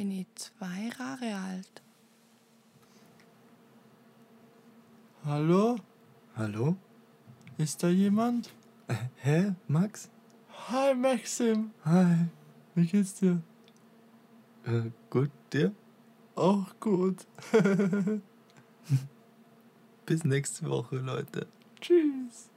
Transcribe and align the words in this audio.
bin 0.00 0.12
ich 0.12 0.26
zwei 0.34 0.90
Jahre 0.98 1.36
alt. 1.36 1.82
Hallo? 5.26 5.76
Hallo? 6.34 6.76
Ist 7.58 7.82
da 7.82 7.88
jemand? 7.90 8.50
Hä, 9.16 9.54
Max? 9.68 10.08
Hi 10.70 10.94
Maxim, 10.94 11.72
Hi. 11.84 12.28
wie 12.74 12.86
geht's 12.86 13.16
dir? 13.16 13.42
Äh, 14.64 14.90
gut, 15.10 15.30
dir? 15.52 15.74
Auch 16.34 16.72
gut. 16.80 17.26
Bis 20.06 20.24
nächste 20.24 20.66
Woche, 20.70 20.96
Leute. 20.96 21.46
Tschüss. 21.78 22.49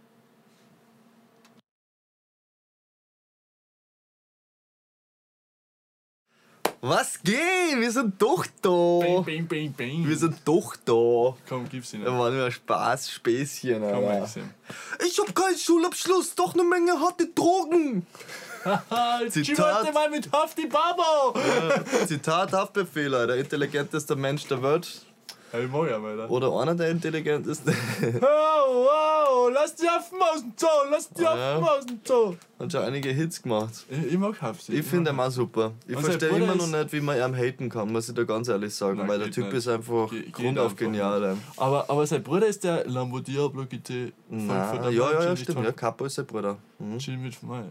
Was 6.86 7.18
geht? 7.24 7.38
Wir 7.78 7.92
sind 7.92 8.22
doch 8.22 8.46
da. 8.62 9.00
Bing, 9.00 9.24
bing, 9.24 9.48
bing, 9.48 9.72
bing. 9.72 10.06
Wir 10.06 10.18
sind 10.18 10.36
doch 10.44 10.76
da. 10.84 11.34
Komm, 11.48 11.70
gib's 11.70 11.94
ihnen. 11.94 12.04
Da 12.04 12.12
war 12.12 12.30
nur 12.30 12.44
ein 12.44 12.52
Spaß, 12.52 13.10
Späßchen, 13.10 13.80
Komm, 13.80 14.06
Alter. 14.06 14.20
Maxim. 14.20 14.50
Ich 15.08 15.18
hab 15.18 15.34
keinen 15.34 15.58
Schulabschluss, 15.58 16.36
doch 16.36 16.54
eine 16.54 16.64
Menge 16.66 17.00
harte 17.00 17.28
Drogen. 17.28 18.06
Zitat. 19.30 19.94
Mal 19.94 20.10
mit 20.10 20.30
Hafti 20.30 20.68
Babo. 20.68 21.40
Zitat 22.06 22.52
Haftbefehler, 22.52 23.28
der 23.28 23.38
intelligenteste 23.38 24.18
Mensch 24.18 24.46
der 24.48 24.62
Welt. 24.62 25.06
Hey, 25.54 25.68
Moja, 25.68 26.02
Alter. 26.04 26.32
Oder 26.32 26.52
einer 26.60 26.74
der 26.74 26.90
intelligentesten. 26.90 27.72
Wow, 28.02 28.88
wow, 28.88 29.52
lass 29.54 29.76
die 29.76 29.88
Affen 29.88 30.18
aus 30.20 30.42
dem 30.42 30.54
Zoo, 30.58 30.68
lass 30.90 31.10
die 31.12 31.22
Ja. 31.22 31.58
Affen 31.58 31.64
aus 31.68 31.86
dem 31.86 32.00
Zoo. 32.04 32.34
Hat 32.60 32.72
schon 32.72 32.82
einige 32.82 33.10
Hits 33.10 33.40
gemacht. 33.42 33.86
Ich, 33.88 34.14
ich 34.14 34.18
mag 34.18 34.42
Hafti. 34.42 34.74
Ich 34.74 34.84
finde 34.86 35.12
ihn 35.12 35.20
auch 35.20 35.30
super. 35.30 35.74
Ich 35.88 35.94
sein 35.94 36.04
verstehe 36.06 36.30
immer 36.30 36.56
noch 36.56 36.66
nicht, 36.68 36.92
wie 36.94 37.02
man 37.02 37.18
ihm 37.20 37.36
haten 37.36 37.70
kann, 37.70 37.92
muss 37.92 38.10
ich 38.10 38.16
da 38.16 38.24
ganz 38.24 38.48
ehrlich 38.48 38.74
sagen. 38.74 38.98
Nein, 38.98 39.08
weil 39.08 39.20
der 39.20 39.30
Typ 39.32 39.46
nicht. 39.46 39.54
ist 39.58 39.68
einfach 39.68 40.10
Ge- 40.10 40.30
grundauf 40.32 40.76
genial. 40.76 41.38
Aber, 41.58 41.88
aber 41.88 42.08
sein 42.08 42.24
Bruder 42.24 42.48
ist 42.48 42.64
der 42.64 42.88
Lambo 42.90 43.20
Diablo 43.20 43.64
GT 43.66 44.12
von, 44.30 44.40
von 44.40 44.48
ja, 44.50 44.78
der 44.78 44.92
ja, 44.92 45.12
ja, 45.12 45.36
Chill 45.36 45.38
stimmt. 45.38 45.66
Ja, 45.66 45.72
Capo 45.72 46.06
ist 46.06 46.16
sein 46.16 46.26
Bruder. 46.26 46.58
Mhm. 46.80 46.98
Chill 46.98 47.18
mit 47.18 47.44
Mai. 47.44 47.64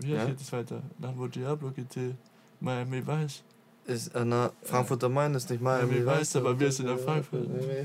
Wie 0.00 0.12
Ja. 0.12 0.26
geht 0.26 0.38
das 0.40 0.52
weiter? 0.52 0.82
Lambo 1.00 1.26
Diablo 1.26 1.70
GT. 1.70 2.14
Miami 2.60 3.06
Weiß. 3.06 3.42
Ist, 3.90 4.14
äh, 4.14 4.24
na, 4.24 4.52
Frankfurter 4.62 5.08
Main 5.08 5.34
ist 5.34 5.50
nicht 5.50 5.60
Miami. 5.60 5.92
Miami 5.94 6.06
Weiß, 6.06 6.36
aber 6.36 6.58
wir 6.58 6.70
sind 6.70 6.88
in 6.88 6.98
Frankfurt. 6.98 7.40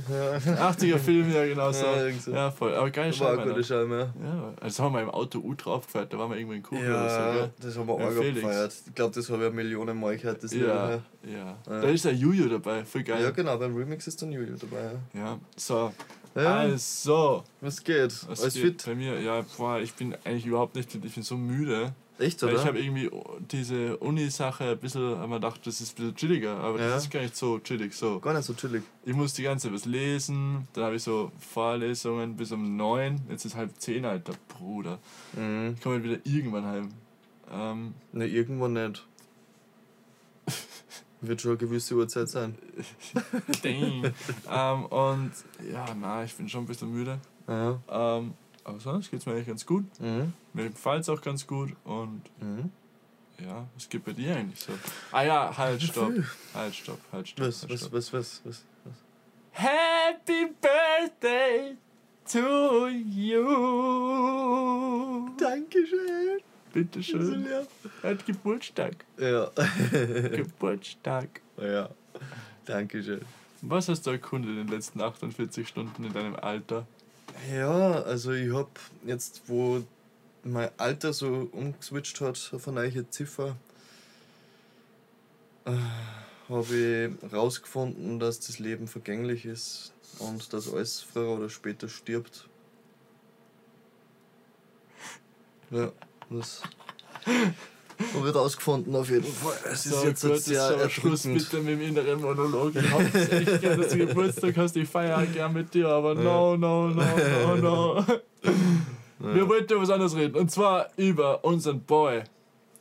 Ja, 0.10 0.70
80er 0.70 0.98
Film, 1.00 1.34
ja, 1.34 1.46
genau 1.46 1.72
so. 1.72 1.86
Ja, 1.86 2.12
so. 2.14 2.32
Ja, 2.32 2.52
voll. 2.52 2.76
Aber 2.76 2.90
geile 2.92 3.08
war 3.08 3.14
Scheibe. 3.14 3.42
eine 3.42 3.52
Alter. 3.54 3.64
Scheibe, 3.64 3.96
ja. 4.22 4.26
Ja, 4.28 4.54
also 4.62 4.84
haben 4.84 4.94
wir 4.94 5.02
im 5.02 5.10
Auto 5.10 5.40
U 5.40 5.54
drauf 5.56 5.86
gefeiert, 5.88 6.14
da 6.14 6.18
waren 6.20 6.30
wir 6.30 6.38
irgendwo 6.38 6.54
in 6.54 6.64
Kuba 6.64 6.80
oder 6.82 7.10
so, 7.10 7.16
Ja, 7.20 7.34
gell? 7.34 7.52
das 7.60 7.78
haben 7.78 7.88
wir 7.88 8.00
Ja, 8.00 8.08
auch 8.08 8.34
gefeiert. 8.34 8.74
Ich 8.88 8.94
glaube, 8.96 9.16
das 9.16 9.30
habe 9.30 9.42
ich 9.42 9.46
eine 9.48 9.56
Million 9.56 10.00
Mal 10.00 10.18
gehört. 10.18 10.44
Das 10.44 10.54
Ja, 10.54 10.60
ja. 10.68 10.90
ja. 10.92 11.00
Ja. 11.68 11.82
Da 11.82 11.88
ist 11.90 12.06
der 12.06 12.14
Juju 12.14 12.48
dabei, 12.50 12.86
voll 12.86 13.02
geil. 13.04 13.24
ja, 13.24 13.32
genau, 13.32 13.58
beim 13.58 13.76
Remix 13.76 14.06
ist 14.06 14.22
dann 14.22 14.32
Julio 14.32 14.56
dabei. 14.58 14.92
Ja, 15.14 15.40
so. 15.56 15.92
Ja. 16.36 16.42
Ja, 16.44 16.58
Also, 16.58 17.44
was 17.62 17.82
geht? 17.84 18.12
was 18.30 18.42
Alles 18.42 18.54
geht 18.56 18.64
fit? 18.64 18.84
bei 18.86 18.94
mir? 18.96 19.20
Ja, 19.22 19.44
boah, 19.58 19.80
ich 19.80 19.94
bin 19.94 20.14
eigentlich 20.26 20.46
überhaupt 20.46 20.76
nicht 20.76 20.92
fit, 20.92 21.04
ich 21.06 21.14
bin 21.16 21.24
so 21.24 21.36
müde. 21.38 21.94
Echt, 22.18 22.42
Weil 22.42 22.52
oder? 22.52 22.62
ich 22.62 22.68
habe 22.68 22.80
irgendwie 22.80 23.12
diese 23.52 23.98
Uni-Sache 23.98 24.64
ein 24.72 24.78
bisschen, 24.80 25.02
wir 25.20 25.28
gedacht, 25.28 25.60
das 25.68 25.82
ist 25.82 25.92
ein 25.94 25.96
bisschen 25.96 26.16
chilliger, 26.16 26.58
aber 26.58 26.80
Ja. 26.80 26.90
das 26.92 27.04
ist 27.04 27.12
gar 27.12 27.20
nicht 27.22 27.36
so 27.36 27.60
chillig. 27.60 27.94
So. 27.94 28.20
Gar 28.22 28.34
nicht 28.36 28.46
so 28.46 28.54
chillig. 28.54 28.84
Ich 29.06 29.14
muss 29.14 29.34
die 29.34 29.44
ganze 29.44 29.68
Zeit 29.68 29.76
was 29.76 29.86
lesen, 29.86 30.68
dann 30.74 30.86
habe 30.86 30.96
ich 30.96 31.04
so 31.04 31.32
Vorlesungen 31.40 32.38
bis 32.38 32.52
um 32.54 32.78
neun, 32.78 33.20
jetzt 33.30 33.44
ist 33.46 33.56
halb 33.56 33.72
zehn, 33.80 34.06
Alter, 34.06 34.34
Bruder. 34.48 35.00
Mhm. 35.34 35.74
Ich 35.76 35.82
komme 35.84 36.02
wieder 36.04 36.18
irgendwann 36.24 36.66
heim. 36.66 36.90
Ähm, 37.52 37.94
Ne, 38.14 38.28
irgendwo 38.28 38.68
nicht. 38.70 39.06
Wird 41.22 41.42
schon 41.42 41.52
eine 41.52 41.58
gewisse 41.58 41.96
Uhrzeit 41.96 42.30
sein. 42.30 42.56
dang. 43.64 44.14
ähm, 44.52 44.86
und 44.86 45.32
ja, 45.72 45.86
na, 46.00 46.24
ich 46.24 46.34
bin 46.36 46.48
schon 46.48 46.64
ein 46.64 46.68
bisschen 46.68 46.92
müde. 46.94 47.20
Ja. 47.48 47.80
Ähm, 47.90 48.34
aber 48.66 48.80
sonst 48.80 49.10
geht 49.12 49.22
es 49.22 49.26
mir 49.26 49.32
eigentlich 49.34 49.48
ganz 49.48 49.66
gut. 49.66 49.86
Mhm. 50.02 50.34
Mir 50.54 50.70
gefällt 50.70 51.02
es 51.04 51.10
auch 51.10 51.22
ganz 51.22 51.48
gut 51.48 51.72
und 51.86 52.22
Mhm. 52.42 52.70
ja, 53.40 53.66
was 53.74 53.88
geht 53.88 54.04
bei 54.04 54.12
dir 54.14 54.36
eigentlich 54.36 54.60
so? 54.60 54.74
Ah 55.12 55.24
ja, 55.24 55.58
halt, 55.58 55.82
stopp. 55.82 56.12
Halt, 56.54 56.76
stopp, 56.76 57.00
halt, 57.14 57.28
stopp. 57.30 57.46
Was, 57.48 57.62
halt, 57.62 57.72
was, 57.72 57.80
stopp. 57.80 57.94
was, 57.94 58.14
was, 58.14 58.42
was, 58.44 58.64
was? 58.84 58.96
Happy 59.52 60.48
Birthday 60.62 61.78
to 62.30 62.88
you. 63.96 65.30
Dankeschön. 65.38 66.40
Bitteschön. 66.74 67.46
Er 68.04 68.10
hat 68.10 68.26
Geburtstag. 68.26 69.06
Ja. 69.18 69.50
Geburtstag. 69.92 71.42
ja. 71.58 71.90
Dankeschön. 72.66 73.22
Was 73.62 73.88
hast 73.90 74.06
du 74.06 74.12
erkundet 74.12 74.52
in 74.52 74.58
den 74.58 74.68
letzten 74.68 75.00
48 75.02 75.68
Stunden 75.68 76.04
in 76.04 76.12
deinem 76.14 76.36
Alter? 76.36 76.86
Ja, 77.52 78.02
also 78.02 78.32
ich 78.32 78.54
hab 78.54 78.80
jetzt, 79.06 79.44
wo 79.48 79.84
mein 80.44 80.70
Alter 80.78 81.14
so 81.14 81.50
umgeswitcht 81.52 82.22
hat 82.22 82.52
auf 82.54 82.68
eine 82.68 82.82
neue 82.82 83.10
Ziffer, 83.10 83.56
äh, 85.66 85.72
habe 86.50 86.76
ich 86.76 87.34
rausgefunden, 87.34 88.20
dass 88.20 88.40
das 88.40 88.60
Leben 88.60 88.88
vergänglich 88.88 89.46
ist 89.46 89.94
und 90.20 90.54
dass 90.54 90.72
alles 90.72 91.02
früher 91.02 91.30
oder 91.38 91.50
später 91.50 91.90
stirbt. 91.90 92.48
Ja, 95.72 95.92
das 96.30 96.62
habe 98.14 98.30
ich 98.30 98.36
rausgefunden 98.36 98.96
auf 98.96 99.10
jeden 99.10 99.24
Fall. 99.24 99.54
Es 99.72 99.86
ist 99.86 100.02
So, 100.02 100.08
jetzt 100.08 100.22
gut, 100.22 100.38
sehr 100.38 100.80
so, 100.80 100.90
Schluss 100.90 101.24
bitte 101.24 101.58
mit 101.58 101.80
dem 101.80 101.82
inneren 101.82 102.22
Monolog. 102.22 102.76
Ich 102.76 102.92
hoffe 102.92 103.32
echt 103.32 103.62
gern, 103.62 103.82
dass 103.82 103.92
du 103.92 103.98
Geburtstag 104.06 104.58
hast. 104.58 104.76
Ich 104.76 104.90
feiere 104.90 105.26
gern 105.28 105.54
mit 105.54 105.74
dir, 105.74 105.88
aber 105.88 106.16
no, 106.16 106.58
no, 106.58 106.90
no, 106.90 107.04
no, 107.04 107.56
no. 107.56 108.06
Wir 109.20 109.48
wollten 109.48 109.74
über 109.74 109.82
was 109.82 109.90
anderes 109.90 110.16
reden. 110.16 110.36
Und 110.36 110.52
zwar 110.52 110.90
über 110.98 111.44
unseren 111.44 111.82
Boy 111.82 112.24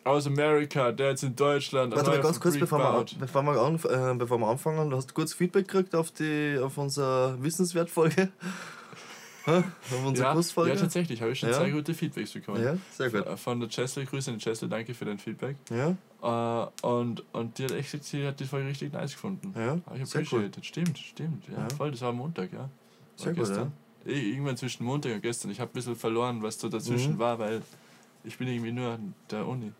aus 0.04 0.26
Amerika, 0.26 0.92
der 0.92 1.10
jetzt 1.10 1.22
in 1.22 1.34
Deutschland. 1.34 1.94
Warte 1.94 2.10
mal 2.10 2.20
ganz 2.20 2.38
kurz, 2.38 2.58
bevor 2.58 2.78
wir, 2.78 3.04
bevor, 3.18 3.42
wir 3.42 4.10
äh, 4.12 4.14
bevor 4.14 4.38
wir 4.38 4.48
anfangen. 4.48 4.90
Du 4.90 4.96
hast 4.96 5.14
kurz 5.14 5.32
Feedback 5.32 5.68
gekriegt 5.68 5.94
auf, 5.94 6.10
die, 6.10 6.58
auf 6.62 6.76
unsere 6.76 7.36
Wissenswertfolge. 7.40 8.28
Hä? 9.46 9.58
auf 9.58 10.04
unsere 10.06 10.28
Ja, 10.28 10.32
Kursfolge. 10.34 10.70
ja, 10.74 10.76
tatsächlich, 10.80 11.20
habe 11.20 11.32
ich 11.32 11.38
schon 11.38 11.50
Ja. 11.50 11.56
sehr 11.60 11.70
gute 11.70 11.92
Feedbacks 11.94 12.32
bekommen. 12.32 12.62
Ja, 12.62 12.76
sehr 12.90 13.10
gut. 13.10 13.38
Von 13.38 13.60
der 13.60 13.68
Chestle, 13.68 14.04
Grüße 14.06 14.30
an 14.30 14.38
die 14.38 14.42
Chestle, 14.44 14.68
danke 14.68 14.94
für 14.94 15.04
dein 15.04 15.18
Feedback. 15.18 15.56
Ja, 15.70 15.96
Äh, 16.22 16.86
und, 16.86 17.22
und 17.34 17.58
die 17.58 17.64
hat 17.64 17.72
echt 17.72 18.02
sie 18.02 18.26
hat 18.26 18.40
die 18.40 18.44
Folge 18.46 18.68
richtig 18.68 18.92
nice 18.94 19.12
gefunden. 19.12 19.52
ja, 19.54 19.78
Hab 19.86 19.96
ich 19.98 20.06
sehr 20.06 20.22
cool. 20.32 20.38
appreciated. 20.46 20.64
Stimmt, 20.64 20.98
stimmt. 20.98 21.48
Ja, 21.48 21.58
Ja. 21.58 21.68
voll, 21.68 21.90
das 21.90 22.00
war 22.00 22.08
am 22.10 22.16
Montag, 22.16 22.50
ja. 22.52 22.70
Sehr 23.16 23.34
gut, 23.34 23.48
ja. 23.48 23.70
Eh, 24.06 24.30
Irgendwann 24.32 24.56
zwischen 24.56 24.84
Montag 24.84 25.12
und 25.14 25.20
gestern. 25.22 25.50
Ich 25.50 25.60
habe 25.60 25.70
ein 25.70 25.74
bisschen 25.74 25.96
verloren, 25.96 26.42
was 26.42 26.58
so 26.58 26.68
dazwischen 26.70 27.14
Mhm. 27.14 27.18
war, 27.18 27.38
weil 27.38 27.60
ich 28.24 28.38
bin 28.38 28.48
irgendwie 28.48 28.72
nur 28.72 28.92
an 28.92 29.14
der 29.30 29.46
Uni. 29.46 29.72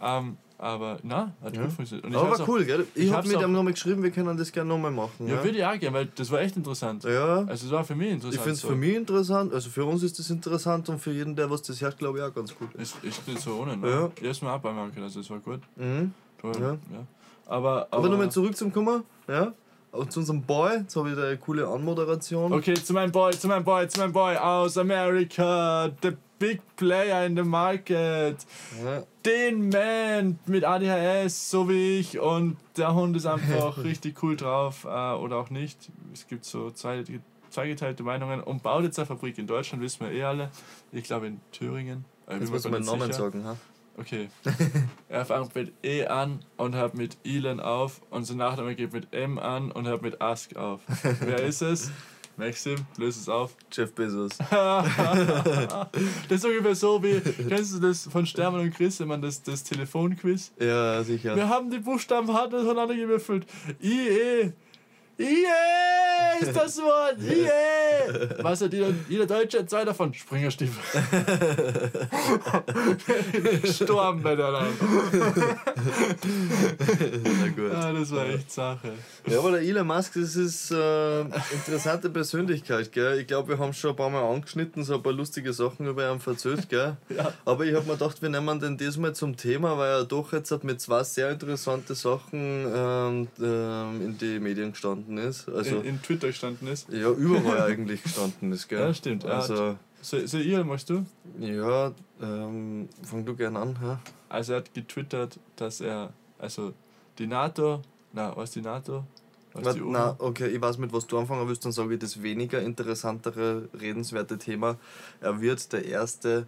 Ähm, 0.00 0.36
aber 0.58 0.98
na, 1.04 1.32
hat 1.42 1.56
Ja. 1.56 1.62
gut 1.62 1.72
funktioniert. 1.72 2.04
Und 2.04 2.10
ich 2.12 2.18
Aber 2.18 2.30
war 2.30 2.40
auch- 2.40 2.48
cool, 2.48 2.64
gell? 2.64 2.86
Ich, 2.94 3.04
ich 3.04 3.10
hab 3.10 3.18
hab's 3.18 3.28
mit 3.28 3.36
auch- 3.36 3.42
ihm 3.42 3.52
nochmal 3.52 3.72
geschrieben, 3.72 4.02
wir 4.02 4.10
können 4.10 4.36
das 4.36 4.50
gerne 4.52 4.68
nochmal 4.68 4.90
machen. 4.90 5.26
Ja, 5.28 5.36
Ja, 5.36 5.44
würde 5.44 5.58
ich 5.58 5.64
auch 5.64 5.78
gerne, 5.78 5.96
weil 5.96 6.06
das 6.14 6.30
war 6.30 6.40
echt 6.40 6.56
interessant. 6.56 7.04
ja. 7.04 7.44
Also 7.44 7.66
es 7.66 7.70
war 7.72 7.84
für 7.84 7.94
mich 7.94 8.08
interessant. 8.10 8.34
ich 8.34 8.40
finde 8.40 8.54
es 8.54 8.60
so. 8.60 8.68
für 8.68 8.74
mich 8.76 8.94
interessant, 8.96 9.54
also 9.54 9.70
für 9.70 9.84
uns 9.84 10.02
ist 10.02 10.18
das 10.18 10.28
interessant 10.30 10.88
und 10.88 10.98
für 10.98 11.12
jeden, 11.12 11.34
der 11.36 11.48
was 11.50 11.62
das 11.62 11.80
hört, 11.80 11.96
glaube 11.98 12.18
ich 12.18 12.24
auch 12.24 12.34
ganz 12.34 12.54
gut. 12.54 12.74
Ist, 12.74 12.96
ist 13.02 13.26
nicht 13.28 13.40
so 13.40 13.52
ohne, 13.60 13.76
ne? 13.76 13.88
Ja. 13.88 14.00
Ja. 14.00 14.10
Erstmal 14.28 14.54
ab 14.54 14.66
einmal 14.66 14.90
können, 14.90 15.04
also 15.04 15.20
es 15.20 15.30
war 15.30 15.38
gut. 15.38 15.60
Mhm. 15.76 16.12
Toll, 16.40 16.52
Ja. 16.60 16.70
ja. 16.72 16.76
Aber, 17.46 17.86
aber, 17.90 17.96
Aber 17.98 18.08
nochmal 18.10 18.30
zurück 18.30 18.56
zum 18.56 18.72
Kummer, 18.72 19.02
ja? 19.28 19.52
Und 19.90 20.12
zu 20.12 20.20
unserem 20.20 20.42
Boy, 20.42 20.80
jetzt 20.80 20.94
habe 20.96 21.08
ich 21.08 21.16
da 21.16 21.22
eine 21.28 21.38
coole 21.38 21.66
Anmoderation. 21.66 22.52
Okay, 22.52 22.74
zu 22.74 22.92
meinem 22.92 23.10
Boy, 23.10 23.32
zu 23.32 23.48
meinem 23.48 23.64
Boy, 23.64 23.88
zu 23.88 23.98
meinem 24.00 24.12
Boy 24.12 24.36
aus 24.36 24.76
Amerika, 24.76 25.90
the 26.02 26.10
big 26.38 26.60
player 26.76 27.24
in 27.26 27.36
the 27.36 27.42
market. 27.42 28.46
Ja. 28.84 29.02
den 29.24 29.68
Man 29.68 30.38
mit 30.46 30.64
ADHS, 30.64 31.50
so 31.50 31.68
wie 31.68 31.98
ich, 31.98 32.18
und 32.18 32.56
der 32.76 32.94
Hund 32.94 33.16
ist 33.16 33.26
einfach 33.26 33.78
richtig 33.84 34.22
cool 34.22 34.36
drauf 34.36 34.84
äh, 34.84 34.88
oder 34.88 35.36
auch 35.36 35.50
nicht. 35.50 35.90
Es 36.12 36.26
gibt 36.26 36.44
so 36.44 36.70
zwei, 36.70 37.04
zweigeteilte 37.50 38.02
Meinungen. 38.02 38.40
Und 38.40 38.66
eine 38.66 38.90
Fabrik 38.92 39.38
in 39.38 39.46
Deutschland, 39.46 39.82
wissen 39.82 40.06
wir 40.06 40.12
eh 40.12 40.24
alle. 40.24 40.50
Ich 40.92 41.04
glaube 41.04 41.26
in 41.26 41.40
Thüringen. 41.52 42.04
Äh, 42.26 42.38
bin 42.38 42.40
Jetzt 42.40 42.64
du 42.64 42.70
gar 42.70 42.78
meinen 42.78 42.86
Namen 42.86 43.12
sicher. 43.12 43.14
sagen, 43.14 43.44
ha? 43.44 43.56
Okay. 43.98 44.28
er 45.08 45.24
fängt 45.24 45.54
mit 45.56 45.72
E 45.82 46.06
an 46.06 46.38
und 46.56 46.76
hört 46.76 46.94
mit 46.94 47.16
Elon 47.24 47.58
auf 47.58 48.00
und 48.10 48.24
sein 48.24 48.36
Nachname 48.36 48.76
geht 48.76 48.92
mit 48.92 49.12
M 49.12 49.38
an 49.38 49.72
und 49.72 49.88
hört 49.88 50.02
mit 50.02 50.20
Ask 50.22 50.54
auf. 50.56 50.80
Wer 51.20 51.42
ist 51.42 51.62
es? 51.62 51.90
Maxim, 52.38 52.76
löse 52.96 53.20
es 53.20 53.28
auf. 53.28 53.56
Jeff 53.72 53.92
Bezos. 53.92 54.30
das 54.50 55.88
ist 56.30 56.44
ungefähr 56.44 56.74
so 56.76 57.02
wie, 57.02 57.20
kennst 57.20 57.74
du 57.74 57.80
das 57.80 58.06
von 58.06 58.24
Stermann 58.26 58.60
und 58.60 58.74
Chris, 58.74 59.00
wenn 59.00 59.08
man 59.08 59.20
das, 59.20 59.42
das 59.42 59.64
Telefonquiz? 59.64 60.52
Ja, 60.60 61.02
sicher. 61.02 61.34
Wir 61.34 61.48
haben 61.48 61.68
die 61.68 61.78
Buchstaben 61.78 62.32
hart 62.32 62.52
voneinander 62.52 62.94
gewürfelt. 62.94 63.44
I, 63.82 64.08
E, 64.08 64.52
Yeah, 65.20 66.38
ist 66.40 66.54
das 66.56 66.78
Wort. 66.82 67.16
Yeah. 67.20 68.42
Was 68.42 68.60
hat 68.60 68.72
jeder, 68.72 68.92
jeder 69.08 69.26
Deutsche 69.26 69.58
hat 69.58 69.68
zwei 69.70 69.84
davon? 69.84 70.14
Springerstiefel. 70.14 70.80
Bei 74.22 74.36
der 74.36 74.50
Land. 74.50 74.74
Na 77.24 77.48
gut. 77.48 77.72
Ja, 77.72 77.92
das 77.92 78.10
war 78.12 78.26
echt 78.28 78.52
Sache. 78.52 78.92
Ja, 79.26 79.38
aber 79.38 79.52
der 79.52 79.62
Elon 79.62 79.86
Musk, 79.86 80.14
das 80.14 80.36
ist 80.36 80.70
äh, 80.70 81.20
interessante 81.20 82.10
Persönlichkeit, 82.10 82.92
gell? 82.92 83.18
Ich 83.20 83.26
glaube, 83.26 83.48
wir 83.48 83.58
haben 83.58 83.72
schon 83.72 83.90
ein 83.90 83.96
paar 83.96 84.10
Mal 84.10 84.22
angeschnitten, 84.22 84.84
so 84.84 84.94
ein 84.94 85.02
paar 85.02 85.12
lustige 85.12 85.52
Sachen 85.52 85.86
über 85.86 86.10
ihn 86.12 86.20
erzählt, 86.24 86.68
gell? 86.68 86.96
Ja. 87.08 87.32
Aber 87.44 87.64
ich 87.64 87.74
habe 87.74 87.86
mir 87.86 87.94
gedacht, 87.94 88.22
wir 88.22 88.28
nehmen 88.28 88.60
den 88.60 88.76
diesmal 88.76 89.14
zum 89.14 89.36
Thema, 89.36 89.76
weil 89.78 89.90
er 89.90 90.04
doch 90.04 90.32
jetzt 90.32 90.50
hat 90.50 90.62
mit 90.62 90.80
zwei 90.80 91.02
sehr 91.02 91.30
interessante 91.30 91.94
Sachen 91.94 92.66
ähm, 92.72 93.28
ähm, 93.40 94.02
in 94.04 94.18
die 94.18 94.38
Medien 94.38 94.72
gestanden 94.72 95.07
ist. 95.16 95.48
Also, 95.48 95.76
In, 95.76 95.84
in 95.84 96.02
Twitter 96.02 96.26
gestanden 96.26 96.68
ist. 96.68 96.88
ja, 96.92 97.10
überall 97.10 97.62
eigentlich 97.62 98.02
gestanden 98.02 98.52
ist, 98.52 98.68
gell? 98.68 98.80
Ja, 98.88 98.92
stimmt. 98.92 99.24
Er 99.24 99.36
Also, 99.36 99.76
So, 100.02 100.26
so 100.26 100.38
ihr, 100.38 100.62
machst 100.64 100.90
du? 100.90 101.06
ja, 101.40 101.92
ähm, 102.20 102.88
fang 103.02 103.24
du 103.24 103.34
gern 103.34 103.56
an, 103.56 103.78
hä? 103.80 103.96
Also 104.28 104.52
er 104.52 104.58
hat 104.58 104.74
getwittert, 104.74 105.38
dass 105.56 105.80
er, 105.80 106.12
also 106.38 106.74
die 107.18 107.26
NATO, 107.26 107.80
na, 108.12 108.36
was 108.36 108.50
die 108.50 108.60
NATO? 108.60 109.04
Was 109.54 109.74
die 109.74 109.80
na, 109.80 110.14
okay, 110.18 110.48
ich 110.48 110.60
weiß 110.60 110.78
mit 110.78 110.92
was 110.92 111.06
du 111.06 111.18
anfangen 111.18 111.48
willst, 111.48 111.64
dann 111.64 111.72
sage 111.72 111.94
ich 111.94 112.00
das 112.00 112.22
weniger 112.22 112.60
interessantere, 112.60 113.68
redenswerte 113.80 114.36
Thema. 114.38 114.76
Er 115.20 115.40
wird 115.40 115.72
der 115.72 115.84
erste 115.86 116.46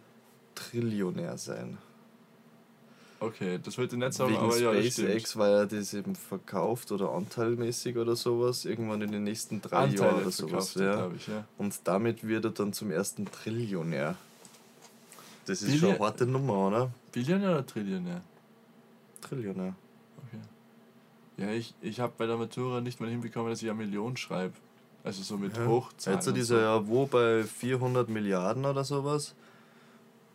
Trillionär 0.55 1.39
sein. 1.39 1.79
Okay, 3.23 3.59
das 3.63 3.77
wollte 3.77 3.97
ich 3.97 4.01
nicht 4.01 4.15
sagen, 4.15 4.31
Wegen 4.33 4.41
aber 4.43 4.57
ja, 4.59 4.73
das 4.73 4.95
SpaceX, 4.95 5.37
weil 5.37 5.53
er 5.53 5.67
das 5.67 5.93
eben 5.93 6.15
verkauft 6.17 6.91
oder 6.91 7.13
anteilmäßig 7.13 7.99
oder 7.99 8.17
sowas, 8.17 8.65
irgendwann 8.65 9.03
in 9.03 9.13
den 9.13 9.25
nächsten 9.25 9.61
drei 9.61 9.87
Jahren 9.87 9.91
Anteile 9.91 10.17
oder 10.23 10.31
sowas. 10.31 10.75
Ja. 10.75 11.11
ich, 11.15 11.27
ja. 11.27 11.45
Und 11.59 11.81
damit 11.85 12.27
wird 12.27 12.47
er 12.47 12.51
dann 12.53 12.73
zum 12.73 12.91
ersten 12.91 13.27
Trillionär. 13.27 14.17
Das 15.45 15.61
ist 15.63 15.69
Billi- 15.69 15.79
schon 15.81 15.91
eine 15.91 15.99
harte 15.99 16.27
Nummer, 16.27 16.69
oder? 16.69 16.91
Billionär 17.13 17.51
oder 17.51 17.67
Trillionär? 17.67 18.23
Trillionär. 19.21 19.75
Okay. 20.27 20.41
Ja, 21.45 21.51
ich, 21.53 21.75
ich 21.83 22.01
habe 22.01 22.13
bei 22.17 22.27
der 22.27 22.37
Matura 22.39 22.81
nicht 22.81 23.01
mal 23.01 23.11
hinbekommen, 23.11 23.51
dass 23.51 23.63
ich 23.63 23.69
eine 23.71 23.79
Million 23.79 24.17
schreibe. 24.17 24.55
Also 25.05 25.23
so 25.23 25.37
mit 25.37 25.57
Ja. 25.57 25.67
Hochzahlen. 25.67 26.17
Jetzt 26.19 26.25
so 26.25 26.31
und 26.31 26.37
dieser 26.37 26.57
so. 26.57 26.61
ja 26.63 26.87
wo 26.87 27.07
bei 27.07 27.43
400 27.45 28.09
Milliarden 28.09 28.65
oder 28.65 28.85
sowas. 28.85 29.35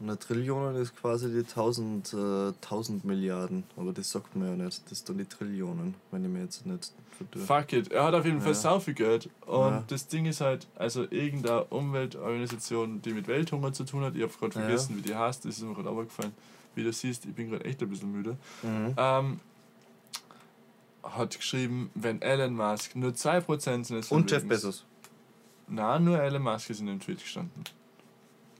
Eine 0.02 0.20
Trillion 0.20 0.76
ist 0.76 0.94
quasi 0.98 1.30
die 1.32 1.46
1000, 1.46 2.14
äh, 2.14 2.18
1000 2.62 3.06
Milliarden. 3.06 3.64
Aber 3.78 3.94
das 3.94 4.12
sagt 4.12 4.36
man 4.36 4.50
ja 4.60 4.66
nicht. 4.66 4.82
Das 4.92 5.00
sind 5.00 5.10
dann 5.10 5.18
die 5.20 5.26
Trillionen, 5.26 5.96
wenn 6.12 6.26
ich 6.26 6.30
mir 6.30 6.42
jetzt 6.44 6.66
nicht 6.66 6.92
verdürre. 7.18 7.46
Fuck 7.46 7.72
it, 7.74 7.92
er 7.94 8.04
hat 8.04 8.14
auf 8.14 8.26
jeden 8.26 8.40
Fall 8.42 8.50
Ja. 8.50 8.56
sau 8.56 8.80
viel 8.82 8.94
Geld. 8.94 9.30
Und 9.46 9.58
Ja. 9.72 9.84
das 9.88 10.08
Ding 10.08 10.26
ist 10.26 10.42
halt, 10.42 10.68
also 10.76 11.04
irgendeine 11.10 11.64
Umweltorganisation, 11.66 13.02
die 13.04 13.14
mit 13.14 13.28
Welthunger 13.30 13.72
zu 13.72 13.86
tun 13.86 14.04
hat, 14.04 14.16
ich 14.16 14.22
habe 14.24 14.34
gerade 14.38 14.54
Ja. 14.56 14.66
vergessen, 14.66 14.98
wie 14.98 15.02
die 15.02 15.16
heißt, 15.16 15.46
das 15.46 15.58
ist 15.58 15.64
mir 15.64 15.74
gerade 15.74 15.90
aufgefallen. 15.90 16.34
Wie 16.76 16.84
du 16.84 16.92
siehst, 16.92 17.24
ich 17.26 17.34
bin 17.34 17.50
gerade 17.52 17.64
echt 17.64 17.82
ein 17.82 17.90
bisschen 17.90 18.12
müde. 18.12 18.36
Mhm. 18.64 18.94
Ähm, 18.98 19.40
hat 21.04 21.38
geschrieben, 21.38 21.90
wenn 21.96 22.22
Elon 22.22 22.54
Musk 22.56 22.96
nur 22.98 23.14
2% 23.16 23.86
seines 23.88 24.12
Und 24.12 24.30
Jeff 24.30 24.46
Bezos. 24.46 24.84
Nein, 25.68 26.04
nur 26.04 26.20
Elon 26.22 26.42
Musk 26.42 26.70
ist 26.70 26.82
in 26.82 26.88
dem 26.88 27.00
Tweet 27.00 27.20
gestanden. 27.22 27.64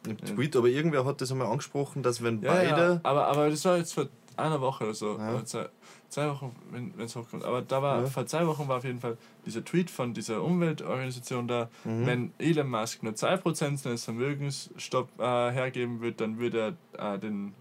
Im. 0.08 0.18
Tweet, 0.18 0.56
aber 0.56 0.68
irgendwer 0.68 1.06
hat 1.06 1.22
das 1.22 1.32
einmal 1.32 1.48
angesprochen, 1.48 2.04
dass 2.04 2.24
wenn 2.24 2.42
Ja, 2.42 2.54
beide. 2.54 2.70
ja, 2.70 3.00
aber, 3.04 3.28
aber 3.28 3.50
das 3.50 3.64
war 3.66 3.78
jetzt 3.78 3.94
vor 3.94 4.08
einer 4.38 4.60
Woche 4.62 4.84
oder 4.86 4.94
so. 4.94 5.18
Ja. 5.18 5.44
Zwei, 5.46 5.70
zwei 6.10 6.30
Wochen, 6.30 6.54
wenn 6.72 6.94
es 7.00 7.16
hochkommt. 7.16 7.44
Aber 7.46 7.62
da 7.62 7.82
war, 7.82 8.06
vor 8.08 8.26
zwei 8.26 8.46
Wochen 8.46 8.68
war 8.68 8.78
auf 8.78 8.84
jeden 8.84 9.00
Fall 9.00 9.18
dieser 9.46 9.64
Tweet 9.64 9.90
von 9.90 10.14
dieser 10.14 10.44
Umweltorganisation 10.44 11.48
da, 11.48 11.70
Mhm. 11.86 12.06
wenn 12.06 12.34
Elon 12.40 12.70
Musk 12.70 13.02
nur 13.04 13.14
2% 13.14 13.78
seines 13.78 14.04
Vermögens 14.04 14.70
stopp, 14.78 15.10
äh, 15.20 15.24
hergeben 15.52 16.02
wird, 16.02 16.20
dann 16.22 16.38
würde 16.38 16.76
er 16.98 17.14
äh, 17.16 17.20
den, 17.20 17.54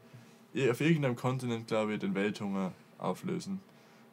auf 0.71 0.81
irgendeinem 0.81 1.17
Kontinent, 1.17 1.67
glaube 1.69 1.95
ich, 1.95 2.01
den 2.01 2.15
Welthunger 2.15 2.73
auflösen. 2.99 3.61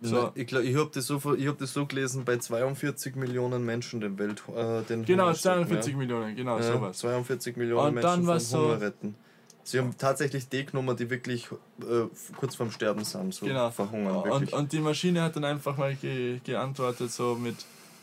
So. 0.04 0.32
Ich, 0.34 0.48
glaub, 0.48 0.64
ich 0.64 0.76
habe 0.76 0.90
das, 0.94 1.06
so, 1.06 1.36
ich 1.36 1.48
hab 1.48 1.60
das 1.60 1.74
so 1.74 1.86
gelesen, 1.86 2.26
bei 2.26 2.38
42 2.38 3.16
Millionen 3.16 3.64
Menschen 3.66 4.02
den 4.02 4.18
Welt. 4.18 4.42
Äh, 4.50 4.82
den 4.84 5.06
Genau, 5.06 5.26
Hunger 5.26 5.36
stoppen, 5.36 5.68
42 5.68 5.96
Millionen, 5.96 6.36
genau, 6.36 6.58
ja. 6.58 6.64
sowas. 6.64 6.98
42 6.98 7.56
Millionen 7.56 7.88
Und 7.90 7.94
Menschen 7.96 8.08
dann 8.10 8.20
vom 8.22 8.28
war's 8.28 8.50
so- 8.50 8.60
Hunger 8.64 8.82
retten. 8.82 9.16
Sie 9.64 9.78
haben 9.78 9.96
tatsächlich 9.96 10.50
die 10.50 10.66
genommen, 10.66 10.98
die 10.98 11.08
wirklich 11.12 11.48
äh, 11.82 12.08
kurz 12.36 12.56
vorm 12.56 12.72
Sterben 12.72 13.04
sind, 13.04 13.32
so 13.36 13.46
Genau. 13.46 13.70
verhungern. 13.70 14.16
Und, 14.16 14.26
Wirklich. 14.26 14.54
und 14.54 14.72
die 14.72 14.80
Maschine 14.80 15.22
hat 15.22 15.36
dann 15.36 15.44
einfach 15.46 15.78
mal 15.78 15.94
ge 15.94 16.40
geantwortet, 16.44 17.12
so 17.12 17.36
mit, 17.36 17.58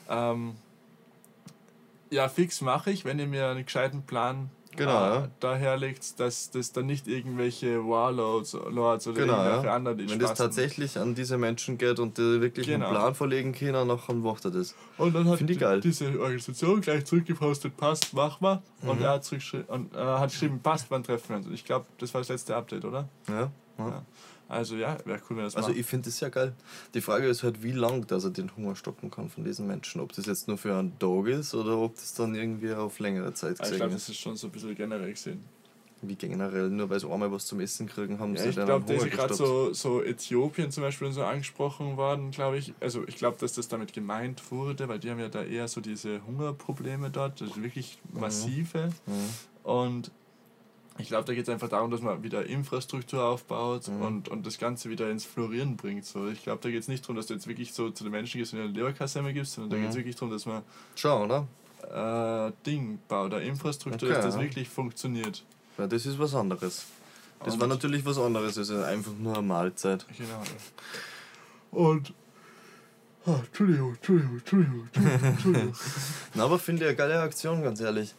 ähm, 0.08 0.54
ja, 2.10 2.28
fix 2.28 2.60
mache 2.60 2.92
ich, 2.92 3.04
wenn 3.04 3.18
ihr 3.18 3.26
mir 3.26 3.48
einen 3.48 3.64
gescheiten 3.64 4.02
Plan 4.02 4.50
Genau, 4.78 4.90
äh, 4.90 5.14
ja. 5.16 5.28
daherlegt, 5.40 6.18
dass 6.20 6.50
das 6.50 6.72
dann 6.72 6.86
nicht 6.86 7.06
irgendwelche 7.08 7.84
Warlords 7.86 8.52
Lords 8.70 9.06
oder 9.08 9.20
Genau, 9.20 9.34
irgendwelche 9.36 9.66
ja. 9.66 9.74
anderen 9.74 10.08
Wenn 10.10 10.18
das 10.18 10.34
tatsächlich 10.34 10.98
an 10.98 11.14
diese 11.14 11.36
Menschen 11.36 11.76
geht 11.78 11.98
und 11.98 12.16
die 12.16 12.40
wirklich 12.40 12.66
Genau. 12.66 12.86
einen 12.86 12.94
Plan 12.94 13.14
vorlegen 13.14 13.52
können, 13.52 13.88
dann 13.88 14.20
macht 14.22 14.44
er 14.44 14.50
das. 14.50 14.74
Und 14.96 15.14
dann 15.14 15.28
hat 15.28 15.40
die, 15.40 15.56
geil. 15.56 15.80
diese 15.80 16.06
Organisation 16.18 16.80
gleich 16.80 17.04
zurückgepostet, 17.04 17.76
passt, 17.76 18.14
mach 18.14 18.40
mal. 18.40 18.62
Und 18.82 18.98
Mhm. 18.98 19.04
er 19.04 19.10
hat, 19.10 19.30
und, 19.68 19.94
äh, 19.94 19.98
hat 19.98 20.30
geschrieben, 20.30 20.60
passt, 20.62 20.86
wann 20.90 21.02
treffen 21.02 21.28
wir 21.30 21.36
uns. 21.36 21.46
Und 21.46 21.54
ich 21.54 21.64
glaube, 21.64 21.86
das 21.98 22.14
war 22.14 22.20
das 22.20 22.28
letzte 22.28 22.56
Update, 22.56 22.84
oder? 22.84 23.08
Ja, 23.28 23.34
ja. 23.78 23.88
Ja. 23.88 24.02
Also 24.48 24.76
ja, 24.76 24.96
wäre 25.04 25.20
cool, 25.28 25.36
wenn 25.36 25.44
das 25.44 25.56
Also 25.56 25.68
macht. 25.68 25.78
ich 25.78 25.86
finde 25.86 26.06
das 26.06 26.18
sehr 26.18 26.30
geil. 26.30 26.54
Die 26.94 27.00
Frage 27.02 27.26
ist 27.26 27.42
halt, 27.42 27.62
wie 27.62 27.72
lang 27.72 28.06
dass 28.06 28.24
er 28.24 28.30
den 28.30 28.54
Hunger 28.56 28.74
stoppen 28.76 29.10
kann 29.10 29.28
von 29.28 29.44
diesen 29.44 29.66
Menschen. 29.66 30.00
Ob 30.00 30.12
das 30.14 30.24
jetzt 30.26 30.48
nur 30.48 30.56
für 30.56 30.74
einen 30.74 30.98
Tag 30.98 31.26
ist 31.26 31.54
oder 31.54 31.76
ob 31.78 31.94
das 31.96 32.14
dann 32.14 32.34
irgendwie 32.34 32.72
auf 32.72 32.98
längere 32.98 33.34
Zeit 33.34 33.60
Also 33.60 33.62
ich 33.62 33.68
gesehen 33.70 33.76
glaube, 33.78 33.94
ist. 33.94 34.08
das 34.08 34.14
ist 34.14 34.20
schon 34.20 34.36
so 34.36 34.46
ein 34.46 34.50
bisschen 34.50 34.74
generell 34.74 35.10
gesehen. 35.12 35.44
Wie 36.00 36.14
generell, 36.14 36.70
nur 36.70 36.88
weil 36.88 37.00
sie 37.00 37.10
einmal 37.10 37.30
was 37.32 37.44
zum 37.46 37.58
Essen 37.58 37.88
kriegen, 37.88 38.20
haben 38.20 38.36
Ja, 38.36 38.42
sie 38.44 38.48
ich 38.50 38.54
dann 38.54 38.66
glaube, 38.66 38.84
ist 38.94 39.00
Hunger 39.00 39.10
ja 39.10 39.16
gerade 39.16 39.28
gestoppt. 39.30 39.74
so, 39.74 39.98
so 39.98 40.02
Äthiopien 40.04 40.70
zum 40.70 40.84
Beispiel 40.84 41.10
so 41.10 41.24
angesprochen 41.24 41.96
worden, 41.96 42.30
glaube 42.30 42.56
ich. 42.58 42.72
Also 42.80 43.02
ich 43.08 43.16
glaube, 43.16 43.36
dass 43.40 43.52
das 43.54 43.66
damit 43.66 43.92
gemeint 43.92 44.40
wurde, 44.52 44.88
weil 44.88 45.00
die 45.00 45.10
haben 45.10 45.18
ja 45.18 45.28
da 45.28 45.42
eher 45.42 45.66
so 45.66 45.80
diese 45.80 46.24
Hungerprobleme 46.24 47.10
dort, 47.10 47.42
also 47.42 47.56
wirklich 47.60 47.98
massive. 48.12 48.90
Mhm. 49.06 49.12
Und 49.64 50.10
ich 50.98 51.08
glaube, 51.08 51.24
da 51.24 51.32
geht 51.34 51.44
es 51.44 51.48
einfach 51.48 51.68
darum, 51.68 51.90
dass 51.90 52.00
man 52.02 52.22
wieder 52.22 52.44
Infrastruktur 52.44 53.24
aufbaut 53.24 53.88
Mhm. 53.88 54.02
und, 54.02 54.28
und 54.28 54.46
das 54.46 54.58
Ganze 54.58 54.90
wieder 54.90 55.10
ins 55.10 55.24
Florieren 55.24 55.76
bringt. 55.76 56.04
So. 56.04 56.28
Ich 56.28 56.42
glaube, 56.42 56.60
da 56.62 56.70
geht 56.70 56.80
es 56.80 56.88
nicht 56.88 57.04
darum, 57.04 57.16
dass 57.16 57.26
du 57.26 57.34
jetzt 57.34 57.46
wirklich 57.46 57.72
so 57.72 57.90
zu 57.90 58.04
den 58.04 58.10
Menschen 58.12 58.38
gehst 58.38 58.52
und 58.52 58.60
eine 58.60 58.68
Leberkassemme 58.68 59.32
gibst, 59.32 59.52
sondern 59.54 59.70
da 59.70 59.76
Mhm. 59.76 59.80
geht 59.82 59.90
es 59.90 59.96
wirklich 59.96 60.16
darum, 60.16 60.30
dass 60.30 60.44
man 60.46 60.62
Schau, 60.96 61.24
oder? 61.24 61.46
äh, 62.48 62.52
Ding 62.66 62.98
baut, 63.08 63.32
eine 63.32 63.44
Infrastruktur, 63.44 64.08
Okay, 64.08 64.16
dass 64.16 64.24
das 64.26 64.34
ja. 64.34 64.40
wirklich 64.42 64.68
funktioniert. 64.68 65.44
Ja, 65.78 65.86
das 65.86 66.04
ist 66.06 66.18
was 66.18 66.34
anderes. 66.34 66.86
Das 67.44 67.54
Und- 67.54 67.60
war 67.60 67.68
natürlich 67.68 68.04
was 68.04 68.18
anderes 68.18 68.58
als 68.58 68.70
einfach 68.70 69.12
nur 69.18 69.34
eine 69.38 69.46
Mahlzeit. 69.46 70.04
Genau. 70.16 70.42
Und. 71.70 72.12
Ah, 73.26 73.40
Entschuldigung, 73.46 73.94
Entschuldigung, 73.94 74.38
Entschuldigung, 74.38 74.88
Entschuldigung. 75.22 75.74
Na, 76.34 76.44
aber 76.44 76.58
finde 76.58 76.82
ich 76.82 76.88
eine 76.88 76.96
geile 76.96 77.20
Aktion, 77.20 77.62
ganz 77.62 77.80
ehrlich. 77.80 78.14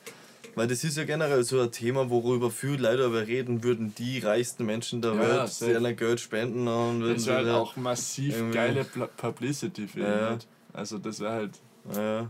Weil 0.59 0.67
das 0.67 0.83
ist 0.83 0.97
ja 0.97 1.05
generell 1.05 1.41
so 1.45 1.61
ein 1.61 1.71
Thema, 1.71 2.09
worüber 2.09 2.51
viele 2.51 2.89
Leute 2.89 3.05
aber 3.05 3.25
reden 3.25 3.63
würden, 3.63 3.95
die 3.95 4.19
reichsten 4.19 4.65
Menschen 4.65 5.01
der 5.01 5.13
Ja, 5.13 5.19
Welt, 5.19 5.61
die 5.61 5.71
ihnen 5.71 5.95
Geld 5.95 6.19
spenden 6.19 6.67
und 6.67 6.99
würden 6.99 7.13
Das 7.15 7.27
wäre 7.27 7.37
halt 7.37 7.47
auch 7.51 7.77
massiv 7.77 8.35
geile 8.51 8.83
Publicity 8.83 9.87
für 9.87 9.99
ihn. 9.99 10.05
Ja. 10.05 10.29
halt. 10.31 10.47
Also, 10.73 10.97
das 10.97 11.21
wäre 11.21 11.31
halt. 11.31 11.51
Ja. 11.95 12.29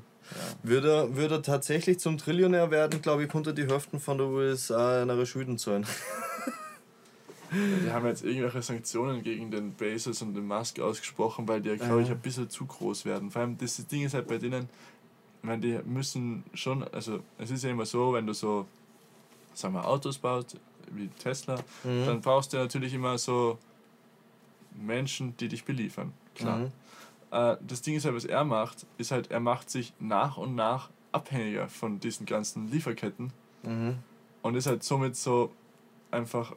Würde, 0.62 0.91
er, 0.91 1.15
würde 1.15 1.36
er 1.38 1.41
tatsächlich 1.41 1.98
zum 1.98 2.19
Trillionär 2.19 2.69
werden, 2.69 3.01
glaube 3.01 3.24
ich, 3.24 3.29
konnte 3.29 3.51
die 3.51 3.65
Hälfte 3.65 4.00
von 4.00 4.19
der 4.19 4.27
USA 4.27 5.03
ihre 5.03 5.25
Schulden 5.25 5.57
zahlen. 5.57 5.88
Die 7.51 7.91
haben 7.91 8.05
jetzt 8.05 8.24
irgendwelche 8.24 8.62
Sanktionen 8.62 9.24
gegen 9.24 9.50
den 9.50 9.74
Bezos 9.74 10.21
und 10.21 10.36
den 10.36 10.45
Musk 10.45 10.79
ausgesprochen, 10.79 11.48
weil 11.48 11.62
die, 11.62 11.75
glaube 11.77 12.03
ich, 12.03 12.12
ein 12.12 12.19
bisschen 12.19 12.48
zu 12.48 12.67
groß 12.67 13.05
werden. 13.05 13.31
Vor 13.31 13.41
allem, 13.41 13.57
das 13.57 13.83
Ding 13.88 14.03
ist 14.03 14.13
halt 14.13 14.27
bei 14.27 14.38
denen, 14.38 14.69
meine, 15.43 15.62
die 15.62 15.79
müssen 15.86 16.43
schon, 16.53 16.84
also 16.93 17.19
es 17.38 17.51
ist 17.51 17.63
ja 17.63 17.69
immer 17.69 17.86
so, 17.86 18.13
wenn 18.13 18.25
du 18.27 18.34
so, 18.34 18.65
sagen 19.53 19.74
wir, 19.74 19.88
Autos 19.88 20.17
baust, 20.17 20.58
wie 20.91 21.08
Tesla, 21.08 21.55
Mhm. 21.84 22.05
dann 22.05 22.22
brauchst 22.22 22.51
du 22.53 22.58
natürlich 22.58 22.93
immer 22.93 23.17
so 23.17 23.58
Menschen, 24.75 25.36
die 25.38 25.48
dich 25.48 25.63
beliefern. 25.65 26.13
Klar. 26.36 26.58
Mhm. 26.60 26.72
Äh, 27.31 27.58
das 27.67 27.81
Ding 27.81 27.96
ist 27.96 28.05
halt, 28.05 28.15
was 28.15 28.25
er 28.25 28.43
macht, 28.43 28.86
ist 28.98 29.12
halt, 29.12 29.31
er 29.31 29.39
macht 29.39 29.69
sich 29.69 29.93
nach 30.00 30.38
und 30.38 30.55
nach 30.55 30.89
abhängiger 31.12 31.67
von 31.67 32.00
diesen 32.00 32.25
ganzen 32.25 32.69
Lieferketten 32.72 33.31
Mhm. 33.63 33.98
und 34.41 34.55
ist 34.55 34.67
halt 34.67 34.84
somit 34.84 35.15
so 35.15 35.51
einfach, 36.12 36.55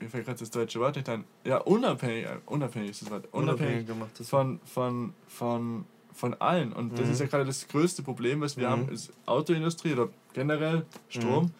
mir 0.00 0.08
fällt 0.08 0.24
gerade 0.26 0.38
das 0.38 0.50
deutsche 0.50 0.80
Wort 0.80 0.96
nicht 0.96 1.08
ein, 1.08 1.24
ja, 1.44 1.58
unabhängig, 1.58 2.26
unabhängig 2.46 2.90
ist 2.90 3.02
das 3.02 3.10
Wort, 3.10 3.28
unabhängig 3.32 3.86
gemacht. 3.86 4.10
Das 4.18 4.28
von, 4.28 4.60
von, 4.64 5.12
von, 5.26 5.84
von 6.14 6.34
allen. 6.40 6.72
Und 6.72 6.98
das 6.98 7.06
Mhm. 7.06 7.12
ist 7.12 7.20
ja 7.20 7.26
gerade 7.26 7.44
das 7.44 7.68
größte 7.68 8.02
Problem, 8.02 8.40
was 8.40 8.56
wir 8.56 8.68
Mhm. 8.68 8.72
haben, 8.72 8.88
ist 8.88 9.12
Autoindustrie 9.26 9.92
oder 9.92 10.08
generell 10.32 10.86
Strom. 11.08 11.52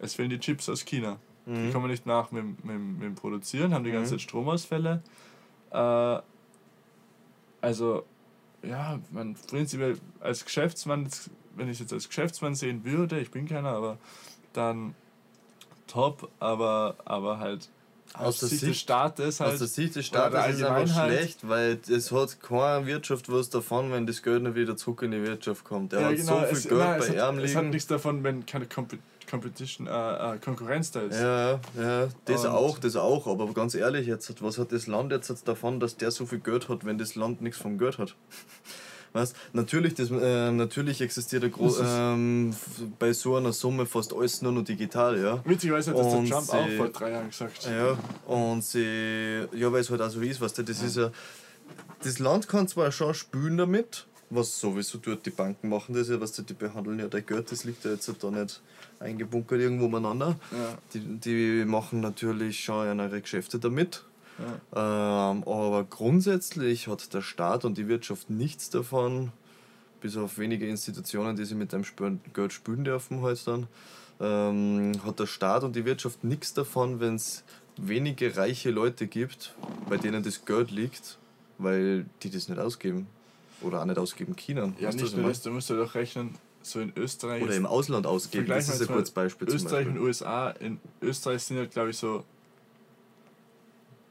Es 0.00 0.14
fehlen 0.14 0.30
die 0.30 0.38
Chips 0.38 0.68
aus 0.68 0.84
China. 0.84 1.18
Die 1.46 1.50
mhm. 1.52 1.72
kommen 1.72 1.90
nicht 1.90 2.06
nach 2.06 2.30
mit, 2.30 2.42
dem- 2.42 2.56
mit, 2.62 2.78
mit 2.98 3.02
dem 3.02 3.14
Produzieren, 3.16 3.74
haben 3.74 3.84
die 3.84 3.90
ganze 3.90 4.14
Mhm. 4.14 4.18
Zeit 4.18 4.22
Stromausfälle. 4.22 5.02
Äh, 5.72 6.18
also 7.60 8.04
ja, 8.62 8.98
man 9.10 9.34
prinzipiell 9.34 9.98
als 10.20 10.44
Geschäftsmann, 10.44 11.08
wenn 11.56 11.66
ich 11.68 11.74
es 11.74 11.78
jetzt 11.80 11.92
als 11.92 12.08
Geschäftsmann 12.08 12.54
sehen 12.54 12.84
würde, 12.84 13.18
ich 13.20 13.30
bin 13.30 13.46
keiner, 13.46 13.70
aber 13.70 13.98
dann 14.52 14.94
top, 15.86 16.30
aber, 16.38 16.96
aber 17.04 17.38
halt 17.38 17.68
Aus 18.14 18.38
der 18.40 18.48
Sicht 18.48 18.62
des 18.62 18.78
Staates 18.80 19.40
halt. 19.40 19.52
Aus 19.52 19.58
der 19.58 19.68
Sicht 19.68 19.94
des 19.94 20.06
Staates 20.06 20.46
ist 20.48 20.56
es 20.56 20.62
aber 20.62 20.76
Allgemeinheit. 20.76 21.12
schlecht, 21.18 21.48
weil 21.48 21.78
es 21.88 22.10
hat 22.10 22.40
keine 22.42 22.86
Wirtschaft 22.86 23.30
was 23.30 23.48
davon, 23.50 23.92
wenn 23.92 24.06
das 24.06 24.22
Geld 24.22 24.42
nicht 24.42 24.54
wieder 24.54 24.76
zurück 24.76 25.02
in 25.02 25.12
die 25.12 25.22
Wirtschaft 25.22 25.64
kommt. 25.64 25.92
Der 25.92 26.00
ja, 26.00 26.06
hat 26.08 26.16
genau, 26.16 26.40
so 26.40 26.46
viel 26.46 26.56
es, 26.56 26.68
Geld 26.68 26.80
nein, 26.80 26.98
bei 27.00 27.06
ihm 27.06 27.20
hat, 27.20 27.34
es 27.44 27.54
hat 27.54 27.62
liegen. 27.62 27.70
nichts 27.70 27.86
davon, 27.86 28.24
wenn 28.24 28.46
keine 28.46 28.66
Compe 28.66 28.98
Competition, 29.30 29.86
äh, 29.86 30.36
äh, 30.36 30.38
Konkurrenz 30.38 30.90
da 30.90 31.00
ist. 31.02 31.20
Ja, 31.20 31.60
ja, 31.78 32.08
das 32.24 32.44
Und- 32.46 32.50
auch, 32.50 32.78
das 32.78 32.96
auch. 32.96 33.26
Aber 33.26 33.52
ganz 33.52 33.74
ehrlich, 33.74 34.06
jetzt, 34.06 34.42
was 34.42 34.56
hat 34.56 34.72
das 34.72 34.86
Land 34.86 35.12
jetzt 35.12 35.46
davon, 35.46 35.80
dass 35.80 35.98
der 35.98 36.10
so 36.10 36.24
viel 36.24 36.38
Geld 36.38 36.70
hat, 36.70 36.86
wenn 36.86 36.96
das 36.96 37.14
Land 37.14 37.42
nichts 37.42 37.58
vom 37.60 37.76
Geld 37.76 37.98
hat? 37.98 38.14
Weißt, 39.18 39.34
natürlich, 39.52 39.94
das, 39.94 40.10
äh, 40.12 40.50
natürlich 40.52 41.00
existiert 41.00 41.42
ähm, 41.82 42.54
bei 43.00 43.12
so 43.12 43.34
einer 43.36 43.52
Summe 43.52 43.84
fast 43.84 44.14
alles 44.14 44.42
nur 44.42 44.52
noch 44.52 44.62
digital, 44.62 45.20
ja. 45.20 45.40
Witzigerweise 45.44 45.90
hat 45.90 45.98
das 45.98 46.06
der 46.12 46.24
Trump 46.24 46.52
auch 46.52 46.68
sie- 46.68 46.76
vor 46.76 46.88
drei 46.90 47.10
Jahren 47.10 47.28
gesagt. 47.28 47.64
Ja, 47.64 47.98
und 48.32 48.62
sie, 48.62 49.44
ja, 49.52 49.72
weil 49.72 49.80
es 49.80 49.90
halt 49.90 50.00
auch 50.02 50.10
so 50.10 50.20
ist, 50.20 50.40
weißt 50.40 50.58
du, 50.58 50.62
das 50.62 50.82
ist 50.82 50.96
ja, 50.96 51.10
das 52.04 52.18
Land 52.20 52.46
kann 52.46 52.68
zwar 52.68 52.92
schon 52.92 53.12
spülen 53.12 53.56
damit, 53.56 54.06
was 54.30 54.60
sowieso 54.60 54.98
tut, 54.98 55.26
die 55.26 55.30
Banken 55.30 55.68
machen 55.68 55.94
das 55.96 56.08
ja, 56.08 56.20
was 56.20 56.30
die 56.32 56.54
behandeln 56.54 57.00
ja 57.00 57.08
dein 57.08 57.26
Geld, 57.26 57.50
das 57.50 57.64
liegt 57.64 57.84
ja 57.84 57.90
jetzt 57.92 58.08
da 58.22 58.30
nicht 58.30 58.60
eingebunkert 59.00 59.58
irgendwo 59.58 59.86
umeinander. 59.86 60.38
Ja, 60.52 60.78
Die, 60.94 61.00
die 61.00 61.64
machen 61.64 62.00
natürlich 62.00 62.60
schon 62.60 62.98
ihre 63.00 63.20
Geschäfte 63.20 63.58
damit. 63.58 64.04
Ja. 64.38 65.30
Ähm, 65.30 65.42
aber 65.44 65.84
grundsätzlich 65.84 66.88
hat 66.88 67.12
der 67.14 67.22
Staat 67.22 67.64
und 67.64 67.78
die 67.78 67.88
Wirtschaft 67.88 68.30
nichts 68.30 68.70
davon, 68.70 69.32
bis 70.00 70.16
auf 70.16 70.38
wenige 70.38 70.66
Institutionen, 70.68 71.36
die 71.36 71.44
sie 71.44 71.54
mit 71.54 71.72
dem 71.72 71.84
Geld 72.32 72.52
spülen 72.52 72.84
dürfen 72.84 73.22
halt 73.22 73.46
dann, 73.46 73.66
ähm, 74.20 74.92
hat 75.04 75.18
der 75.18 75.26
Staat 75.26 75.64
und 75.64 75.76
die 75.76 75.84
Wirtschaft 75.84 76.24
nichts 76.24 76.54
davon, 76.54 77.00
wenn 77.00 77.16
es 77.16 77.44
wenige 77.76 78.36
reiche 78.36 78.70
Leute 78.70 79.06
gibt, 79.06 79.54
bei 79.88 79.96
denen 79.96 80.22
das 80.22 80.44
Geld 80.44 80.70
liegt, 80.70 81.18
weil 81.58 82.06
die 82.22 82.30
das 82.30 82.48
nicht 82.48 82.58
ausgeben. 82.58 83.06
Oder 83.60 83.80
auch 83.80 83.84
nicht 83.84 83.98
ausgeben 83.98 84.36
können. 84.36 84.76
ja 84.78 84.90
nicht 84.92 85.02
ich 85.02 85.16
nur 85.16 85.28
das, 85.28 85.42
du 85.42 85.50
musst 85.50 85.68
ja 85.68 85.76
doch 85.76 85.94
rechnen, 85.94 86.36
so 86.62 86.80
in 86.80 86.92
Österreich. 86.96 87.42
Oder 87.42 87.56
im 87.56 87.66
Ausland 87.66 88.06
ausgeben, 88.06 88.46
das 88.46 88.68
ist 88.68 88.82
ein 88.82 88.88
gutes 88.88 89.10
Beispiel 89.10 89.48
Österreich 89.48 89.86
und. 89.86 89.98
USA. 89.98 90.50
In 90.50 90.78
Österreich 91.02 91.42
sind 91.42 91.56
ja, 91.56 91.64
glaube 91.64 91.90
ich, 91.90 91.96
so 91.96 92.24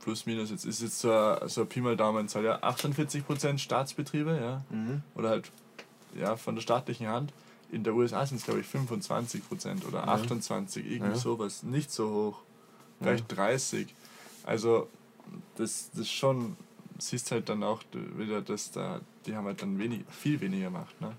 plus 0.08 0.26
minus, 0.26 0.52
jetzt 0.52 0.64
ist 0.64 0.82
jetzt 0.82 1.00
so 1.02 1.36
so 1.48 1.66
Pi 1.66 1.82
mal 1.82 1.98
Daumenzahl, 1.98 2.46
ja, 2.46 2.64
48% 2.64 3.58
Staatsbetriebe, 3.58 4.40
ja, 4.42 4.62
Mhm. 4.70 5.02
oder 5.16 5.30
halt 5.32 5.52
ja, 6.18 6.38
von 6.38 6.56
der 6.56 6.62
staatlichen 6.62 7.08
Hand. 7.10 7.34
In 7.74 7.84
der 7.84 7.94
USA 7.94 8.26
sind 8.26 8.38
es, 8.38 8.46
glaube 8.46 8.62
ich, 8.62 8.68
25% 8.68 9.86
oder 9.86 10.00
Ja. 10.00 10.08
28, 10.14 10.86
irgendwie 10.90 11.12
Ja. 11.12 11.16
sowas. 11.16 11.62
Nicht 11.64 11.92
so 11.92 12.10
hoch. 12.10 12.40
Vielleicht 13.02 13.26
30. 13.36 13.94
Also, 14.46 14.88
das, 15.58 15.90
das 15.94 16.10
schon, 16.10 16.56
siehst 16.98 17.32
halt 17.32 17.50
dann 17.50 17.62
auch 17.64 17.84
wieder, 18.18 18.42
dass 18.42 18.72
da, 18.72 19.02
die 19.26 19.36
haben 19.36 19.46
halt 19.46 19.62
dann 19.62 19.78
wenig, 19.78 20.06
viel 20.10 20.40
weniger 20.40 20.70
Macht. 20.70 21.00
Ne? 21.02 21.12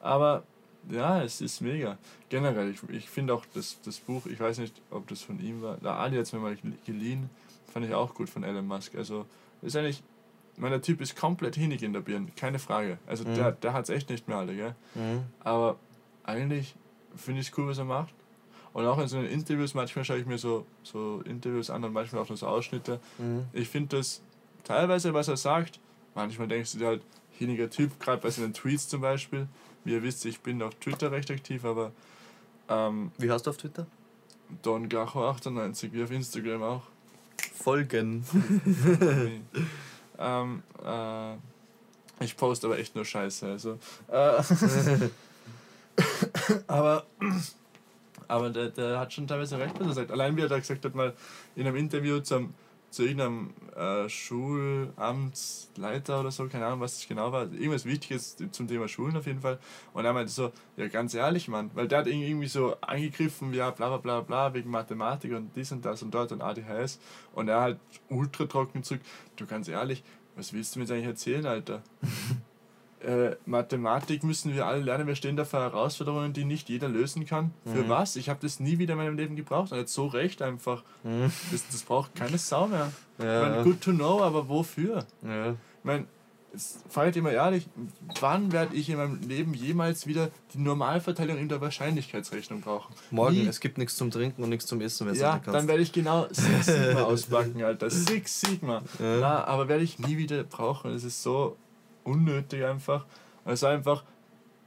Aber 0.00 0.44
ja, 0.88 1.20
es 1.24 1.40
ist 1.40 1.60
mega. 1.60 1.98
Generell, 2.28 2.70
ich, 2.70 2.80
ich 2.90 3.10
finde 3.10 3.34
auch 3.34 3.44
das, 3.54 3.78
das 3.84 3.98
Buch, 3.98 4.26
ich 4.26 4.38
weiß 4.38 4.58
nicht, 4.58 4.80
ob 4.92 5.08
das 5.08 5.20
von 5.22 5.40
ihm 5.40 5.60
war, 5.62 5.76
der 5.78 5.94
Ali 5.96 6.16
hat 6.16 6.22
es 6.26 6.32
mir 6.32 6.38
mal 6.38 6.56
geliehen, 6.86 7.28
fand 7.72 7.86
ich 7.86 7.94
auch 7.94 8.14
gut 8.14 8.28
von 8.28 8.42
Elon 8.44 8.66
Musk. 8.66 8.94
Also, 8.96 9.26
ist 9.62 9.76
eigentlich, 9.76 10.02
mein 10.56 10.80
Typ 10.82 11.00
ist 11.00 11.16
komplett 11.16 11.54
hinig 11.56 11.82
in 11.82 11.92
der 11.92 12.00
Birne, 12.00 12.28
keine 12.36 12.58
Frage. 12.58 12.98
Also, 13.06 13.24
Mhm. 13.24 13.34
der, 13.34 13.52
der 13.52 13.72
hat 13.72 13.84
es 13.84 13.90
echt 13.90 14.10
nicht 14.10 14.28
mehr 14.28 14.38
alle, 14.38 14.54
gell? 14.54 14.74
Mhm. 14.94 15.24
Aber 15.40 15.76
eigentlich 16.24 16.74
finde 17.16 17.40
ich 17.40 17.48
es 17.50 17.58
cool, 17.58 17.68
was 17.68 17.78
er 17.78 17.84
macht. 17.84 18.14
Und 18.72 18.86
auch 18.86 18.98
in 18.98 19.08
so 19.08 19.20
den 19.20 19.30
Interviews, 19.30 19.74
manchmal 19.74 20.04
schaue 20.04 20.18
ich 20.18 20.26
mir 20.26 20.38
so, 20.38 20.64
so 20.84 21.22
Interviews 21.24 21.70
an 21.70 21.82
und 21.82 21.92
manchmal 21.92 22.22
auch 22.22 22.28
nur 22.28 22.36
so 22.38 22.46
Ausschnitte. 22.46 23.00
Mhm. 23.18 23.44
Ich 23.52 23.68
finde 23.68 23.96
das 23.96 24.22
teilweise, 24.62 25.12
was 25.12 25.26
er 25.28 25.36
sagt, 25.36 25.80
manchmal 26.14 26.46
denkst 26.46 26.72
du 26.72 26.78
dir 26.78 26.86
halt, 26.86 27.02
hieniger 27.32 27.68
Typ, 27.70 27.98
gerade 27.98 28.20
bei 28.20 28.30
seinen 28.30 28.52
Tweets 28.52 28.86
zum 28.88 29.00
Beispiel. 29.00 29.48
Wie 29.82 29.92
ihr 29.94 30.02
wisst, 30.02 30.24
ich 30.26 30.40
bin 30.40 30.62
auf 30.62 30.74
Twitter 30.74 31.10
recht 31.10 31.30
aktiv, 31.30 31.64
aber 31.64 31.90
ähm, 32.68 33.10
Wie 33.18 33.30
heißt 33.30 33.46
du 33.46 33.50
auf 33.50 33.56
Twitter? 33.56 33.86
Don 34.62 34.88
Gacho98, 34.88 35.92
wie 35.92 36.02
auf 36.04 36.10
Instagram 36.10 36.62
auch. 36.62 36.82
Folgen. 37.62 38.24
ähm, 40.18 40.62
äh, 40.84 42.24
ich 42.24 42.36
poste 42.36 42.66
aber 42.66 42.78
echt 42.78 42.94
nur 42.94 43.04
Scheiße. 43.04 43.46
Also, 43.46 43.78
äh, 44.08 44.42
aber 46.66 47.04
aber 48.28 48.50
der, 48.50 48.68
der 48.68 49.00
hat 49.00 49.12
schon 49.12 49.26
teilweise 49.26 49.58
recht, 49.58 49.78
was 49.80 49.88
er 49.88 49.92
sagt. 49.92 50.12
Allein 50.12 50.36
wie 50.36 50.42
er 50.42 50.48
da 50.48 50.58
gesagt 50.58 50.84
hat, 50.84 50.94
mal 50.94 51.14
in 51.56 51.66
einem 51.66 51.76
Interview 51.76 52.20
zum, 52.20 52.54
zu 52.90 53.04
irgendeinem 53.04 53.54
äh, 53.76 54.08
Schulamtsleiter 54.08 56.20
oder 56.20 56.30
so, 56.30 56.46
keine 56.48 56.66
Ahnung, 56.66 56.80
was 56.80 56.98
das 56.98 57.08
genau 57.08 57.32
war. 57.32 57.52
Irgendwas 57.52 57.84
Wichtiges 57.84 58.36
zum 58.50 58.68
Thema 58.68 58.88
Schulen 58.88 59.16
auf 59.16 59.26
jeden 59.26 59.40
Fall. 59.40 59.58
Und 59.92 60.04
er 60.04 60.12
meinte 60.12 60.32
so, 60.32 60.52
ja 60.76 60.86
ganz 60.88 61.14
ehrlich, 61.14 61.48
Mann, 61.48 61.70
weil 61.74 61.88
der 61.88 62.00
hat 62.00 62.08
irgendwie 62.08 62.48
so 62.48 62.76
angegriffen, 62.80 63.54
ja 63.54 63.70
bla 63.70 63.88
bla 63.88 63.96
bla 63.98 64.20
bla, 64.20 64.54
wegen 64.54 64.70
Mathematik 64.70 65.32
und 65.32 65.54
dies 65.56 65.72
und 65.72 65.84
das 65.84 66.02
und 66.02 66.12
dort 66.12 66.32
und 66.32 66.42
ADHS. 66.42 66.98
Und 67.32 67.48
er 67.48 67.60
halt 67.60 67.78
ultra 68.08 68.46
trocken 68.46 68.82
zurück, 68.82 69.02
du 69.36 69.46
ganz 69.46 69.68
ehrlich, 69.68 70.02
was 70.36 70.52
willst 70.52 70.74
du 70.74 70.80
mir 70.80 70.84
jetzt 70.84 70.92
eigentlich 70.92 71.06
erzählen, 71.06 71.46
Alter? 71.46 71.82
Äh, 73.02 73.36
Mathematik 73.46 74.22
müssen 74.24 74.52
wir 74.54 74.66
alle 74.66 74.82
lernen, 74.82 75.06
wir 75.06 75.14
stehen 75.14 75.36
da 75.36 75.44
vor 75.44 75.60
Herausforderungen, 75.60 76.32
die 76.32 76.44
nicht 76.44 76.68
jeder 76.68 76.88
lösen 76.88 77.24
kann. 77.26 77.52
Für 77.64 77.82
Mhm. 77.84 77.88
was? 77.88 78.16
Ich 78.16 78.28
habe 78.28 78.40
das 78.42 78.60
nie 78.60 78.78
wieder 78.78 78.92
in 78.92 78.98
meinem 78.98 79.16
Leben 79.16 79.36
gebraucht. 79.36 79.72
Und 79.72 79.78
jetzt 79.78 79.94
so 79.94 80.06
recht 80.06 80.42
einfach. 80.42 80.82
Mhm. 81.02 81.30
Das, 81.50 81.64
das 81.70 81.82
braucht 81.82 82.14
keine 82.14 82.38
Sau 82.38 82.66
mehr. 82.68 82.92
Ich 83.18 83.24
Ja. 83.24 83.42
meine, 83.48 83.62
good 83.64 83.80
to 83.80 83.92
know, 83.92 84.20
aber 84.22 84.48
wofür? 84.48 85.04
ja. 85.22 85.54
Ich 86.52 86.60
ich 87.06 87.12
dich 87.12 87.22
mal 87.22 87.32
ehrlich, 87.32 87.68
wann 88.20 88.50
werde 88.50 88.74
ich 88.74 88.90
in 88.90 88.96
meinem 88.96 89.20
Leben 89.20 89.54
jemals 89.54 90.08
wieder 90.08 90.30
die 90.52 90.58
Normalverteilung 90.58 91.38
in 91.38 91.48
der 91.48 91.60
Wahrscheinlichkeitsrechnung 91.60 92.60
brauchen? 92.60 92.92
Morgen, 93.12 93.36
Nie. 93.36 93.46
es 93.46 93.60
gibt 93.60 93.78
nichts 93.78 93.94
zum 93.96 94.10
Trinken 94.10 94.42
und 94.42 94.48
nichts 94.48 94.66
zum 94.66 94.80
Essen, 94.80 95.06
wenn 95.06 95.14
du 95.14 95.20
Ja, 95.20 95.34
dann 95.34 95.52
kannst. 95.52 95.68
werde 95.68 95.82
ich 95.82 95.92
genau 95.92 96.26
Six 96.32 96.66
Sigma 96.66 97.02
auspacken, 97.04 97.62
Alter. 97.62 97.88
Six 97.88 98.40
Sigma. 98.40 98.82
Ja. 98.98 99.18
Na, 99.20 99.44
aber 99.44 99.68
werde 99.68 99.84
ich 99.84 100.00
nie 100.00 100.16
wieder 100.16 100.42
brauchen. 100.42 100.90
Es 100.92 101.04
ist 101.04 101.22
so 101.22 101.56
unnötig 102.04 102.64
einfach. 102.64 103.04
Und 103.44 103.52
es 103.52 103.62
war 103.62 103.70
einfach, 103.70 104.04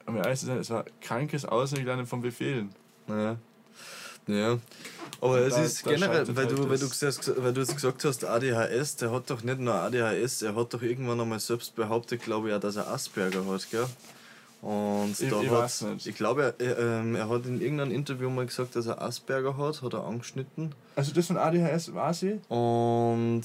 um 0.05 0.15
ehrlich 0.17 0.39
zu 0.39 0.45
sein, 0.47 0.57
es 0.57 0.69
war 0.69 0.85
krankes 1.01 1.45
Auswendiglernen 1.45 2.05
von 2.05 2.21
Befehlen. 2.21 2.69
Ja. 3.07 3.37
Ja. 4.27 4.57
Aber 5.19 5.39
es 5.39 5.57
ist 5.57 5.83
generell, 5.83 6.25
weil 6.29 6.45
halt 6.47 6.57
du, 6.57 6.69
weil, 6.69 6.77
du 6.77 6.87
gesagt, 6.87 7.31
weil 7.37 7.53
du 7.53 7.59
jetzt 7.61 7.75
gesagt 7.75 8.03
hast, 8.05 8.23
ADHS, 8.23 8.95
der 8.97 9.11
hat 9.11 9.29
doch 9.29 9.43
nicht 9.43 9.59
nur 9.59 9.73
ADHS, 9.73 10.41
er 10.43 10.55
hat 10.55 10.73
doch 10.73 10.81
irgendwann 10.81 11.19
einmal 11.19 11.39
selbst 11.41 11.75
behauptet, 11.75 12.23
glaube 12.23 12.49
ich, 12.49 12.55
auch, 12.55 12.59
dass 12.61 12.77
er 12.77 12.87
Asperger 12.87 13.45
hat, 13.45 13.69
gell? 13.69 13.85
Und 14.61 15.19
Ich- 15.19 15.29
da 15.29 15.41
ich 15.41 15.49
hat, 15.49 16.05
ich 16.05 16.15
glaube, 16.15 16.53
er, 16.57 16.79
ähm, 16.79 17.15
er 17.15 17.27
hat 17.27 17.45
in 17.45 17.59
irgendeinem 17.59 17.91
Interview 17.91 18.29
mal 18.29 18.45
gesagt, 18.45 18.77
dass 18.77 18.85
er 18.85 19.01
Asperger 19.01 19.57
hat, 19.57 19.81
hat 19.81 19.93
er 19.93 20.05
angeschnitten. 20.05 20.73
Also 20.95 21.13
das 21.13 21.27
von 21.27 21.35
ADHS 21.37 21.93
war 21.93 22.13
sie? 22.13 22.39
Und 22.47 23.43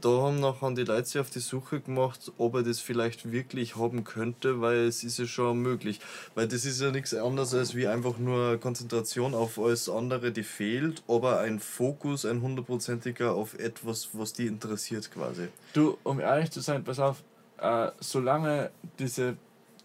da 0.00 0.08
haben 0.08 0.40
nachher 0.40 0.70
die 0.72 0.84
Leute 0.84 1.06
sich 1.06 1.20
auf 1.20 1.30
die 1.30 1.40
Suche 1.40 1.80
gemacht, 1.80 2.32
ob 2.38 2.54
er 2.54 2.62
das 2.62 2.80
vielleicht 2.80 3.30
wirklich 3.30 3.76
haben 3.76 4.04
könnte, 4.04 4.60
weil 4.60 4.86
es 4.86 5.04
ist 5.04 5.18
ja 5.18 5.26
schon 5.26 5.60
möglich. 5.60 6.00
Weil 6.34 6.48
das 6.48 6.64
ist 6.64 6.80
ja 6.80 6.90
nichts 6.90 7.14
anderes 7.14 7.54
als 7.54 7.74
wie 7.74 7.86
einfach 7.86 8.18
nur 8.18 8.58
Konzentration 8.58 9.34
auf 9.34 9.58
alles 9.58 9.88
andere, 9.88 10.32
die 10.32 10.42
fehlt, 10.42 11.02
aber 11.08 11.40
ein 11.40 11.60
Fokus, 11.60 12.24
ein 12.24 12.42
hundertprozentiger 12.42 13.34
auf 13.34 13.54
etwas, 13.58 14.10
was 14.12 14.32
die 14.32 14.46
interessiert 14.46 15.10
quasi. 15.10 15.48
Du, 15.72 15.98
um 16.04 16.20
ehrlich 16.20 16.50
zu 16.50 16.60
sein, 16.60 16.84
pass 16.84 16.98
auf, 16.98 17.22
äh, 17.58 17.90
solange 18.00 18.70
diese 18.98 19.36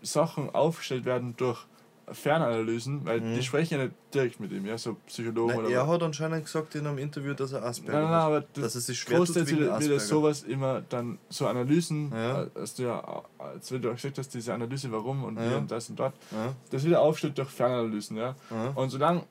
Sachen 0.02 0.50
aufgestellt 0.50 1.06
werden 1.06 1.36
durch 1.38 1.66
Fernanalysen, 2.12 3.06
weil 3.06 3.22
Mhm. 3.22 3.36
die 3.36 3.44
sprechen 3.44 3.78
ja 3.78 3.84
nicht 3.86 3.96
direkt 4.14 4.40
mit 4.40 4.52
ihm, 4.52 4.66
ja, 4.66 4.78
so 4.78 4.96
Psychologen 5.08 5.50
Nein, 5.56 5.60
oder 5.66 5.70
er 5.70 5.82
was. 5.88 5.94
hat 5.96 6.04
anscheinend 6.04 6.46
gesagt 6.46 6.76
in 6.76 6.86
einem 6.88 6.98
Interview, 6.98 7.34
dass 7.34 7.52
er 7.54 7.64
Asperger 7.64 7.94
Nein, 7.94 8.02
nein, 8.04 8.12
nein, 8.12 8.20
hat. 8.22 8.28
aber 8.28 8.42
Dass 8.42 8.64
das 8.64 8.76
es 8.76 8.86
sich 8.88 9.00
schwer 9.00 9.18
tut 9.20 9.36
wegen 9.36 9.60
das 9.66 9.70
Asperger. 9.78 10.00
sowas 10.00 10.44
immer 10.44 10.82
dann 10.82 11.18
so 11.30 11.48
Analysen, 11.48 12.12
Ja. 12.12 12.44
äh, 12.44 12.50
hast 12.60 12.80
du 12.80 12.84
ja, 12.84 13.24
als 13.38 13.72
wenn 13.72 13.82
du 13.82 13.90
auch 13.90 13.96
gesagt 13.96 14.18
hast, 14.18 14.34
diese 14.34 14.54
Analyse, 14.54 14.92
warum 14.92 15.24
und 15.24 15.40
wie 15.40 15.44
Ja. 15.52 15.58
und 15.58 15.72
das 15.72 15.90
und 15.90 16.00
dort, 16.00 16.14
Ja, 16.32 16.54
das 16.72 16.84
wird 16.84 16.96
aufgestellt 16.96 17.38
durch 17.38 17.50
Fernanalysen, 17.50 18.18
ja. 18.18 18.36
ja. 18.52 18.68
Und 18.76 18.90
solange 18.90 19.24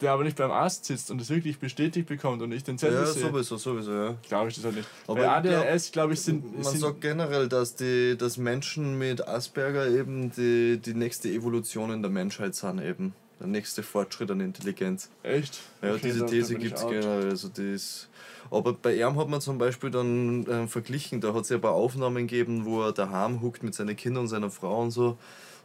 der 0.00 0.12
aber 0.12 0.24
nicht 0.24 0.36
beim 0.36 0.50
Arzt 0.50 0.84
sitzt 0.84 1.10
und 1.10 1.20
es 1.20 1.28
wirklich 1.30 1.58
bestätigt 1.58 2.06
bekommt 2.08 2.40
und 2.42 2.52
ich 2.52 2.62
den 2.64 2.78
Zettel 2.78 2.98
ja 2.98 3.06
sehe, 3.06 3.22
sowieso, 3.22 3.56
sowieso, 3.56 3.92
ja. 3.92 4.14
glaube 4.28 4.48
ich 4.50 4.54
das 4.56 4.64
halt 4.64 4.76
nicht. 4.76 4.88
Aber 5.06 5.20
Bei 5.20 5.28
ADHS, 5.28 5.90
glaube 5.92 6.12
ich, 6.14 6.20
sind, 6.20 6.54
Man 6.54 6.64
sind 6.64 6.80
sagt 6.80 7.00
generell, 7.00 7.48
dass, 7.48 7.74
die, 7.74 8.16
dass 8.16 8.36
Menschen 8.36 8.96
mit 8.98 9.26
Asperger 9.26 9.88
eben 9.88 10.30
die, 10.32 10.78
die 10.78 10.94
nächste 10.94 11.28
Evolution 11.28 11.90
in 11.92 12.02
der 12.02 12.10
Menschheit 12.10 12.54
sind 12.54 12.80
eben. 12.80 13.12
der 13.40 13.46
nächste 13.48 13.82
Fortschritt 13.82 14.30
an 14.30 14.40
Intelligenz. 14.40 15.10
Echt? 15.22 15.60
Ja, 15.82 15.90
Okay, 15.94 16.00
diese 16.04 16.26
These 16.26 16.54
gibt 16.56 16.76
es 16.76 16.82
generell. 16.86 17.30
Also 17.30 17.48
das, 17.48 18.08
aber 18.50 18.72
bei 18.72 18.94
ihm 18.96 19.16
hat 19.18 19.28
man 19.28 19.40
zum 19.40 19.58
Beispiel 19.58 19.90
dann 19.90 20.46
ähm, 20.48 20.68
verglichen, 20.68 21.20
da 21.20 21.34
hat 21.34 21.42
es 21.42 21.48
ja 21.50 21.56
ein 21.56 21.60
paar 21.60 21.72
Aufnahmen 21.74 22.26
gegeben, 22.28 22.64
wo 22.64 22.82
er 22.82 22.92
daheim 22.92 23.42
huckt 23.42 23.62
mit 23.62 23.74
seinen 23.74 23.94
Kindern 23.96 24.22
und 24.22 24.28
seiner 24.28 24.50
Frau 24.50 24.80
und 24.82 24.90
so. 24.90 25.18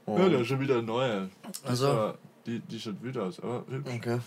Und 0.06 0.20
Ja, 0.22 0.28
der 0.30 0.42
ist 0.42 0.48
schon 0.48 0.60
wieder. 0.60 0.82
Die, 0.82 1.30
Also- 1.68 2.14
die, 2.46 2.60
die 2.60 2.80
schaut 2.80 3.02
wild 3.02 3.18
aus, 3.18 3.40
aber. 3.40 3.64
Okay. 3.96 4.20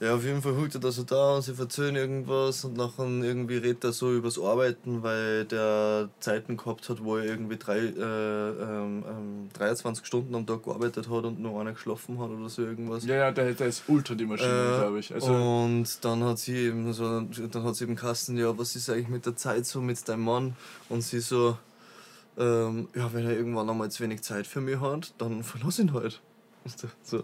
Ja, 0.00 0.16
auf 0.16 0.24
jeden 0.24 0.42
Fall 0.42 0.56
huckt 0.56 0.74
er 0.74 0.80
da 0.80 0.90
so 0.90 1.04
da 1.04 1.36
und 1.36 1.42
sie 1.42 1.54
verzögern 1.54 1.94
irgendwas 1.94 2.64
und 2.64 2.76
nachher 2.76 3.04
irgendwie 3.06 3.58
redet 3.58 3.84
er 3.84 3.92
so 3.92 4.12
übers 4.12 4.36
Arbeiten, 4.36 5.04
weil 5.04 5.44
der 5.44 6.08
Zeiten 6.18 6.56
gehabt 6.56 6.88
hat, 6.88 7.04
wo 7.04 7.18
er 7.18 7.24
irgendwie 7.24 7.56
drei, 7.56 7.78
äh, 7.78 7.92
ähm, 8.00 9.04
ähm, 9.08 9.48
23 9.52 10.04
Stunden 10.04 10.34
am 10.34 10.44
Tag 10.44 10.64
gearbeitet 10.64 11.08
hat 11.08 11.24
und 11.24 11.38
nur 11.38 11.60
einer 11.60 11.70
geschlafen 11.70 12.18
hat 12.18 12.30
oder 12.30 12.48
so 12.48 12.62
irgendwas. 12.62 13.04
Ja, 13.04 13.14
ja, 13.14 13.30
der, 13.30 13.52
der 13.52 13.68
ist 13.68 13.84
ultra 13.86 14.16
die 14.16 14.26
Maschine, 14.26 14.50
Äh, 14.50 14.78
glaube 14.80 14.98
ich. 14.98 15.14
Also, 15.14 15.32
und 15.32 16.04
dann 16.04 16.24
hat 16.24 16.40
sie 16.40 16.56
eben 16.56 16.92
so, 16.92 17.20
dann 17.20 17.62
hat 17.62 17.76
sie 17.76 17.84
eben 17.84 17.94
Kasten, 17.94 18.36
ja, 18.36 18.58
was 18.58 18.74
ist 18.74 18.90
eigentlich 18.90 19.08
mit 19.08 19.24
der 19.24 19.36
Zeit 19.36 19.66
so 19.66 19.80
mit 19.80 20.08
deinem 20.08 20.24
Mann? 20.24 20.56
Und 20.88 21.02
sie 21.02 21.20
so, 21.20 21.56
ähm, 22.38 22.88
ja, 22.96 23.12
wenn 23.12 23.24
er 23.24 23.36
irgendwann 23.36 23.70
einmal 23.70 23.88
zu 23.92 24.02
wenig 24.02 24.22
Zeit 24.22 24.48
für 24.48 24.60
mich 24.60 24.80
hat, 24.80 25.14
dann 25.18 25.44
verlass 25.44 25.78
ihn 25.78 25.92
halt. 25.92 26.20
Und 26.64 26.88
so. 27.02 27.22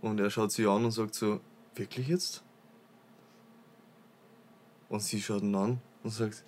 Und 0.00 0.20
er 0.20 0.30
schaut 0.30 0.52
sie 0.52 0.66
an 0.66 0.84
und 0.84 0.90
sagt 0.90 1.14
so, 1.14 1.40
wirklich 1.74 2.08
jetzt? 2.08 2.42
Und 4.88 5.02
sie 5.02 5.20
schaut 5.20 5.42
ihn 5.42 5.54
an 5.54 5.80
und 6.02 6.10
sagt, 6.10 6.44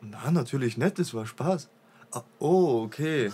na, 0.00 0.30
natürlich 0.30 0.76
nicht, 0.76 0.98
das 0.98 1.14
war 1.14 1.26
Spaß. 1.26 1.68
Ah, 2.12 2.22
oh, 2.38 2.82
okay. 2.84 3.32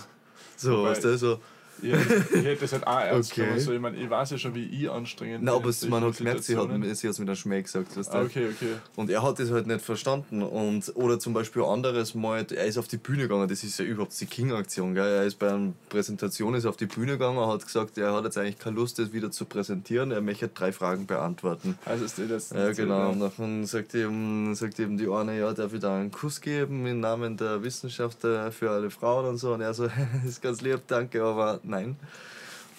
So, 0.56 0.84
weißt 0.84 1.04
du, 1.04 1.18
so, 1.18 1.40
ich, 1.82 1.92
ich 1.92 2.44
hätte 2.44 2.60
das 2.60 2.72
halt 2.72 2.86
auch 2.86 3.00
ernst 3.00 3.32
Okay. 3.32 3.42
genommen. 3.42 3.60
So, 3.60 3.72
ich, 3.72 3.80
mein, 3.80 3.94
ich 3.98 4.08
weiß 4.10 4.30
ja 4.30 4.38
schon, 4.38 4.54
wie 4.54 4.64
ich 4.66 4.90
anstrengend 4.90 5.42
na, 5.42 5.52
bin 5.52 5.60
aber 5.60 5.70
es- 5.70 5.88
man 5.88 6.04
hat 6.04 6.16
gemerkt, 6.16 6.44
sie 6.44 6.56
hat 6.56 6.68
hat's 6.70 7.18
mit 7.18 7.28
einem 7.28 7.36
Schmäh 7.36 7.62
gesagt. 7.62 7.96
Weißt 7.96 8.12
du? 8.12 8.16
Ah, 8.18 8.22
okay, 8.22 8.48
okay. 8.48 8.74
Und 8.96 9.10
er 9.10 9.22
hat 9.22 9.38
das 9.38 9.50
halt 9.50 9.66
nicht 9.66 9.80
verstanden. 9.84 10.42
Und, 10.42 10.90
oder 10.96 11.18
zum 11.18 11.32
Beispiel 11.32 11.62
anderes 11.62 12.14
Mal, 12.14 12.46
er 12.54 12.64
ist 12.66 12.78
auf 12.78 12.88
die 12.88 12.96
Bühne 12.96 13.22
gegangen, 13.22 13.48
das 13.48 13.62
ist 13.64 13.78
ja 13.78 13.84
überhaupt 13.84 14.18
die 14.20 14.26
King-Aktion. 14.26 14.96
Er 14.96 15.24
ist 15.24 15.38
bei 15.38 15.48
einer 15.52 15.72
Präsentation 15.88 16.54
ist 16.54 16.66
auf 16.66 16.76
die 16.76 16.86
Bühne 16.86 17.12
gegangen, 17.12 17.38
hat 17.46 17.64
gesagt, 17.64 17.98
er 17.98 18.12
hat 18.14 18.24
jetzt 18.24 18.38
eigentlich 18.38 18.58
keine 18.58 18.76
Lust, 18.76 18.98
das 18.98 19.12
wieder 19.12 19.30
zu 19.30 19.44
präsentieren, 19.44 20.10
er 20.10 20.20
möchte 20.20 20.48
drei 20.48 20.72
Fragen 20.72 21.06
beantworten. 21.06 21.78
Also 21.84 22.04
ist 22.04 22.18
das 22.28 22.50
Ja, 22.50 22.72
genau. 22.72 23.10
Und 23.10 23.20
dann 23.38 23.66
sagt 23.66 23.94
eben, 23.94 24.54
sagt 24.54 24.78
eben 24.78 24.96
die 24.98 25.08
eine, 25.08 25.38
ja, 25.38 25.52
darf 25.52 25.72
ich 25.74 25.80
da 25.80 25.96
einen 25.98 26.10
Kuss 26.10 26.40
geben 26.40 26.86
im 26.86 27.00
Namen 27.00 27.36
der 27.36 27.62
Wissenschaft 27.62 28.18
für 28.20 28.70
alle 28.70 28.90
Frauen 28.90 29.26
und 29.26 29.38
so. 29.38 29.52
Und 29.54 29.60
er 29.60 29.74
so, 29.74 29.86
das 29.86 29.94
ist 30.28 30.42
ganz 30.42 30.60
lieb, 30.60 30.80
danke, 30.86 31.22
aber 31.22 31.60
nein. 31.70 31.96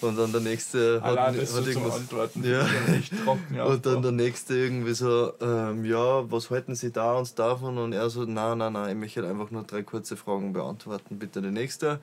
Und 0.01 0.17
dann 0.17 0.32
der 0.32 0.41
nächste 0.41 1.01
hat, 1.01 1.17
Allein 1.17 1.39
hat 1.39 1.67
irgendwas. 1.67 1.95
Antworten. 1.95 2.43
Ja. 2.43 2.65
trocken. 3.23 3.56
ja. 3.56 3.65
Und 3.65 3.86
dann 3.86 4.01
der 4.01 4.12
nächste 4.12 4.56
irgendwie 4.56 4.93
so, 4.93 5.34
ähm, 5.39 5.86
ja, 5.86 6.30
was 6.32 6.49
halten 6.49 6.75
Sie 6.75 6.91
da 6.91 7.13
und 7.13 7.38
davon? 7.38 7.77
Und 7.77 7.93
er 7.93 8.10
so, 8.10 8.25
nein, 8.25 8.58
nein, 8.58 8.73
nein, 8.73 8.89
ich 8.89 8.95
möchte 8.95 9.27
einfach 9.27 9.51
nur 9.51 9.63
drei 9.63 9.84
kurze 9.84 10.17
Fragen 10.17 10.54
beantworten, 10.54 11.19
bitte 11.19 11.41
der 11.41 11.51
nächste. 11.51 11.99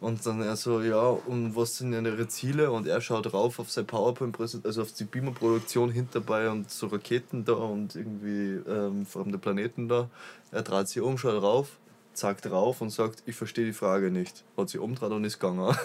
Und 0.00 0.24
dann 0.26 0.42
er 0.42 0.56
so, 0.56 0.80
ja, 0.80 1.00
und 1.00 1.56
was 1.56 1.78
sind 1.78 1.90
denn 1.92 2.04
Ihre 2.04 2.28
Ziele? 2.28 2.70
Und 2.70 2.86
er 2.86 3.00
schaut 3.00 3.32
rauf 3.32 3.58
auf 3.58 3.70
sein 3.70 3.86
powerpoint 3.86 4.38
also 4.38 4.82
auf 4.82 4.92
die 4.92 5.04
Beamer-Produktion 5.04 5.90
hinterbei 5.90 6.50
und 6.50 6.70
so 6.70 6.86
Raketen 6.86 7.44
da 7.44 7.54
und 7.54 7.96
irgendwie 7.96 8.60
ähm, 8.70 9.06
fremde 9.06 9.38
Planeten 9.38 9.88
da. 9.88 10.08
Er 10.52 10.62
dreht 10.62 10.88
sich 10.88 11.02
um, 11.02 11.18
schaut 11.18 11.42
rauf, 11.42 11.70
zeigt 12.18 12.44
drauf 12.46 12.80
und 12.80 12.90
sagt, 12.90 13.22
ich 13.26 13.36
verstehe 13.36 13.64
die 13.66 13.72
Frage 13.72 14.10
nicht. 14.10 14.44
Hat 14.56 14.68
sich 14.68 14.80
umgedreht 14.80 15.12
und 15.12 15.24
ist 15.24 15.38
gegangen. 15.38 15.60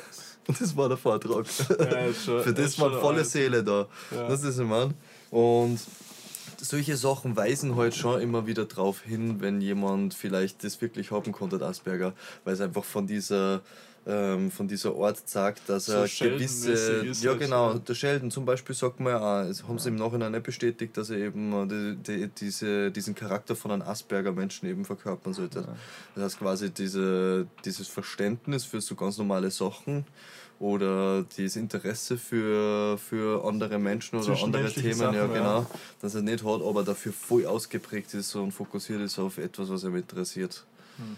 Und 0.46 0.60
das 0.60 0.76
war 0.76 0.89
der 0.89 0.98
Vortrag. 0.98 1.46
Ja, 1.80 2.13
schon- 2.26 2.43
Für 2.43 2.54
das 2.54 2.78
war 2.78 3.00
volle 3.00 3.19
alt. 3.19 3.28
Seele 3.28 3.63
da. 3.63 3.88
Ja. 4.12 4.28
Das 4.28 4.43
ist 4.43 4.60
ein 4.60 4.67
Mann. 4.67 4.93
Und 5.32 5.80
solche 6.60 6.98
Sachen 6.98 7.38
weisen 7.38 7.78
halt 7.78 7.96
schon 7.96 8.19
immer 8.19 8.46
wieder 8.46 8.65
drauf 8.65 9.00
hin, 9.02 9.39
wenn 9.39 9.62
jemand 9.62 10.13
vielleicht 10.13 10.65
das 10.65 10.82
wirklich 10.82 11.12
haben 11.12 11.32
konnte, 11.32 11.65
Asperger, 11.65 12.12
weil 12.43 12.54
es 12.56 12.60
einfach 12.60 12.84
von 12.84 13.08
dieser 13.08 13.62
ähm, 14.06 14.52
von 14.52 14.68
dieser 14.68 14.96
Art 14.96 15.28
sagt, 15.28 15.70
dass 15.70 15.86
So 15.86 15.94
er 15.94 16.08
gewisse. 16.08 17.06
Ja, 17.22 17.34
genau. 17.36 17.74
ja. 17.74 17.80
Der 17.80 17.94
Sheldon 17.94 18.32
zum 18.32 18.46
Beispiel 18.46 18.76
sagt 18.76 19.00
man 19.00 19.13
ja 19.13 19.20
auch, 19.20 19.50
es 19.50 19.63
haben 19.63 19.80
sie 19.80 19.89
im 19.89 19.96
Nachhinein 19.96 20.34
nicht 20.34 20.44
bestätigt, 20.44 20.98
dass 20.98 21.10
er 21.10 21.18
eben 21.18 21.54
äh, 21.54 21.68
die, 21.68 21.96
die, 21.96 22.28
diese, 22.28 22.92
diesen 22.92 23.16
Charakter 23.16 23.56
von 23.56 23.72
einem 23.72 23.84
Asperger-Menschen 23.84 24.68
eben 24.68 24.84
verkörpern 24.84 25.34
sollte. 25.34 25.66
Das 26.16 26.24
heißt 26.24 26.39
quasi 26.39 26.70
diese, 26.70 27.48
dieses 27.63 27.88
Verständnis 27.88 28.66
für 28.66 28.82
so 28.82 28.96
ganz 28.96 29.18
normale 29.18 29.52
Sachen 29.52 30.06
oder 30.60 31.24
dieses 31.38 31.56
Interesse 31.56 32.18
für, 32.18 32.98
für 32.98 33.46
andere 33.46 33.80
Menschen 33.80 34.20
oder 34.20 34.42
andere 34.44 34.72
Themen, 34.72 34.88
ja 34.88 34.94
Sachen, 34.96 35.16
ja. 35.16 35.28
genau, 35.28 35.66
dass 36.02 36.16
er 36.16 36.22
nicht 36.22 36.44
hat, 36.44 36.62
aber 36.62 36.84
dafür 36.84 37.12
voll 37.13 37.46
ausgeprägt 37.46 38.13
ist 38.13 38.36
und 38.36 38.52
fokussiert 38.52 39.02
ist 39.02 39.20
auf 39.20 39.38
etwas, 39.38 39.70
was 39.70 39.84
ihm 39.84 39.96
interessiert. 39.96 40.66
Hm. 40.98 41.18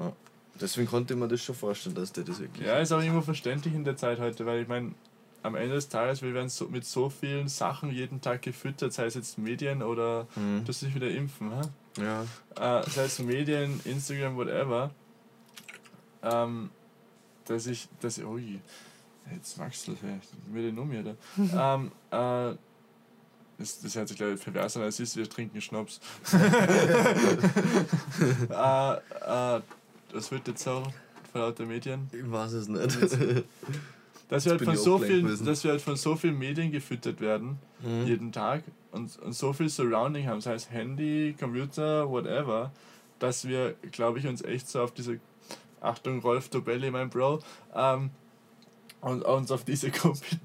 Ja. 0.00 0.12
Deswegen 0.60 0.86
konnte 0.88 1.16
mir 1.16 1.26
das 1.28 1.42
schon 1.42 1.54
vorstellen, 1.54 1.94
dass 1.96 2.12
der 2.12 2.24
das 2.24 2.38
wirklich. 2.40 2.66
Ja, 2.66 2.78
ist 2.78 2.92
auch 2.92 3.00
irgendwo 3.00 3.22
verständlich 3.22 3.74
in 3.74 3.84
der 3.84 3.96
Zeit 3.96 4.18
heute, 4.20 4.46
weil 4.46 4.62
ich 4.62 4.68
meine, 4.68 4.92
am 5.42 5.56
Ende 5.56 5.74
des 5.74 5.88
Tages, 5.88 6.22
wir 6.22 6.32
werden 6.32 6.48
so, 6.48 6.68
mit 6.68 6.84
so 6.86 7.10
vielen 7.10 7.48
Sachen 7.48 7.90
jeden 7.90 8.20
Tag 8.20 8.40
gefüttert, 8.42 8.92
sei 8.92 9.06
es 9.06 9.14
jetzt 9.14 9.36
Medien 9.36 9.82
oder 9.82 10.26
Mhm. 10.36 10.64
dass 10.64 10.80
sich 10.80 10.94
wieder 10.94 11.10
impfen, 11.10 11.50
hä? 11.52 11.62
Ja. 12.02 12.22
äh, 12.80 12.88
sei 12.90 13.04
es 13.04 13.18
Medien, 13.18 13.80
Instagram, 13.84 14.36
whatever, 14.36 14.90
ähm, 16.22 16.70
dass 17.46 17.66
ich, 17.66 17.88
dass 18.00 18.16
ich, 18.18 18.24
ui, 18.24 18.58
jetzt 19.34 19.58
wachst 19.58 19.88
du, 19.88 19.96
hey, 20.00 20.18
würde 20.50 20.72
nur 20.72 20.86
mir 20.86 21.02
da. 21.02 21.74
ähm, 21.74 21.92
äh, 22.10 22.56
das, 23.58 23.80
das 23.82 23.94
hört 23.96 24.08
sich 24.08 24.16
gleich 24.16 24.40
pervers 24.40 24.76
an, 24.76 24.82
als 24.84 24.98
ist, 24.98 25.16
wir 25.16 25.28
trinken 25.28 25.60
Schnaps. 25.60 26.00
äh, 28.50 28.94
äh, 28.94 29.60
das 30.14 30.30
wird 30.30 30.48
jetzt 30.48 30.62
so 30.64 30.82
von 31.32 31.40
lauter 31.42 31.66
Medien. 31.66 32.08
Ich 32.12 32.30
weiß 32.30 32.52
es 32.52 32.68
nicht. 32.68 32.82
Dass 34.28 34.46
wir, 34.46 34.52
halt 34.52 34.64
von 34.64 34.76
so 34.76 34.94
auch 34.96 35.02
viel, 35.02 35.36
dass 35.44 35.62
wir 35.64 35.72
halt 35.72 35.82
von 35.82 35.96
so 35.96 36.16
vielen 36.16 36.38
Medien 36.38 36.72
gefüttert 36.72 37.20
werden, 37.20 37.58
Mhm. 37.82 38.06
jeden 38.06 38.32
Tag 38.32 38.64
und, 38.90 39.18
und 39.18 39.34
so 39.34 39.52
viel 39.52 39.68
Surrounding 39.68 40.26
haben, 40.26 40.40
sei 40.40 40.54
es 40.54 40.70
Handy, 40.70 41.36
Computer, 41.38 42.08
whatever, 42.08 42.72
dass 43.18 43.46
wir, 43.46 43.74
glaube 43.92 44.18
ich, 44.20 44.26
uns 44.26 44.40
echt 44.42 44.66
so 44.68 44.80
auf 44.80 44.92
diese, 44.92 45.20
Achtung, 45.82 46.20
Rolf 46.20 46.48
Dobelli, 46.48 46.90
mein 46.90 47.10
Bro, 47.10 47.40
ähm, 47.74 48.10
und 49.04 49.22
uns 49.22 49.50
auf 49.50 49.64
diese 49.64 49.90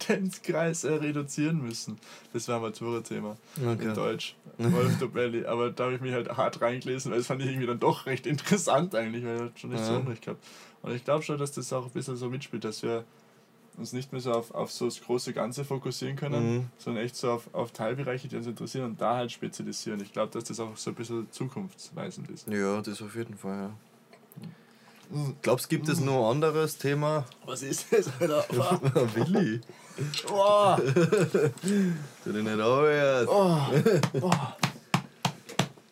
Kompetenzkreise 0.10 1.02
reduzieren 1.02 1.62
müssen. 1.62 1.98
Das 2.34 2.48
war 2.48 2.58
ein 2.58 2.62
Matura-Thema 2.62 3.38
in 3.58 3.68
Okay. 3.70 3.94
Deutsch. 3.94 4.36
Rolf 4.60 4.98
Dobelli. 5.00 5.46
Aber 5.46 5.72
da 5.72 5.86
habe 5.86 5.96
ich 5.96 6.02
mich 6.02 6.14
halt 6.14 6.30
hart 6.36 6.62
reingelesen, 6.62 7.12
weil 7.12 7.20
das 7.20 7.28
fand 7.28 7.42
ich 7.42 7.48
irgendwie 7.48 7.68
dann 7.68 7.80
doch 7.80 8.06
recht 8.06 8.26
interessant 8.28 8.94
eigentlich, 8.96 9.24
weil 9.24 9.38
er 9.38 9.46
hat 9.46 9.60
schon 9.60 9.70
nicht 9.72 9.84
so 9.86 9.94
Ja. 9.94 10.00
Unrecht 10.00 10.24
gehabt. 10.24 10.44
Und 10.82 10.94
ich 10.94 11.04
glaube 11.06 11.24
schon, 11.24 11.38
dass 11.38 11.52
das 11.54 11.72
auch 11.74 11.86
ein 11.86 11.92
bisschen 11.92 12.16
so 12.18 12.30
mitspielt, 12.30 12.64
dass 12.66 12.84
wir 12.84 13.04
uns 13.78 13.94
nicht 13.94 14.12
mehr 14.12 14.20
so 14.20 14.34
auf, 14.34 14.52
auf 14.54 14.72
so 14.72 14.86
das 14.86 15.00
große 15.02 15.32
Ganze 15.32 15.64
fokussieren 15.64 16.18
können, 16.18 16.58
Mhm. 16.58 16.66
sondern 16.78 17.04
echt 17.06 17.16
so 17.16 17.32
auf, 17.32 17.44
auf 17.54 17.72
Teilbereiche, 17.72 18.28
die 18.28 18.36
uns 18.36 18.46
interessieren 18.48 18.86
und 18.92 19.00
da 19.02 19.16
halt 19.16 19.32
spezialisieren. 19.32 20.02
Ich 20.02 20.12
glaube, 20.12 20.34
dass 20.34 20.44
das 20.46 20.60
auch 20.60 20.76
so 20.76 20.90
ein 20.92 20.96
bisschen 20.96 21.32
zukunftsweisend 21.32 22.30
ist. 22.30 22.48
Ja, 22.50 22.82
das 22.82 23.02
auf 23.02 23.16
jeden 23.16 23.36
Fall, 23.38 23.58
ja. 23.58 23.72
Glaubst 25.42 25.70
gibt 25.70 25.90
es 25.90 26.00
noch 26.00 26.26
ein 26.28 26.32
anderes 26.36 26.78
Thema? 26.78 27.26
Was 27.46 27.64
ist 27.64 27.88
das, 27.92 28.10
Alter? 28.20 28.46
Willi. 29.16 29.60
Oh, 30.32 30.76
Du 30.78 32.32
dich 32.32 32.44
nicht 32.44 32.48
anhört. 32.48 33.28
oh, 33.28 33.58
oh. 34.22 34.32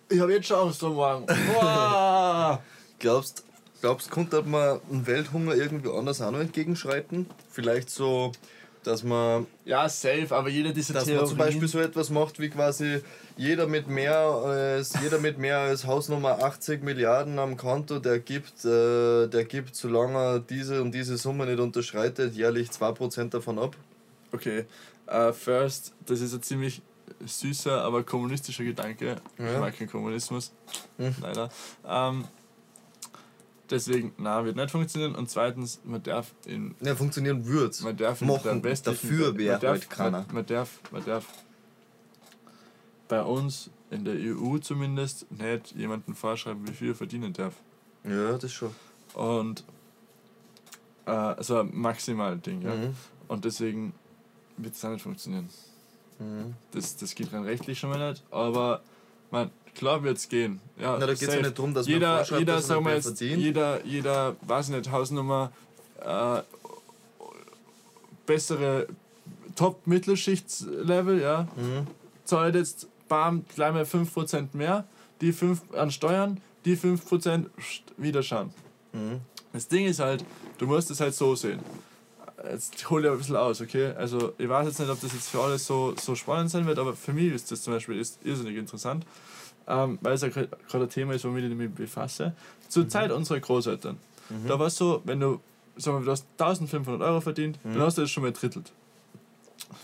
Ich 0.10 0.20
habe 0.20 0.34
jetzt 0.34 0.48
schon 0.48 0.60
Angst 0.68 0.84
am 0.84 0.94
Morgen. 0.94 1.26
Oh. 1.62 2.58
Glaubst, 3.00 3.44
glaubst, 3.82 4.10
konnte 4.10 4.42
man 4.44 4.80
einen 4.90 5.06
Welthunger 5.08 5.56
irgendwie 5.56 5.90
anders 5.92 6.22
auch 6.22 6.32
noch 6.32 6.40
entgegenschreiten? 6.40 7.26
Vielleicht 7.52 7.90
so, 7.90 8.32
dass 8.88 9.04
man, 9.04 9.46
Ja, 9.66 9.88
safe, 9.90 10.28
aber 10.32 10.50
jeder 10.50 10.72
dieser 10.72 10.94
dass 10.94 11.08
man 11.08 11.26
zum 11.28 11.38
Beispiel 11.38 11.68
so 11.68 11.80
etwas 11.80 12.10
macht 12.10 12.40
wie 12.40 12.50
quasi 12.50 13.02
jeder 13.36 13.68
mit 13.68 13.88
mehr 13.88 14.18
als 14.18 14.96
jeder 15.02 15.20
mit 15.20 15.38
mehr 15.38 15.60
als 15.60 15.86
Hausnummer 15.86 16.40
80 16.44 16.84
Milliarden 16.84 17.38
am 17.38 17.58
Konto, 17.58 18.00
der 18.00 18.20
gibt, 18.20 18.66
äh, 18.66 19.28
der 19.28 19.46
gibt, 19.46 19.76
solange 19.76 20.18
er 20.18 20.40
diese 20.40 20.82
und 20.82 20.94
diese 20.94 21.18
Summe 21.18 21.46
nicht 21.46 21.60
unterschreitet, 21.60 22.34
jährlich 22.36 22.72
2% 22.72 23.34
davon 23.34 23.60
ab. 23.60 23.76
Okay, 24.32 24.66
äh, 25.08 25.34
first, 25.34 25.94
das 26.06 26.22
ist 26.22 26.34
ein 26.34 26.42
ziemlich 26.42 26.82
süßer, 27.26 27.82
aber 27.82 28.04
kommunistischer 28.04 28.64
Gedanke. 28.64 29.16
Ich 29.38 29.44
Ja. 29.46 29.60
mag 29.60 29.78
keinen 29.78 29.90
Kommunismus, 29.90 30.52
Hm. 30.98 31.16
leider. 31.22 31.50
Ähm, 31.86 32.26
deswegen, 33.70 34.14
na, 34.18 34.44
wird 34.46 34.56
nicht 34.56 34.72
funktionieren. 34.72 35.16
Und 35.16 35.30
zweitens, 35.30 35.80
man 35.84 36.02
darf 36.04 36.34
in 36.46 36.76
Ja, 36.82 36.96
funktionieren 36.96 37.46
wird's. 37.46 37.82
man 37.82 37.96
darf 37.98 38.22
in 38.22 38.28
Machen. 38.28 38.62
der 38.62 38.64
westlichen 38.64 39.10
Dafür 39.10 39.38
wäre 39.38 39.68
halt 39.68 39.90
keiner. 39.90 40.20
Man, 40.28 40.36
man 40.36 40.46
darf, 40.46 40.80
man 40.92 41.06
darf 41.06 41.26
bei 43.08 43.22
uns 43.22 43.70
in 43.90 44.04
der 44.04 44.16
EU 44.16 44.58
zumindest 44.58 45.32
nicht 45.32 45.72
jemanden 45.76 46.14
vorschreiben, 46.14 46.68
wie 46.68 46.74
viel 46.74 46.90
er 46.90 46.96
verdienen 46.96 47.34
darf. 47.34 47.54
Ja, 48.04 48.38
das 48.38 48.52
schon. 48.52 48.74
Und 49.14 49.64
äh, 51.06 51.12
also 51.12 51.64
maximal 51.64 52.38
Ding, 52.38 52.62
ja. 52.62 52.76
Mhm. 52.76 52.96
Und 53.28 53.46
deswegen 53.46 53.94
wird 54.58 54.76
es 54.76 54.84
auch 54.84 54.90
nicht 54.92 55.02
funktionieren. 55.04 55.50
Mhm. 56.20 56.54
Das, 56.72 56.98
das 56.98 57.16
geht 57.16 57.32
rein 57.32 57.44
rechtlich 57.44 57.80
schon 57.80 57.90
mal 57.92 58.10
nicht, 58.10 58.24
aber 58.32 58.82
man, 59.32 59.52
klar 59.78 60.04
wird 60.04 60.18
es 60.18 60.28
gehen. 60.30 60.60
Ja, 60.80 60.98
Na, 61.00 61.06
da 61.06 61.08
geht's 61.08 61.22
ja 61.22 61.32
safe. 61.32 61.42
nicht 61.44 61.58
drum, 61.58 61.74
dass 61.74 61.86
man 61.86 61.94
jeder, 61.94 62.18
vorschreibt, 62.18 62.40
jeder, 62.40 62.56
dass 62.56 62.68
man 62.70 62.86
jetzt, 62.94 63.04
verdient. 63.06 63.42
jeder, 63.42 63.86
jeder, 63.86 64.36
weiß 64.42 64.70
ich 64.70 64.76
nicht, 64.76 64.92
Hausnummer, 64.92 65.52
äh, 66.04 66.42
bessere 68.26 68.88
Top-Mittelschichtslevel, 69.56 71.22
ja, 71.22 71.48
Mhm. 71.56 71.88
zahlt 72.26 72.56
jetzt, 72.56 72.88
bam, 73.08 73.46
gleich 73.56 73.74
mal 73.74 73.86
5% 73.86 74.54
mehr, 74.54 74.86
die 75.22 75.32
5 75.34 75.62
an 75.74 75.92
Steuern, 75.92 76.42
die 76.66 76.76
5% 76.76 77.50
wieder 77.98 78.22
schauen. 78.24 78.52
Mhm. 78.94 79.22
Das 79.54 79.68
Ding 79.68 79.86
ist 79.86 80.00
halt, 80.00 80.26
du 80.58 80.68
musst 80.68 80.92
es 80.92 81.00
halt 81.00 81.16
so 81.16 81.36
sehen. 81.36 81.60
Jetzt 82.52 82.88
hol 82.90 83.02
dir 83.02 83.12
ein 83.12 83.18
bisschen 83.18 83.36
aus, 83.36 83.62
okay? 83.62 83.94
Also 83.98 84.34
ich 84.38 84.48
weiß 84.48 84.68
jetzt 84.68 84.80
nicht, 84.80 84.90
ob 84.90 85.02
das 85.02 85.14
jetzt 85.14 85.30
für 85.30 85.42
alle 85.42 85.58
so, 85.58 85.96
so 86.00 86.14
spannend 86.14 86.52
sein 86.52 86.68
wird, 86.68 86.78
aber 86.78 86.94
für 86.94 87.12
mich 87.14 87.34
ist 87.34 87.50
das 87.52 87.64
zum 87.64 87.74
Beispiel 87.74 87.98
ist 88.00 88.20
irrsinnig 88.24 88.58
interessant, 88.58 89.06
ähm, 89.68 90.00
weil 90.02 90.14
es 90.14 90.22
ja 90.22 90.30
gerade 90.30 90.50
ein 90.74 90.90
Thema 90.90 91.14
ist, 91.14 91.26
womit 91.26 91.46
ich 91.46 91.56
mich 91.56 91.72
befasse. 91.72 92.34
Zur 92.70 92.88
Zeit 92.90 93.12
unserer 93.12 93.40
Großeltern. 93.40 93.98
Da 94.48 94.60
war 94.60 94.68
es 94.68 94.76
so, 94.76 95.02
wenn 95.06 95.20
du, 95.20 95.40
sagen 95.78 96.00
wir, 96.00 96.06
du 96.06 96.12
hast 96.12 96.26
1500 96.38 97.02
Euro 97.02 97.22
verdient, 97.22 97.60
dann 97.64 97.80
hast 97.80 97.98
du 97.98 98.02
das 98.02 98.12
schon 98.12 98.24
mal 98.24 98.32
drittelt. 98.34 98.72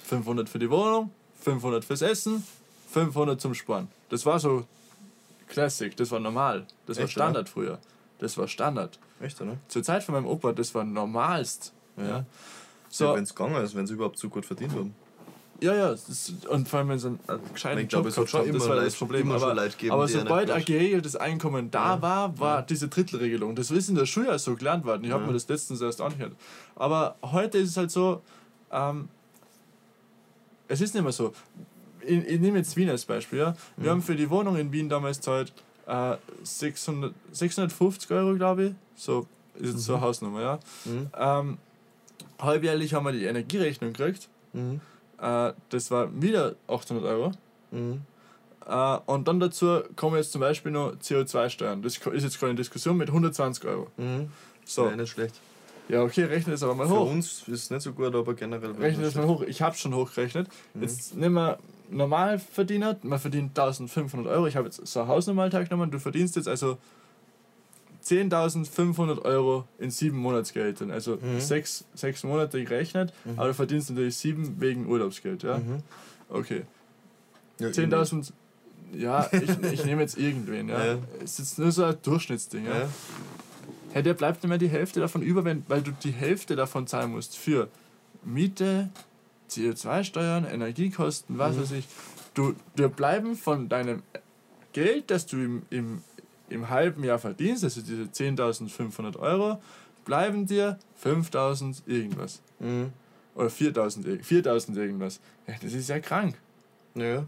500 0.06 0.50
für 0.50 0.60
die 0.60 0.70
Wohnung, 0.70 1.12
500 1.42 1.86
fürs 1.86 2.02
Essen, 2.02 2.46
500 2.92 3.40
zum 3.40 3.54
Sparen. 3.54 3.88
Das 4.10 4.26
war 4.26 4.40
so 4.40 4.66
Classic, 5.48 5.96
das 5.96 6.12
war 6.12 6.20
normal. 6.20 6.66
Das 6.88 6.98
war 6.98 7.06
Echt, 7.06 7.14
Standard 7.14 7.48
früher. 7.50 7.80
Das 8.20 8.38
war 8.38 8.48
Standard. 8.48 9.00
Echt, 9.22 9.40
oder? 9.42 9.58
Zur 9.68 9.84
Zeit 9.84 10.04
von 10.04 10.16
meinem 10.16 10.28
Opa, 10.28 10.52
das 10.54 10.74
war 10.76 10.84
normalst. 10.84 11.74
Ja. 11.98 12.04
Ja. 12.08 12.26
So, 12.90 13.06
Ja, 13.06 13.16
wenn 13.16 13.24
es 13.24 13.34
gegangen 13.34 13.64
ist, 13.64 13.76
wenn 13.76 13.88
sie 13.88 13.94
überhaupt 13.94 14.18
so 14.20 14.30
gut 14.30 14.46
verdient 14.46 14.74
haben. 14.74 14.96
Ja, 15.64 15.76
ja, 15.76 15.90
das, 15.92 16.34
und 16.50 16.68
vor 16.68 16.80
allem, 16.80 16.90
wenn 16.90 17.00
sie 17.00 17.08
einen 17.08 17.20
äh, 17.28 17.38
gescheiten 17.54 17.80
Ich 17.82 17.88
glaube, 17.90 18.10
Job 18.10 18.12
es 18.12 18.18
hat 18.18 18.26
gehabt 18.28 18.48
haben, 18.48 18.54
das 18.54 18.68
war 18.68 18.76
Leute- 18.76 18.86
das 18.86 18.96
Problem. 18.96 19.32
Aber, 19.32 19.52
aber 19.52 19.66
ja 19.66 20.08
sobald 20.08 20.52
ein 20.52 20.66
geregeltes 20.66 21.16
Einkommen 21.16 21.72
da 21.72 21.96
Ja. 21.96 22.02
war, 22.02 22.40
war 22.40 22.62
diese 22.62 22.88
Drittelregelung. 22.90 23.56
Das 23.56 23.72
ist 23.72 23.90
in 23.90 23.96
der 23.96 24.06
Schule 24.06 24.28
ja 24.28 24.38
so 24.38 24.56
gelernt 24.56 24.86
worden. 24.86 25.04
Ich 25.06 25.12
habe 25.12 25.22
Ja. 25.24 25.28
mir 25.28 25.34
das 25.34 25.48
letztens 25.48 25.82
erst 25.82 26.02
angehört. 26.02 26.34
Aber 26.76 27.16
heute 27.24 27.58
ist 27.58 27.70
es 27.70 27.78
halt 27.78 27.92
so, 27.92 28.22
ähm, 28.72 29.08
es 30.68 30.82
ist 30.82 30.94
nicht 30.94 31.04
mehr 31.04 31.12
so. 31.12 31.34
Ich, 32.06 32.18
ich 32.26 32.40
nehme 32.40 32.58
jetzt 32.58 32.76
Wien 32.76 32.90
als 32.90 33.06
Beispiel. 33.06 33.40
Ja? 33.40 33.56
Wir 33.78 33.86
Mhm. 33.86 33.90
haben 33.96 34.02
für 34.02 34.16
die 34.16 34.30
Wohnung 34.30 34.56
in 34.58 34.72
Wien 34.72 34.90
damals 34.90 35.22
zahlt 35.22 35.54
äh, 35.88 36.16
600, 36.44 37.14
650 37.32 38.10
Euro, 38.12 38.36
glaube 38.36 38.64
ich. 38.66 38.74
So 38.96 39.28
ist 39.60 39.74
jetzt 39.74 39.86
so 39.86 39.94
eine 39.96 40.02
Hausnummer. 40.02 40.42
Ja? 40.42 40.60
Mhm. 40.86 41.08
Ähm, 41.18 41.58
halbjährlich 42.40 42.94
haben 42.94 43.06
wir 43.06 43.12
die 43.14 43.24
Energierechnung 43.26 43.94
gekriegt. 43.94 44.28
Mhm. 44.54 44.82
Äh, 45.24 45.54
das 45.70 45.90
war 45.90 46.10
wieder 46.22 46.56
800 46.68 47.06
Euro. 47.06 47.32
Mhm. 47.72 48.02
Äh, 48.68 48.98
und 49.06 49.28
dann 49.28 49.40
dazu 49.40 49.82
kommen 49.96 50.18
jetzt 50.18 50.32
zum 50.32 50.42
Beispiel 50.42 50.72
noch 50.72 50.94
CO2-Steuern. 50.96 51.82
Das 51.82 51.98
ist 51.98 52.24
jetzt 52.24 52.40
gerade 52.40 52.52
in 52.52 52.58
Diskussion 52.58 52.98
mit 52.98 53.08
120 53.10 53.66
Euro. 53.66 53.88
Mhm. 53.98 54.30
So, 54.66 54.88
Ja, 54.90 54.96
nicht 54.96 55.10
schlecht. 55.10 55.36
ja, 55.90 56.02
okay, 56.04 56.24
rechne 56.24 56.52
das 56.54 56.64
aber 56.64 56.76
mal 56.76 56.88
Für 56.88 56.96
hoch. 57.00 57.12
uns 57.12 57.48
ist 57.48 57.64
es 57.64 57.70
nicht 57.70 57.82
so 57.82 57.94
gut, 57.94 58.14
aber 58.16 58.34
generell. 58.34 58.72
Rechne 58.72 59.04
das 59.04 59.16
mal 59.16 59.28
hoch. 59.28 59.42
Ich 59.44 59.62
habe 59.62 59.76
schon 59.76 59.94
hochgerechnet. 59.94 60.48
Jetzt 60.80 61.16
nehmen 61.16 61.36
wir 61.36 61.58
Normalverdiener, 61.90 62.98
man 63.04 63.20
verdient 63.20 63.58
1500 63.58 64.32
Euro. 64.34 64.48
Ich 64.48 64.56
habe 64.56 64.68
jetzt 64.68 64.86
so 64.88 65.00
eine 65.02 65.10
Hausnormaltag 65.10 65.70
genommen. 65.70 65.92
Du 65.92 66.00
verdienst 66.00 66.36
jetzt 66.38 66.48
also 66.48 66.78
10.500 68.06 69.22
Euro 69.24 69.66
in 69.80 69.90
sieben 69.92 70.18
Monatsgehältern. 70.18 70.92
Also 70.92 71.18
Mhm. 71.22 71.40
sechs, 71.40 71.86
sechs 71.94 72.24
Monate 72.24 72.64
gerechnet, 72.64 73.14
aber 73.38 73.48
du 73.50 73.54
verdienst 73.54 73.90
natürlich 73.90 74.18
sieben 74.18 74.60
wegen 74.60 74.88
Urlaubsgeld. 74.88 75.44
Ja? 75.44 75.60
Mhm. 75.60 75.84
Okay. 76.30 76.64
Ja, 77.60 77.68
10.000, 77.68 78.34
ja, 78.94 79.30
ich, 79.32 79.72
ich 79.72 79.86
nehme 79.86 80.02
jetzt 80.02 80.18
irgendwen, 80.18 80.70
ja. 80.70 80.86
Ja. 80.94 80.98
Es 81.24 81.40
ist 81.40 81.60
nur 81.60 81.72
so 81.72 81.84
ein 81.86 81.96
Durchschnittsding, 82.02 82.66
ja. 82.66 82.80
Ja. 82.82 82.90
Hey, 83.92 84.04
der 84.04 84.16
bleibt 84.16 84.42
nicht 84.44 84.50
mehr 84.50 84.58
die 84.58 84.68
Hälfte 84.70 85.00
davon 85.00 85.22
über, 85.22 85.46
wenn, 85.46 85.64
weil 85.68 85.82
du 85.82 85.92
die 85.92 86.12
Hälfte 86.12 86.56
davon 86.56 86.88
zahlen 86.88 87.12
musst 87.12 87.38
für 87.38 87.70
Miete, 88.24 88.90
CO2-Steuern, 89.50 90.46
Energiekosten, 90.46 91.38
was 91.38 91.56
Mhm. 91.56 91.62
weiß 91.62 91.72
ich. 91.74 91.88
Du, 92.34 92.56
dir 92.78 92.90
bleiben 92.90 93.36
von 93.36 93.70
deinem 93.70 94.02
Geld, 94.74 95.12
das 95.12 95.28
du 95.28 95.38
im, 95.38 95.62
im, 95.70 96.02
im 96.54 96.70
halben 96.70 97.04
Jahr 97.04 97.20
verdienst, 97.20 97.64
also 97.64 97.82
diese 97.82 98.04
10.500 98.04 99.18
Euro, 99.18 99.62
bleiben 100.06 100.46
dir 100.46 100.78
5.000 101.04 101.82
irgendwas. 101.88 102.42
Mhm. 102.60 102.92
Oder 103.36 103.48
4.000 103.50 104.06
ir- 104.06 104.24
4.000 104.24 104.78
irgendwas. 104.78 105.20
Ja, 105.48 105.56
das 105.62 105.74
ist 105.74 105.90
ja 105.90 106.00
krank. 106.00 106.36
Ja. 106.96 107.26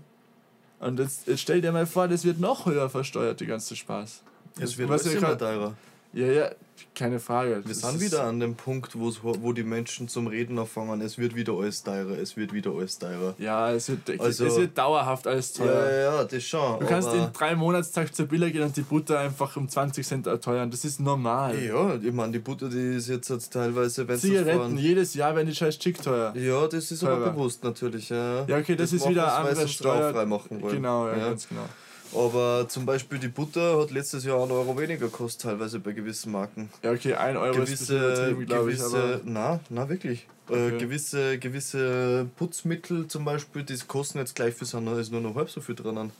Und 0.80 1.00
jetzt, 1.00 1.26
jetzt 1.28 1.42
stell 1.42 1.62
dir 1.62 1.72
mal 1.72 1.86
vor, 1.86 2.08
das 2.08 2.24
wird 2.24 2.40
noch 2.40 2.66
höher 2.66 2.90
versteuert, 2.90 3.40
die 3.40 3.46
ganze 3.48 3.76
Spaß. 3.76 4.22
Es 4.60 4.78
wird 4.78 4.90
Was 4.90 5.06
immer 5.08 5.20
grad- 5.22 5.40
teurer. 5.40 5.74
Ja, 6.14 6.28
ja, 6.28 6.52
keine 6.94 7.20
Frage. 7.20 7.62
Wir 7.64 7.70
Das 7.74 7.82
sind 7.82 7.96
ist- 7.96 8.02
wieder 8.12 8.24
an 8.24 8.40
dem 8.40 8.56
Punkt, 8.56 8.92
wo 8.98 9.54
die 9.54 9.64
Menschen 9.64 10.08
zum 10.08 10.28
Reden 10.28 10.58
anfangen. 10.60 11.02
Es 11.02 11.18
wird 11.18 11.36
wieder 11.36 11.54
alles 11.54 11.84
teurer, 11.84 12.18
es 12.18 12.38
wird 12.38 12.54
wieder 12.54 12.72
alles 12.72 12.98
teurer. 12.98 13.34
Ja, 13.38 13.72
es 13.72 13.90
wird, 13.90 14.20
Also- 14.20 14.46
es 14.46 14.56
wird 14.58 14.78
dauerhaft 14.78 15.28
alles 15.28 15.58
Ja, 15.58 15.66
teuer. 15.66 15.90
ja, 15.90 15.98
ja, 16.18 16.24
das 16.24 16.44
schon. 16.44 16.80
Du 16.80 16.86
kannst 16.86 17.08
aber 17.10 17.18
in 17.26 17.34
drei 17.34 17.56
Monatstag 17.56 18.14
zur 18.16 18.28
Billa 18.28 18.50
gehen 18.50 18.64
und 18.64 18.76
die 18.78 18.82
Butter 18.82 19.20
einfach 19.20 19.56
um 19.58 19.68
20 19.68 20.06
Cent 20.08 20.28
erteuern. 20.28 20.72
Das 20.72 20.86
ist 20.86 21.00
normal. 21.00 21.62
Ja, 21.62 21.96
ich 21.96 22.14
meine, 22.14 22.32
die 22.34 22.40
Butter, 22.40 22.70
die 22.70 22.96
ist 22.98 23.08
jetzt, 23.10 23.30
jetzt 23.30 23.52
teilweise, 23.54 24.08
wenn 24.08 24.18
Zigaretten, 24.20 24.78
jedes 24.78 25.14
Jahr 25.14 25.36
werden 25.36 25.48
die 25.48 25.56
scheiß 25.56 25.78
Chick 25.80 26.02
teuer. 26.02 26.34
Ja, 26.36 26.68
das 26.68 26.92
ist 26.92 27.04
aber 27.04 27.18
Teurer. 27.18 27.30
bewusst 27.32 27.64
natürlich. 27.64 28.10
Ja, 28.10 28.46
Ja, 28.48 28.58
okay, 28.58 28.76
das, 28.76 28.94
ist 28.94 29.02
machen 29.02 29.12
wieder 29.12 29.22
sie, 29.26 29.28
eine 29.28 29.36
weil 29.36 29.50
andere 29.50 29.56
sie 29.60 29.64
es 29.66 29.72
Steuer. 29.74 30.26
machen 30.26 30.62
wollen. 30.62 30.76
Genau, 30.76 31.08
ja, 31.08 31.18
Ja. 31.18 31.26
ganz 31.30 31.48
genau. 31.50 31.62
Aber 32.16 32.68
zum 32.70 32.86
Beispiel 32.86 33.20
die 33.20 33.28
Butter 33.28 33.80
hat 33.80 33.92
letztes 33.92 34.24
Jahr 34.24 34.42
einen 34.42 34.52
Euro 34.52 34.78
weniger 34.78 35.08
gekostet, 35.08 35.42
teilweise 35.44 35.80
bei 35.80 35.92
gewissen 35.92 36.32
Marken. 36.32 36.70
Ja, 36.84 36.92
okay, 36.92 37.14
ein 37.16 37.36
Euro 37.38 37.62
ist 37.62 37.90
ein 37.92 37.98
gewisse, 37.98 38.36
glaube 38.46 38.72
ich. 38.72 38.78
gewisse, 38.78 38.98
Aber 38.98 39.20
na, 39.26 39.60
na 39.70 39.90
wirklich. 39.90 40.28
Okay. 40.48 40.76
Äh, 40.76 40.78
gewisse, 40.78 41.40
gewisse 41.40 42.28
Putzmittel 42.38 43.08
zum 43.08 43.26
Beispiel, 43.26 43.64
die 43.64 43.78
kosten 43.88 44.20
jetzt 44.20 44.36
gleich 44.36 44.54
für 44.54 44.66
Sand, 44.66 44.88
ist 44.98 45.12
nur 45.12 45.22
noch 45.22 45.36
halb 45.36 45.50
so 45.50 45.60
viel 45.60 45.76
drinnen. 45.76 46.12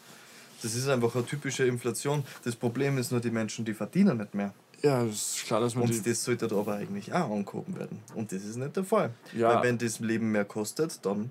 Das 0.62 0.74
ist 0.74 0.88
einfach 0.88 1.14
eine 1.16 1.26
typische 1.26 1.66
Inflation. 1.66 2.24
Das 2.44 2.56
Problem 2.56 2.98
ist 2.98 3.12
nur, 3.12 3.22
die 3.22 3.30
Menschen, 3.30 3.66
die 3.66 3.74
verdienen 3.74 4.18
nicht 4.18 4.34
mehr. 4.34 4.54
ja, 4.82 5.04
das 5.04 5.38
ist 5.38 5.46
klar, 5.46 5.62
dass 5.62 5.76
man 5.76 5.84
Und 5.84 6.08
das 6.08 6.24
sollte 6.24 6.46
aber 6.46 6.74
eigentlich 6.76 7.14
auch 7.14 7.30
angehoben 7.30 7.78
werden. 7.78 8.00
Und 8.16 8.32
das 8.32 8.44
ist 8.44 8.56
nicht 8.56 8.76
der 8.76 8.84
Fall. 8.84 9.12
Ja. 9.34 9.56
Weil 9.56 9.64
wenn 9.64 9.78
das 9.78 10.00
Leben 10.00 10.32
mehr 10.32 10.46
kostet, 10.46 11.06
dann. 11.06 11.30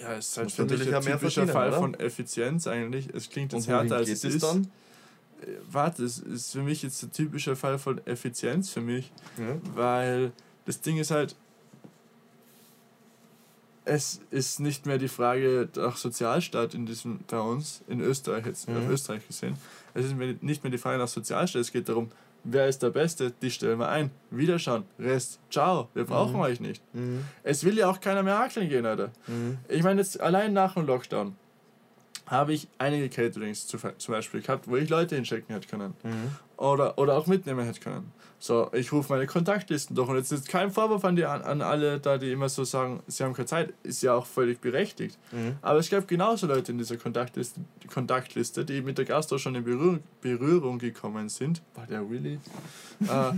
Ja, 0.00 0.14
es 0.14 0.28
ist 0.28 0.36
halt 0.38 0.50
für 0.52 0.64
mich 0.64 0.84
mehr 0.86 1.00
typischer 1.02 1.46
Fall 1.46 1.68
oder? 1.68 1.78
von 1.78 1.94
Effizienz 1.94 2.66
eigentlich. 2.66 3.08
Es 3.14 3.30
klingt 3.30 3.52
jetzt 3.52 3.68
härter 3.68 3.96
als 3.96 4.08
es 4.08 4.24
ist. 4.24 4.42
dann? 4.42 4.62
Äh, 5.42 5.46
Warte, 5.70 6.04
es 6.04 6.18
ist 6.18 6.52
für 6.52 6.62
mich 6.62 6.82
jetzt 6.82 7.02
ein 7.02 7.12
typischer 7.12 7.54
Fall 7.56 7.78
von 7.78 8.04
Effizienz 8.06 8.70
für 8.70 8.80
mich, 8.80 9.12
Ja. 9.38 9.56
weil 9.74 10.32
das 10.66 10.80
Ding 10.80 10.98
ist 10.98 11.10
halt, 11.10 11.36
es 13.86 14.20
ist 14.30 14.60
nicht 14.60 14.86
mehr 14.86 14.96
die 14.98 15.08
Frage 15.08 15.68
nach 15.76 15.96
Sozialstaat 15.96 16.72
in 16.74 16.86
diesem, 16.86 17.20
bei 17.28 17.38
uns, 17.38 17.82
in 17.86 18.00
Österreich 18.00 18.46
jetzt, 18.46 18.68
Mhm. 18.68 18.78
auf 18.78 18.88
Österreich 18.88 19.26
gesehen. 19.26 19.56
Es 19.92 20.06
ist 20.06 20.14
nicht 20.16 20.64
mehr 20.64 20.70
die 20.70 20.78
Frage 20.78 20.98
nach 20.98 21.08
Sozialstaat, 21.08 21.60
es 21.60 21.70
geht 21.72 21.88
darum, 21.88 22.10
wer 22.44 22.68
ist 22.68 22.82
der 22.82 22.90
Beste, 22.90 23.32
die 23.42 23.50
stellen 23.50 23.78
wir 23.78 23.88
ein. 23.88 24.10
Wiederschauen, 24.30 24.84
Rest, 24.98 25.40
ciao, 25.50 25.88
wir 25.94 26.04
brauchen 26.04 26.34
Mhm. 26.34 26.40
euch 26.40 26.60
nicht. 26.60 26.82
Mhm. 26.94 27.24
Es 27.42 27.64
will 27.64 27.76
ja 27.78 27.88
auch 27.90 28.00
keiner 28.00 28.22
mehr 28.22 28.38
hakeln 28.38 28.68
gehen, 28.68 28.86
Alter. 28.86 29.10
Mhm. 29.26 29.58
Ich 29.68 29.82
meine, 29.82 30.00
jetzt 30.00 30.20
allein 30.20 30.52
nach 30.52 30.74
dem 30.74 30.86
Lockdown 30.86 31.34
habe 32.26 32.54
ich 32.54 32.68
einige 32.78 33.08
Caterings 33.10 33.66
zu, 33.66 33.76
zum 33.98 34.12
Beispiel 34.14 34.40
gehabt, 34.40 34.66
wo 34.68 34.76
ich 34.76 34.88
Leute 34.88 35.14
hinschicken 35.14 35.54
hätte 35.54 35.68
können. 35.68 35.94
Oder, 36.56 36.98
oder 36.98 37.16
auch 37.16 37.26
mitnehmen 37.26 37.64
hätte 37.64 37.80
können. 37.80 38.12
So, 38.38 38.68
ich 38.74 38.92
rufe 38.92 39.10
meine 39.12 39.26
Kontaktlisten 39.26 39.96
durch 39.96 40.08
und 40.08 40.16
jetzt 40.16 40.30
ist 40.30 40.48
kein 40.48 40.70
Vorwurf 40.70 41.04
an, 41.04 41.16
die, 41.16 41.24
an, 41.24 41.40
an 41.42 41.62
alle, 41.62 41.98
da 41.98 42.18
die 42.18 42.30
immer 42.30 42.50
so 42.50 42.62
sagen, 42.64 43.02
sie 43.06 43.24
haben 43.24 43.32
keine 43.32 43.46
Zeit, 43.46 43.72
ist 43.82 44.02
ja 44.02 44.12
auch 44.12 44.26
völlig 44.26 44.60
berechtigt. 44.60 45.18
Mhm. 45.32 45.56
Aber 45.62 45.78
es 45.78 45.88
gab 45.88 46.06
genauso 46.06 46.46
Leute 46.46 46.72
in 46.72 46.76
dieser 46.78 46.98
Kontaktliste, 46.98 47.62
Kontaktliste 47.92 48.66
die 48.66 48.82
mit 48.82 48.98
der 48.98 49.06
Gastro 49.06 49.38
schon 49.38 49.54
in 49.54 49.64
Berührung, 49.64 50.00
Berührung 50.20 50.78
gekommen 50.78 51.30
sind. 51.30 51.62
War 51.74 51.86
der 51.86 52.08
Willy? 52.10 52.38
äh, 53.00 53.32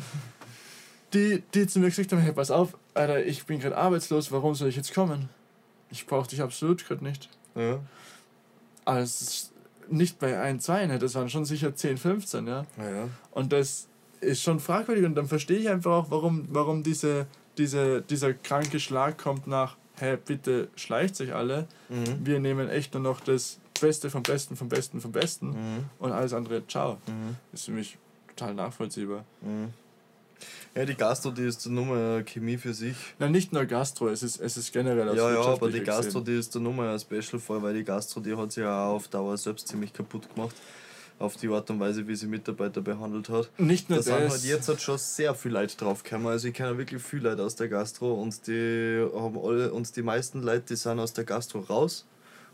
die, 1.12 1.42
die 1.55 1.66
zu 1.68 1.79
mir 1.79 1.87
gesagt 1.87 2.11
haben, 2.11 2.20
hey, 2.20 2.33
pass 2.33 2.50
auf, 2.50 2.76
Alter, 2.94 3.24
ich 3.24 3.46
bin 3.46 3.61
gerade 3.61 3.76
arbeitslos, 3.76 4.33
warum 4.33 4.57
soll 4.57 4.68
ich 4.68 4.76
jetzt 4.76 4.92
kommen? 4.92 5.29
Ich 5.90 6.07
brauche 6.07 6.29
dich 6.29 6.42
absolut 6.42 6.85
gerade 6.85 7.05
nicht. 7.05 7.29
Ja. 7.55 7.79
Ist 8.98 9.52
nicht 9.90 10.18
bei 10.18 10.38
1, 10.38 10.64
2, 10.64 10.87
ne? 10.87 10.99
das 10.99 11.14
waren 11.14 11.29
schon 11.31 11.44
sicher 11.44 11.75
10, 11.75 11.96
15, 11.99 12.46
ja. 12.46 12.66
Ja, 12.79 12.90
ja. 12.90 13.09
Und 13.31 13.53
das 13.53 13.88
ist 14.20 14.42
schon 14.42 14.61
fragwürdig 14.61 15.05
und 15.05 15.14
dann 15.14 15.27
verstehe 15.29 15.59
ich 15.59 15.68
einfach 15.68 15.92
auch, 15.92 16.11
warum, 16.11 16.46
warum 16.51 16.83
diese, 16.83 17.27
diese, 17.59 18.03
dieser 18.03 18.33
kranke 18.35 18.81
Schlag 18.81 19.18
kommt 19.18 19.46
nach, 19.46 19.77
hey, 19.96 20.16
bitte 20.16 20.68
schleicht 20.77 21.16
sich 21.16 21.35
alle, 21.35 21.66
Mhm. 21.88 22.25
wir 22.27 22.40
nehmen 22.40 22.68
echt 22.68 22.94
nur 22.94 23.03
noch 23.03 23.20
das 23.20 23.59
Beste 23.81 24.11
vom 24.11 24.22
Besten, 24.22 24.57
vom 24.57 24.68
Besten, 24.68 25.01
vom 25.01 25.12
Besten 25.12 25.49
Mhm. 25.51 25.85
und 25.99 26.12
alles 26.12 26.33
andere, 26.33 26.66
ciao. 26.66 26.94
Mhm. 27.07 27.37
Ist 27.53 27.66
für 27.66 27.72
mich 27.72 27.99
total 28.35 28.55
nachvollziehbar. 28.55 29.25
Ja, 30.75 30.85
die 30.85 30.94
Gastro, 30.94 31.31
die 31.31 31.42
ist 31.44 31.64
nur 31.66 31.87
mal 31.87 32.25
Chemie 32.25 32.59
für 32.59 32.75
sich. 32.75 32.96
Na, 33.18 33.29
nicht 33.29 33.53
nur 33.53 33.64
Gastro, 33.64 34.09
es 34.09 34.22
ist, 34.22 34.40
es 34.40 34.57
ist 34.57 34.72
generell 34.72 35.09
aus 35.09 35.16
Ja, 35.16 35.33
ja, 35.33 35.40
aber 35.40 35.70
die 35.70 35.81
Gastro, 35.81 36.20
die 36.20 36.38
ist 36.38 36.55
da 36.55 36.59
nochmal 36.59 36.88
ein 36.92 37.01
Special-Fall, 37.01 37.62
weil 37.62 37.75
die 37.75 37.85
Gastro, 37.85 38.20
die 38.20 38.37
hat 38.37 38.53
sich 38.53 38.62
ja 38.62 38.87
auf 38.87 39.09
Dauer 39.09 39.38
selbst 39.38 39.68
ziemlich 39.68 39.92
kaputt 39.92 40.33
gemacht. 40.35 40.55
Auf 41.18 41.37
die 41.37 41.49
Art 41.49 41.70
und 41.70 41.81
Weise, 41.81 42.07
wie 42.07 42.14
sie 42.14 42.27
Mitarbeiter 42.27 42.83
behandelt 42.83 43.31
hat. 43.31 43.49
Nicht 43.59 43.88
nur 43.88 44.01
Da 44.01 44.03
sind 44.03 44.20
das. 44.20 44.33
halt 44.33 44.44
jetzt 44.44 44.68
halt 44.68 44.83
schon 44.83 44.99
sehr 44.99 45.35
viel 45.35 45.51
Leute 45.51 45.75
draufgekommen. 45.75 46.27
Also 46.27 46.49
ich 46.49 46.55
kenne 46.55 46.77
wirklich 46.77 47.03
viele 47.03 47.31
Leute 47.31 47.42
aus 47.42 47.57
der 47.57 47.68
Gastro 47.68 48.12
und 48.20 48.46
die 48.46 49.03
haben 49.14 49.38
alle, 49.42 49.72
und 49.72 49.96
die 49.96 50.03
meisten 50.03 50.42
Leute, 50.42 50.66
die 50.68 50.77
sind 50.77 51.01
aus 51.01 51.14
der 51.14 51.25
Gastro 51.25 51.61
raus 51.61 52.05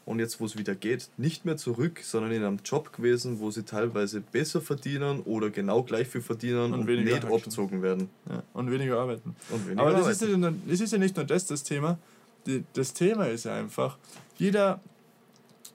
und 0.05 0.19
jetzt, 0.19 0.41
wo 0.41 0.45
es 0.47 0.57
wieder 0.59 0.75
geht, 0.75 1.09
nicht 1.17 1.45
mehr 1.45 1.57
zurück, 1.57 2.01
sondern 2.03 2.33
in 2.33 2.43
einem 2.45 2.59
Job 2.65 2.93
gewesen, 2.93 3.39
wo 3.41 3.51
sie 3.51 3.63
teilweise 3.65 4.21
besser 4.21 4.61
verdienen 4.61 5.21
oder 5.21 5.51
genau 5.51 5.83
gleich 5.83 6.09
viel 6.09 6.21
verdienen 6.23 6.73
Und 6.73 6.81
und, 6.81 6.87
weniger 6.89 7.11
nicht 7.15 7.23
hacken. 7.25 7.35
abgezogen 7.37 7.83
werden. 7.83 8.09
ja, 8.29 8.43
und 8.53 8.71
weniger 8.71 8.99
arbeiten. 8.99 9.37
Und 9.51 9.67
weniger 9.67 9.83
Aber 9.83 9.93
das 9.93 10.09
ist, 10.09 10.23
ja, 10.23 10.37
nur- 10.37 10.55
das 10.67 10.81
ist 10.81 10.93
ja 10.93 10.99
nicht 10.99 11.17
nur 11.17 11.25
das 11.25 11.47
das 11.47 11.63
Thema. 11.63 11.99
Die, 12.47 12.65
das 12.73 12.93
Thema 12.93 13.27
ist 13.29 13.45
ja 13.45 13.55
einfach, 13.55 13.97
jeder, 14.37 14.81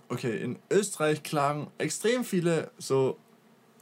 okay, 0.09 0.37
in 0.43 0.57
Österreich 0.69 1.23
klagen 1.23 1.67
extrem 1.77 2.23
viele 2.25 2.69
so 2.77 3.17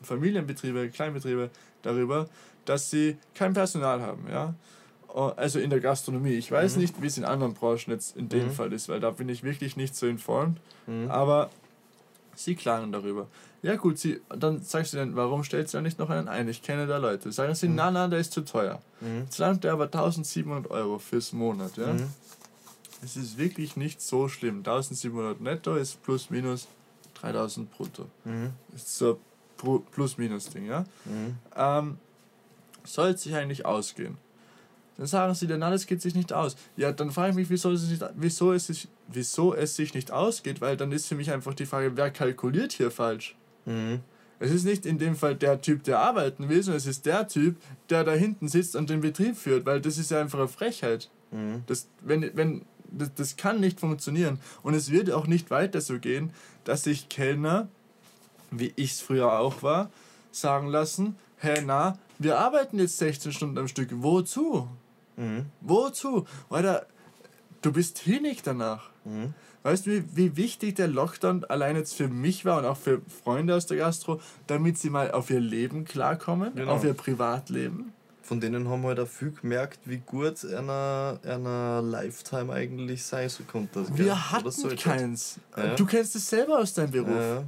Familienbetriebe, 0.03 0.89
Kleinbetriebe 0.89 1.49
darüber, 1.81 2.29
dass 2.65 2.89
sie 2.91 3.17
kein 3.33 3.53
Personal 3.53 4.01
haben, 4.01 4.25
ja. 4.29 4.53
Oh, 5.17 5.31
Also 5.37 5.59
in 5.59 5.69
der 5.69 5.79
Gastronomie. 5.79 6.33
Ich 6.33 6.51
weiß 6.51 6.75
Mhm. 6.75 6.81
nicht, 6.81 7.01
wie 7.01 7.07
es 7.07 7.17
in 7.17 7.23
anderen 7.23 7.53
Branchen 7.53 7.89
jetzt 7.91 8.17
in 8.17 8.27
dem 8.27 8.47
Mhm. 8.47 8.51
Fall 8.51 8.73
ist, 8.73 8.89
weil 8.89 8.99
da 8.99 9.11
bin 9.11 9.29
ich 9.29 9.43
wirklich 9.43 9.77
nicht 9.77 9.95
so 9.95 10.07
informed. 10.07 10.59
Mhm. 10.87 11.09
Aber 11.09 11.49
sie 12.35 12.55
klagen 12.55 12.91
darüber. 12.91 13.27
Ja 13.61 13.77
gut, 13.77 13.97
sie, 13.97 14.19
dann 14.27 14.61
sagst 14.61 14.91
du 14.93 14.97
dann, 14.97 15.15
warum 15.15 15.43
stellst 15.45 15.73
du 15.73 15.77
da 15.77 15.81
nicht 15.81 15.99
noch 15.99 16.09
einen 16.09 16.27
ein? 16.27 16.49
Ich 16.49 16.61
kenne 16.61 16.85
da 16.85 16.97
Leute. 16.97 17.31
Sagen 17.31 17.55
sie, 17.55 17.69
Mhm. 17.69 17.75
na, 17.75 17.91
na, 17.91 18.07
der 18.09 18.19
ist 18.19 18.33
zu 18.33 18.41
teuer. 18.41 18.81
Mhm. 18.99 19.21
Jetzt 19.21 19.37
landet 19.37 19.63
der 19.63 19.71
aber 19.71 19.87
1700 19.87 20.69
Euro 20.69 20.99
fürs 20.99 21.31
Monat. 21.31 21.77
Ja? 21.77 21.93
Mhm. 21.93 22.07
Es 23.01 23.15
ist 23.15 23.37
wirklich 23.37 23.77
nicht 23.77 24.01
so 24.01 24.27
schlimm. 24.27 24.63
1700 24.63 25.39
netto 25.39 25.75
ist 25.75 26.03
plus 26.03 26.29
minus 26.29 26.67
3000 27.13 27.71
brutto. 27.71 28.07
Ist 28.75 28.97
so 28.97 29.17
ein 29.63 29.81
Plus-Minus-Ding. 29.91 30.65
Ja? 30.65 30.83
Ähm, 31.55 31.97
soll 32.83 33.09
es 33.11 33.23
sich 33.23 33.33
eigentlich 33.33 33.65
ausgehen? 33.65 34.17
Dann 34.97 35.07
sagen 35.07 35.33
sie, 35.33 35.47
dann 35.47 35.61
alles 35.61 35.87
geht 35.87 36.01
sich 36.01 36.15
nicht 36.15 36.31
aus. 36.31 36.55
Ja, 36.77 36.91
dann 36.91 37.11
frage 37.11 37.31
ich 37.31 37.35
mich, 37.35 37.49
wieso 37.49 37.71
es, 37.71 37.89
nicht, 37.89 38.03
wieso, 38.15 38.53
es 38.53 38.67
sich, 38.67 38.87
wieso 39.07 39.53
es 39.53 39.75
sich 39.75 39.93
nicht 39.93 40.11
ausgeht, 40.11 40.61
weil 40.61 40.77
dann 40.77 40.91
ist 40.91 41.07
für 41.07 41.15
mich 41.15 41.31
einfach 41.31 41.53
die 41.53 41.65
Frage, 41.65 41.97
wer 41.97 42.11
kalkuliert 42.11 42.71
hier 42.71 42.91
falsch? 42.91 43.35
Mhm. 43.65 43.99
Es 44.39 44.51
ist 44.51 44.65
nicht 44.65 44.85
in 44.85 44.97
dem 44.97 45.15
Fall 45.15 45.35
der 45.35 45.61
Typ, 45.61 45.83
der 45.83 45.99
arbeiten 45.99 46.49
will, 46.49 46.61
sondern 46.61 46.77
es 46.77 46.87
ist 46.87 47.05
der 47.05 47.27
Typ, 47.27 47.57
der 47.89 48.03
da 48.03 48.13
hinten 48.13 48.47
sitzt 48.47 48.75
und 48.75 48.89
den 48.89 49.01
Betrieb 49.01 49.37
führt, 49.37 49.65
weil 49.65 49.81
das 49.81 49.97
ist 49.97 50.11
ja 50.11 50.19
einfach 50.19 50.39
eine 50.39 50.47
Frechheit. 50.47 51.09
Mhm. 51.31 51.63
Das, 51.67 51.87
wenn, 52.01 52.31
wenn, 52.35 52.61
das, 52.91 53.13
das 53.15 53.37
kann 53.37 53.59
nicht 53.59 53.79
funktionieren. 53.79 54.39
Und 54.63 54.73
es 54.73 54.91
wird 54.91 55.11
auch 55.11 55.27
nicht 55.27 55.51
weiter 55.51 55.81
so 55.81 55.99
gehen, 55.99 56.31
dass 56.63 56.83
sich 56.83 57.09
Kellner, 57.09 57.67
wie 58.51 58.73
ich 58.75 58.91
es 58.93 59.01
früher 59.01 59.39
auch 59.39 59.63
war, 59.63 59.89
sagen 60.31 60.67
lassen, 60.67 61.15
hey 61.37 61.61
na, 61.65 61.97
wir 62.19 62.39
arbeiten 62.39 62.79
jetzt 62.79 62.97
16 62.97 63.31
Stunden 63.31 63.57
am 63.57 63.67
Stück. 63.67 63.89
Wozu? 63.91 64.67
Mhm. 65.17 65.45
Wozu? 65.61 66.25
Alter, 66.49 66.85
du 67.61 67.71
bist 67.71 67.99
hinig 67.99 68.41
danach. 68.43 68.89
Mhm. 69.05 69.33
Weißt 69.63 69.87
du, 69.87 69.91
wie, 69.91 70.03
wie 70.15 70.37
wichtig 70.37 70.75
der 70.75 70.87
Lockdown 70.87 71.43
allein 71.45 71.75
jetzt 71.75 71.95
für 71.95 72.07
mich 72.07 72.45
war 72.45 72.59
und 72.59 72.65
auch 72.65 72.77
für 72.77 73.01
Freunde 73.23 73.55
aus 73.55 73.65
der 73.65 73.77
Gastro, 73.77 74.21
damit 74.45 74.77
sie 74.77 74.89
mal 74.91 75.11
auf 75.11 75.29
ihr 75.31 75.39
Leben 75.39 75.85
klarkommen, 75.85 76.53
Genau. 76.55 76.73
auf 76.73 76.83
ihr 76.83 76.93
Privatleben? 76.93 77.91
Von 78.21 78.39
denen 78.39 78.67
haben 78.69 78.81
wir 78.81 78.89
halt 78.89 78.99
auch 78.99 79.07
viel 79.07 79.31
gemerkt, 79.31 79.79
wie 79.85 79.97
gut 79.97 80.43
einer, 80.45 81.19
einer 81.23 81.81
Lifetime 81.83 82.51
eigentlich 82.53 83.03
sein 83.03 83.29
so 83.29 83.43
konnte. 83.43 83.83
gell? 83.83 83.97
Wir 83.97 84.05
Oder 84.13 84.31
hatten 84.31 84.75
keins. 84.77 85.39
Ja. 85.55 85.75
Du 85.75 85.85
kennst 85.85 86.15
es 86.15 86.27
selber 86.29 86.59
aus 86.59 86.73
deinem 86.73 86.91
Beruf. 86.91 87.09
Ja. 87.15 87.43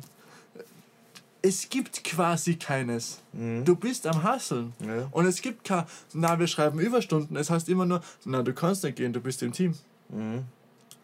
Es 1.48 1.70
gibt 1.70 2.04
quasi 2.04 2.56
keines. 2.56 3.22
Mhm. 3.32 3.64
Du 3.64 3.76
bist 3.76 4.06
am 4.06 4.22
Hasseln. 4.22 4.74
Ja. 4.86 5.08
Und 5.12 5.26
es 5.26 5.42
gibt 5.42 5.64
kein, 5.64 5.86
na, 6.14 6.38
wir 6.38 6.48
schreiben 6.48 6.78
Überstunden. 6.80 7.38
Es 7.38 7.50
heißt 7.50 7.70
immer 7.70 7.86
nur, 7.86 8.02
na, 8.26 8.44
du 8.44 8.54
kannst 8.54 8.84
nicht 8.84 8.98
gehen, 8.98 9.14
du 9.14 9.22
bist 9.22 9.42
im 9.42 9.54
Team. 9.54 9.74
Mhm. 10.10 10.44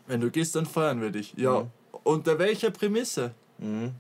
Wenn 0.06 0.20
du 0.20 0.30
gehst, 0.30 0.54
dann 0.56 0.66
feuern 0.66 1.00
wir 1.00 1.12
dich. 1.12 1.34
Ja. 1.38 1.62
Mhm. 1.62 1.72
Unter 2.04 2.38
welcher 2.38 2.72
Prämisse? 2.72 3.32
Mhm. 3.58 3.92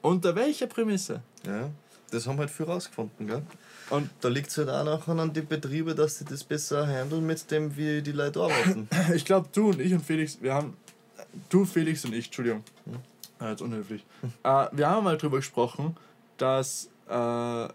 Unter 0.00 0.34
welcher 0.34 0.66
Prämisse? 0.68 1.20
Ja. 1.46 1.68
Das 2.10 2.26
haben 2.26 2.38
halt 2.38 2.50
viel 2.50 2.66
rausgefunden, 2.66 3.26
gell? 3.26 3.42
Und 3.90 4.08
Da 4.20 4.28
liegt 4.28 4.48
es 4.48 4.56
halt 4.56 4.70
auch 4.70 4.84
nachher 4.84 5.18
an 5.18 5.32
die 5.34 5.42
Betriebe, 5.42 5.94
dass 5.94 6.18
sie 6.18 6.24
das 6.24 6.44
besser 6.44 6.86
handeln 6.86 7.26
mit 7.26 7.50
dem, 7.50 7.76
wie 7.76 8.00
die 8.00 8.12
Leute 8.12 8.40
arbeiten. 8.40 8.88
ich 9.14 9.24
glaube, 9.24 9.48
du 9.52 9.68
und 9.68 9.80
ich 9.80 9.92
und 9.92 10.04
Felix, 10.04 10.38
wir 10.40 10.54
haben, 10.54 10.76
du, 11.50 11.66
Felix 11.66 12.04
und 12.06 12.14
ich, 12.14 12.26
Entschuldigung, 12.26 12.64
ah, 13.42 13.50
jetzt 13.50 13.62
unhöflich, 13.62 14.04
äh, 14.42 14.66
wir 14.72 14.88
haben 14.88 15.04
mal 15.04 15.16
drüber 15.18 15.36
gesprochen, 15.38 15.96
dass 16.38 16.88
äh, 17.08 17.68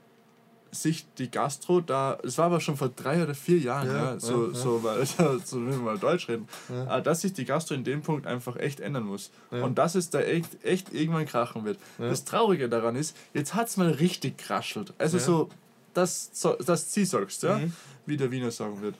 sich 0.71 1.07
die 1.17 1.31
Gastro 1.31 1.79
da, 1.79 2.19
es 2.23 2.37
war 2.37 2.45
aber 2.47 2.59
schon 2.59 2.75
vor 2.75 2.89
drei 2.89 3.23
oder 3.23 3.33
vier 3.33 3.57
Jahren, 3.57 3.87
ja, 3.87 3.95
Ja, 4.13 4.19
so, 4.19 4.47
ja, 4.49 4.53
so, 4.53 4.83
weil, 4.83 5.05
so 5.45 5.65
wir 5.65 5.77
mal 5.77 5.97
Deutsch 5.97 6.27
reden, 6.27 6.47
Ja. 6.69 6.97
äh, 6.97 7.01
dass 7.01 7.21
sich 7.21 7.33
die 7.33 7.45
Gastro 7.45 7.73
in 7.73 7.83
dem 7.85 8.01
Punkt 8.01 8.27
einfach 8.27 8.57
echt 8.57 8.79
ändern 8.81 9.03
muss. 9.03 9.31
Und 9.49 9.77
dass 9.77 9.95
es 9.95 10.09
da 10.09 10.19
echt, 10.19 10.63
echt 10.65 10.93
irgendwann 10.93 11.25
krachen 11.25 11.63
wird. 11.65 11.79
Das 11.97 12.25
Traurige 12.25 12.67
daran 12.69 12.95
ist, 12.95 13.15
jetzt 13.33 13.53
hat 13.55 13.67
es 13.69 13.77
mal 13.77 13.89
richtig 13.91 14.37
kraschelt. 14.37 14.93
Also 14.97 15.17
so, 15.19 15.49
das, 15.93 16.29
so, 16.33 16.53
das 16.55 16.93
sie 16.93 17.05
sagst, 17.05 17.43
ja, 17.43 17.57
Mhm. 17.59 17.73
wie 18.05 18.17
der 18.17 18.29
Wiener 18.29 18.51
sagen 18.51 18.81
wird. 18.81 18.95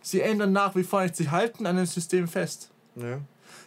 Sie 0.00 0.20
ändern 0.22 0.52
nach 0.52 0.74
wie 0.76 0.84
vor 0.84 1.02
nicht, 1.02 1.16
sie 1.16 1.28
halten 1.30 1.66
an 1.66 1.76
dem 1.76 1.86
System 1.86 2.28
fest. 2.28 2.70
Ja. 2.94 3.18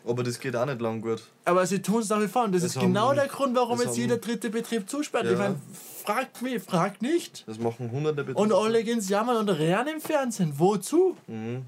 Aber 0.06 0.24
das 0.24 0.40
geht 0.40 0.56
auch 0.56 0.66
nicht 0.66 0.82
lang 0.82 1.02
gut. 1.02 1.22
Aber 1.46 1.66
sie 1.66 1.82
tun 1.82 2.02
es 2.02 2.10
nach 2.10 2.22
wie 2.22 2.28
vor. 2.28 2.44
Und 2.46 2.54
das 2.54 2.64
Das 2.64 2.76
ist 2.76 2.82
genau 2.82 3.14
der 3.14 3.28
Grund, 3.28 3.56
warum 3.56 3.80
jetzt 3.80 3.98
jeder 3.98 4.18
dritte 4.18 4.50
Betrieb 4.50 4.90
zusperrt. 4.90 5.26
Ja. 5.26 5.32
Ich 5.32 5.38
meine, 5.38 5.56
fragt 6.04 6.42
mich, 6.42 6.62
fragt 6.62 7.02
nicht. 7.02 7.48
Das 7.48 7.60
machen 7.60 7.92
hunderte 7.92 8.24
Betriebe. 8.24 8.42
Und 8.42 8.54
alle 8.54 8.84
gehen 8.84 9.00
jammern 9.00 9.38
und 9.38 9.50
rennen 9.50 9.96
im 9.96 10.02
Fernsehen. 10.02 10.54
Wozu? 10.58 11.18
Mhm. 11.28 11.66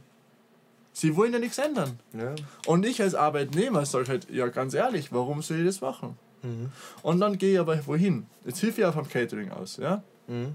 Sie 0.93 1.15
wollen 1.15 1.33
ja 1.33 1.39
nichts 1.39 1.57
ändern. 1.57 1.99
Ja. 2.13 2.35
Und 2.67 2.85
ich 2.85 3.01
als 3.01 3.15
Arbeitnehmer 3.15 3.85
sage 3.85 4.07
halt, 4.07 4.29
ja 4.29 4.47
ganz 4.47 4.73
ehrlich, 4.73 5.11
warum 5.11 5.41
soll 5.41 5.59
ich 5.59 5.65
das 5.65 5.81
machen? 5.81 6.17
Mhm. 6.43 6.71
Und 7.01 7.19
dann 7.19 7.37
gehe 7.37 7.53
ich 7.53 7.59
aber 7.59 7.85
wohin? 7.87 8.27
Jetzt 8.45 8.59
hilf 8.59 8.77
ich 8.77 8.85
auch 8.85 8.93
vom 8.93 9.07
Catering 9.07 9.51
aus, 9.51 9.77
ja? 9.77 10.03
Mhm. 10.27 10.53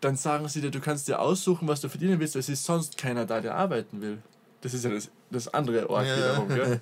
Dann 0.00 0.16
sagen 0.16 0.48
sie 0.48 0.60
dir, 0.60 0.70
du 0.70 0.80
kannst 0.80 1.08
dir 1.08 1.20
aussuchen, 1.20 1.66
was 1.66 1.80
du 1.80 1.88
verdienen 1.88 2.20
willst, 2.20 2.34
weil 2.34 2.40
es 2.40 2.48
ist 2.48 2.64
sonst 2.64 2.96
keiner 2.96 3.26
da, 3.26 3.40
der 3.40 3.56
arbeiten 3.56 4.00
will. 4.00 4.18
Das 4.60 4.74
ist 4.74 4.84
ja 4.84 4.90
das, 4.90 5.08
das 5.30 5.52
andere 5.54 5.88
Ort 5.88 6.06
Ja. 6.06 6.16
wiederum, 6.16 6.48
gell? 6.48 6.80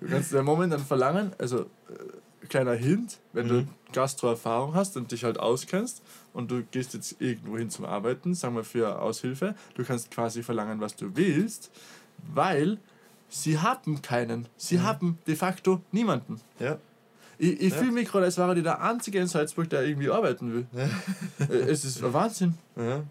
Du 0.00 0.06
kannst 0.08 0.32
dir 0.32 0.42
momentan 0.42 0.80
verlangen, 0.80 1.32
also 1.38 1.60
äh, 1.62 2.46
kleiner 2.48 2.74
Hint, 2.74 3.18
wenn 3.32 3.46
Mhm. 3.46 3.50
du 3.50 3.68
Gastro-Erfahrung 3.94 4.74
hast 4.74 4.96
und 4.96 5.10
dich 5.10 5.24
halt 5.24 5.40
auskennst 5.40 6.02
und 6.34 6.50
du 6.50 6.62
gehst 6.64 6.92
jetzt 6.94 7.16
irgendwo 7.20 7.56
hin 7.56 7.70
zum 7.70 7.86
Arbeiten, 7.86 8.34
sagen 8.34 8.54
wir 8.56 8.64
für 8.64 9.00
Aushilfe, 9.00 9.54
du 9.74 9.84
kannst 9.84 10.10
quasi 10.10 10.42
verlangen, 10.42 10.80
was 10.80 10.96
du 10.96 11.16
willst, 11.16 11.70
weil 12.34 12.78
sie 13.30 13.58
haben 13.58 14.02
keinen. 14.02 14.46
Sie 14.56 14.80
haben 14.80 15.18
de 15.26 15.34
facto 15.36 15.80
niemanden. 15.92 16.40
Ja. 16.58 16.78
Ich, 17.38 17.60
ich 17.60 17.72
Ja. 17.72 17.78
fühle 17.78 17.92
mich 17.92 18.08
gerade, 18.10 18.26
als 18.26 18.36
wäre 18.36 18.54
ich 18.56 18.62
der 18.62 18.82
Einzige 18.82 19.18
in 19.20 19.26
Salzburg, 19.28 19.70
der 19.70 19.84
irgendwie 19.86 20.10
arbeiten 20.10 20.52
will. 20.52 20.66
Äh, 21.48 21.54
es 21.70 21.84
ist 21.86 22.02
Wahnsinn. 22.12 22.54
Ja. 22.76 23.02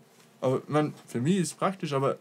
Aber 0.41 0.61
man, 0.67 0.93
für 1.07 1.19
mich 1.21 1.37
ist 1.37 1.47
es 1.47 1.53
praktisch, 1.55 1.93
aber 1.93 2.17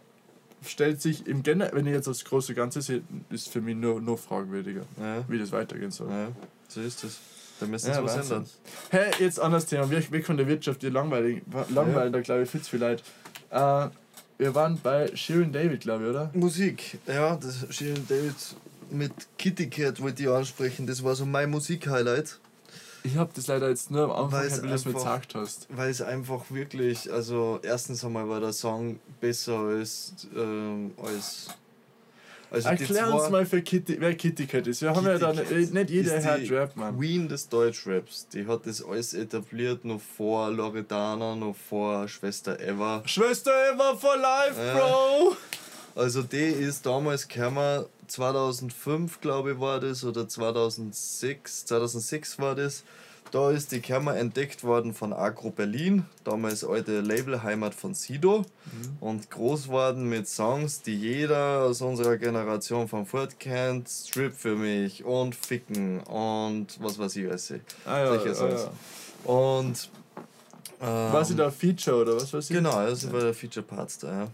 stellt 0.69 1.01
sich 1.01 1.27
im 1.27 1.43
Generell, 1.43 1.73
wenn 1.75 1.87
ich 1.87 1.93
jetzt 1.93 2.07
das 2.07 2.25
große 2.25 2.55
Ganze 2.55 2.83
sehe, 2.83 3.03
ist 3.31 3.49
für 3.49 3.61
mich 3.61 3.77
nur, 3.77 4.01
nur 4.01 4.19
fragwürdiger, 4.19 4.83
Ja. 5.01 5.25
wie 5.29 5.39
das 5.39 5.53
weitergehen 5.53 5.91
soll. 5.91 6.11
ja. 6.11 6.29
So 6.69 6.81
ist 6.81 7.05
es. 7.05 7.19
Da 7.59 7.67
müssen 7.67 7.89
Ja, 7.89 7.95
sie 7.97 8.05
was 8.05 8.17
ändern. 8.17 8.47
Hey, 8.91 9.11
jetzt 9.19 9.41
anderes 9.41 9.65
Thema. 9.67 9.89
Weg, 9.91 10.11
weg 10.13 10.27
von 10.27 10.37
der 10.37 10.47
Wirtschaft, 10.47 10.83
ihr 10.83 10.91
langweilig, 10.91 11.43
langweilig 11.71 12.13
da 12.13 12.21
glaube 12.21 12.43
ich 12.43 12.51
viel 12.51 12.61
zu 12.61 12.71
viel 12.71 12.81
leid. 12.81 13.03
Äh, 13.51 13.89
wir 14.39 14.55
waren 14.55 14.79
bei 14.83 15.11
Shirin 15.17 15.53
David, 15.53 15.81
glaube 15.81 16.05
ich, 16.05 16.11
oder? 16.11 16.31
Musik, 16.35 16.99
ja, 17.07 17.37
das 17.37 17.67
Shirin 17.75 18.05
David 18.09 18.35
mit 18.91 19.13
Kitty 19.39 19.71
Cat 19.71 20.03
wollte 20.03 20.23
ich 20.25 20.29
ansprechen. 20.29 20.87
Das 20.87 21.03
war 21.03 21.15
so 21.15 21.25
mein 21.25 21.49
Musik-Highlight, 21.51 22.39
Ich 23.07 23.17
habe 23.17 23.31
das 23.35 23.47
leider 23.47 23.69
jetzt 23.69 23.91
nur 23.91 24.05
am 24.05 24.11
Anfang, 24.11 24.33
Weil 24.41 24.49
du 24.49 24.69
es 24.75 24.85
mir 24.85 24.93
gesagt 24.93 25.35
hast. 25.35 25.67
weil 25.71 25.91
es 25.91 26.03
einfach 26.03 26.43
wirklich, 26.51 27.13
also 27.13 27.61
erstens 27.63 28.05
einmal 28.05 28.29
war 28.29 28.41
der 28.41 28.53
Song 28.53 28.99
besser 29.21 29.59
als, 29.59 30.13
ähm, 30.37 30.93
als, 31.03 31.49
also 32.51 32.69
Erklär 32.69 33.15
uns 33.15 33.29
mal, 33.31 33.45
für 33.47 33.61
Kitty, 33.63 33.97
wer 34.01 34.15
Kitty 34.15 34.47
Cat 34.47 34.67
ist. 34.67 34.81
Wir 34.83 34.95
haben 34.95 35.05
ja 35.05 35.13
Kitty 35.19 35.25
da 35.25 35.33
Cat 35.43 35.51
nicht, 35.51 35.75
nicht 35.75 35.91
jeder 35.91 36.23
hört 36.23 36.51
Rap, 36.51 36.77
Mann. 36.77 36.97
Queen 36.99 37.29
des 37.29 37.49
Deutschraps, 37.49 38.27
die 38.33 38.47
hat 38.47 38.67
das 38.67 38.83
alles 38.85 39.15
etabliert, 39.15 39.85
noch 39.85 40.01
vor 40.01 40.51
Loredana, 40.51 41.35
noch 41.37 41.57
vor 41.57 42.07
Schwester 42.09 42.59
Eva. 42.61 43.03
Schwester 43.07 43.51
Eva 43.73 43.95
for 43.97 44.17
life, 44.17 44.61
Ja. 44.61 44.75
Bro! 44.79 45.37
Also 45.97 46.23
die 46.23 46.37
ist 46.37 46.85
damals 46.85 47.27
gekommen, 47.27 47.87
2005 48.11 49.21
glaube 49.21 49.53
ich 49.53 49.61
war 49.61 49.81
das 49.81 50.05
oder 50.05 50.29
2006, 50.29 51.67
2006 51.67 52.39
war 52.39 52.55
das. 52.55 52.85
Da 53.33 53.51
ist 53.51 53.73
die 53.73 53.81
Kammer 53.81 54.17
entdeckt 54.17 54.63
worden 54.63 54.95
von 54.95 55.13
Agro 55.13 55.51
Berlin, 55.51 56.05
damals 56.23 56.65
alte 56.65 57.01
Labelheimat 57.01 57.75
von 57.75 57.93
Sido. 57.93 58.39
Mhm. 58.39 58.97
Und 59.01 59.31
groß 59.31 59.69
worden 59.69 60.09
mit 60.09 60.29
Songs, 60.29 60.83
die 60.83 60.95
jeder 60.95 61.65
aus 61.65 61.83
unserer 61.83 62.17
Generation 62.19 62.87
von 62.87 63.05
Ford 63.05 63.39
kennt. 63.41 63.89
Strip 63.89 64.33
für 64.33 64.55
mich 64.55 65.05
und 65.05 65.35
Ficken 65.35 66.01
und 66.01 66.79
was 66.81 66.99
weiß 66.99 67.17
ich 67.17 67.29
alles. 67.29 67.53
Ah 67.85 67.99
ja, 67.99 68.07
Solche 68.07 68.31
ah, 68.31 68.35
Songs. 68.35 68.63
ja. 69.25 69.33
Und. 69.33 69.91
Ähm, 70.81 71.13
War 71.13 71.25
sie 71.25 71.35
da 71.35 71.51
Feature 71.51 72.03
oder 72.03 72.17
was 72.17 72.33
weiß 72.33 72.51
ich? 72.51 72.57
Genau, 72.57 72.87
das 72.87 73.11
war 73.11 73.21
der 73.21 73.35
Feature 73.35 73.65
Parts 73.65 73.99
da, 73.99 74.13
ja. 74.13 74.29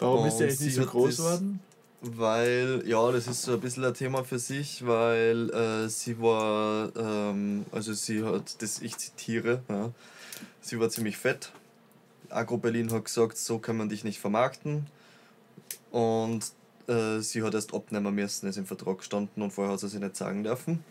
Warum 0.00 0.26
ist 0.26 0.34
Und 0.34 0.40
der 0.40 0.48
eigentlich 0.48 0.60
nicht 0.60 0.74
sie 0.74 0.80
so 0.80 0.86
groß 0.86 1.16
geworden? 1.16 1.60
Weil, 2.00 2.82
ja, 2.86 3.10
das 3.10 3.26
ist 3.26 3.42
so 3.42 3.54
ein 3.54 3.60
bisschen 3.60 3.84
ein 3.84 3.94
Thema 3.94 4.22
für 4.22 4.38
sich, 4.38 4.86
weil 4.86 5.50
äh, 5.50 5.88
sie 5.88 6.20
war, 6.20 6.94
ähm, 6.96 7.66
also 7.72 7.92
sie 7.92 8.22
hat, 8.22 8.62
das 8.62 8.80
ich 8.80 8.96
zitiere, 8.96 9.62
ja, 9.68 9.90
sie 10.60 10.78
war 10.78 10.90
ziemlich 10.90 11.16
fett. 11.16 11.50
Agro 12.30 12.56
Berlin 12.58 12.92
hat 12.92 13.06
gesagt, 13.06 13.36
so 13.36 13.58
kann 13.58 13.76
man 13.76 13.88
dich 13.88 14.04
nicht 14.04 14.20
vermarkten. 14.20 14.86
Und 15.90 16.52
äh, 16.86 17.18
sie 17.18 17.42
hat 17.42 17.54
erst 17.54 17.74
abnehmen 17.74 18.14
müssen, 18.14 18.48
ist 18.48 18.58
im 18.58 18.66
Vertrag 18.66 18.98
gestanden 18.98 19.42
und 19.42 19.52
vorher 19.52 19.72
hat 19.72 19.80
sie 19.80 19.88
sich 19.88 20.00
nicht 20.00 20.16
sagen 20.16 20.44
dürfen. 20.44 20.84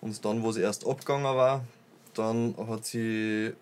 Und 0.00 0.24
dann, 0.24 0.42
wo 0.42 0.52
sie 0.52 0.62
erst 0.62 0.86
abgegangen 0.86 1.24
war, 1.24 1.64
dann 2.14 2.54
hat 2.68 2.84
sie, 2.84 3.52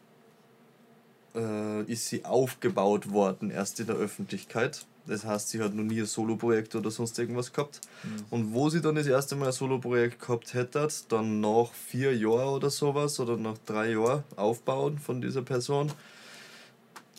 äh, 1.34 1.82
ist 1.84 2.06
sie 2.06 2.24
aufgebaut 2.24 3.10
worden, 3.10 3.50
erst 3.50 3.80
in 3.80 3.86
der 3.86 3.96
Öffentlichkeit. 3.96 4.84
Das 5.06 5.24
heißt, 5.24 5.48
sie 5.48 5.60
hat 5.60 5.74
noch 5.74 5.82
nie 5.82 6.00
ein 6.00 6.06
Soloprojekt 6.06 6.76
oder 6.76 6.90
sonst 6.90 7.18
irgendwas 7.18 7.52
gehabt. 7.52 7.80
Mhm. 8.04 8.24
Und 8.30 8.54
wo 8.54 8.70
sie 8.70 8.80
dann 8.80 8.94
das 8.94 9.06
erste 9.06 9.34
Mal 9.34 9.46
ein 9.46 9.52
Soloprojekt 9.52 10.20
gehabt 10.20 10.54
hätte, 10.54 10.88
dann 11.08 11.40
nach 11.40 11.72
vier 11.72 12.16
Jahren 12.16 12.54
oder 12.54 12.70
sowas 12.70 13.18
oder 13.18 13.36
nach 13.36 13.58
drei 13.66 13.92
Jahren 13.92 14.22
Aufbauen 14.36 14.98
von 14.98 15.20
dieser 15.20 15.42
Person, 15.42 15.90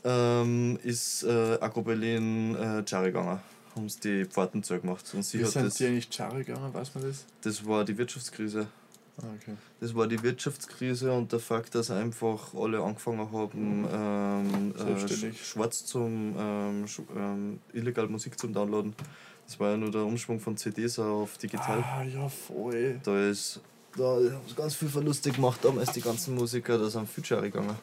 ähm, 0.06 0.80
ist 0.84 1.24
äh, 1.24 1.58
Agro 1.60 1.82
Berlin 1.82 2.56
äh, 2.56 2.84
Jari 2.86 3.08
gegangen. 3.08 3.40
Haben 3.76 3.90
sie 3.90 4.00
die 4.00 4.26
Pforten 4.26 4.64
zugemacht. 4.64 5.14
Und 5.14 5.24
sie 5.24 5.40
Wie 5.40 5.44
hat 5.44 5.52
sind 5.52 5.66
das, 5.66 5.76
die 5.76 5.88
eigentlich 5.88 6.10
Charre 6.10 6.44
gegangen, 6.44 6.74
weiß 6.74 6.96
man 6.96 7.06
das? 7.06 7.26
das 7.42 7.66
war 7.66 7.84
die 7.84 7.98
Wirtschaftskrise. 7.98 8.68
Ah, 9.22 9.26
okay. 9.40 9.56
Das 9.80 9.94
war 9.94 10.08
die 10.08 10.22
Wirtschaftskrise 10.24 11.12
und 11.12 11.32
der 11.32 11.40
Fakt, 11.40 11.76
dass 11.76 11.92
einfach 11.92 12.54
alle 12.56 12.82
angefangen 12.82 13.32
haben, 13.32 13.88
ähm, 13.94 14.74
äh, 14.76 15.34
schwarz 15.34 15.86
zum 15.86 16.36
ähm, 16.38 16.88
sch 16.88 17.02
ähm, 17.16 17.60
illegal 17.74 18.08
Musik 18.08 18.40
zum 18.40 18.54
Downloaden. 18.54 18.96
Das 19.46 19.60
war 19.60 19.72
ja 19.72 19.78
nur 19.78 19.92
der 19.92 20.04
Umschwung 20.04 20.40
von 20.40 20.58
CDs 20.58 20.98
auf 20.98 21.38
digital. 21.38 21.84
Ah, 21.84 22.04
ja, 22.04 22.28
voll. 22.28 23.00
Da 23.04 23.30
ist 23.30 23.60
da 23.96 24.04
haben 24.04 24.42
sie 24.48 24.56
ganz 24.56 24.74
viel 24.74 24.90
Verluste 24.90 25.32
gemacht, 25.32 25.60
damals 25.64 25.92
die 25.92 26.02
ganzen 26.02 26.34
Musiker, 26.34 26.80
da 26.80 26.90
sind 26.90 27.30
Jahre 27.30 27.52
gegangen. 27.52 27.78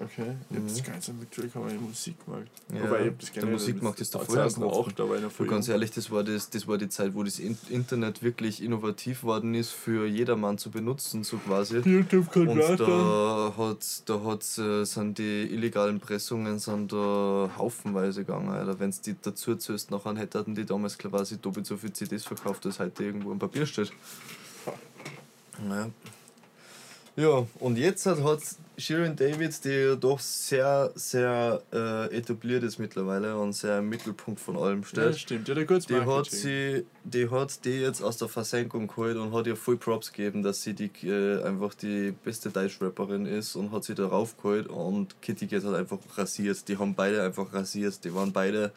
Okay. 0.00 0.36
Ich 0.50 0.58
Mhm. 0.58 0.68
das 0.68 0.82
Ganze 0.84 1.12
natürlich 1.12 1.54
auch 1.54 1.68
im 1.68 1.82
Musikmarkt. 1.82 2.48
Ja, 2.72 2.82
Wobei, 2.84 3.06
ich 3.08 3.12
das 3.18 3.32
der 3.32 3.44
Musikmarkt 3.46 4.00
ist 4.00 4.14
da 4.14 4.20
voll 4.20 4.38
angelaufen. 4.38 4.94
2008, 4.94 4.98
da 4.98 5.08
war 5.08 5.16
ich 5.16 5.22
noch 5.22 5.28
Du, 5.28 5.34
voll 5.36 5.46
ganz 5.48 5.68
ehrlich, 5.68 5.90
das 5.90 6.10
war, 6.10 6.24
das, 6.24 6.48
das 6.48 6.66
war 6.66 6.78
die 6.78 6.88
Zeit, 6.88 7.14
wo 7.14 7.22
das 7.22 7.38
In- 7.38 7.58
Internet 7.68 8.22
wirklich 8.22 8.62
innovativ 8.62 9.22
worden 9.22 9.54
ist, 9.54 9.70
für 9.72 10.06
jedermann 10.06 10.56
zu 10.56 10.70
benutzen, 10.70 11.24
so 11.24 11.36
quasi. 11.36 11.78
YouTube 11.80 12.34
Und 12.36 12.46
Converter. 12.46 12.86
da, 12.86 13.54
hat, 13.58 14.02
da 14.06 14.24
hat, 14.24 14.58
äh, 14.58 14.84
sind 14.84 15.18
die 15.18 15.42
illegalen 15.52 16.00
Pressungen 16.00 16.58
sind 16.58 16.92
da 16.92 17.50
haufenweise 17.58 18.24
gegangen. 18.24 18.48
Alter. 18.48 18.78
Wenn 18.80 18.90
es 18.90 19.02
die 19.02 19.14
dazu 19.20 19.56
zählst, 19.56 19.90
nachher 19.90 20.16
hätten 20.16 20.54
die 20.54 20.64
damals 20.64 20.96
quasi 20.96 21.36
doppelt 21.36 21.66
so 21.66 21.76
viel 21.76 21.92
CDs 21.92 22.24
verkauft, 22.24 22.64
als 22.64 22.78
heute 22.78 23.04
irgendwo 23.04 23.30
im 23.32 23.38
Papier 23.38 23.66
steht. 23.66 23.92
Ja. 25.68 25.90
Ja, 27.14 27.46
und 27.60 27.76
jetzt 27.76 28.06
hat, 28.06 28.22
hat 28.24 28.40
Shirin 28.78 29.14
David, 29.16 29.64
die 29.64 29.96
doch 30.00 30.18
sehr, 30.18 30.90
sehr 30.94 31.62
äh, 31.72 32.06
etabliert 32.16 32.62
ist 32.62 32.78
mittlerweile 32.78 33.36
und 33.38 33.52
sehr 33.52 33.78
im 33.80 33.88
Mittelpunkt 33.90 34.40
von 34.40 34.56
allem 34.56 34.80
Ja, 34.80 34.86
steht. 34.86 35.04
das 35.04 35.20
stimmt. 35.20 35.48
Ja, 35.48 35.54
der 35.54 35.66
kurz 35.66 35.86
Die 35.86 35.94
hat, 35.94 36.30
sie, 36.30 36.86
die 37.04 37.28
hat 37.30 37.64
die 37.64 37.80
jetzt 37.80 38.02
aus 38.02 38.16
der 38.16 38.28
Versenkung 38.28 38.86
geholt 38.88 39.16
und 39.16 39.32
hat 39.34 39.46
ihr 39.46 39.56
voll 39.56 39.76
Props 39.76 40.10
gegeben, 40.12 40.42
dass 40.42 40.62
sie 40.62 40.72
die, 40.74 40.90
äh, 41.06 41.42
einfach 41.42 41.74
die 41.74 42.12
beste 42.24 42.50
Deutschrapperin 42.50 43.26
ist 43.26 43.56
und 43.56 43.72
hat 43.72 43.84
sie 43.84 43.94
da 43.94 44.06
raufgeholt 44.06 44.68
und 44.68 45.20
Kitty 45.20 45.46
Cat 45.48 45.64
hat 45.64 45.74
einfach 45.74 45.98
rasiert. 46.16 46.66
Die 46.68 46.78
haben 46.78 46.94
beide 46.94 47.22
einfach 47.22 47.52
rasiert. 47.52 48.02
Die 48.04 48.14
waren 48.14 48.32
beide 48.32 48.72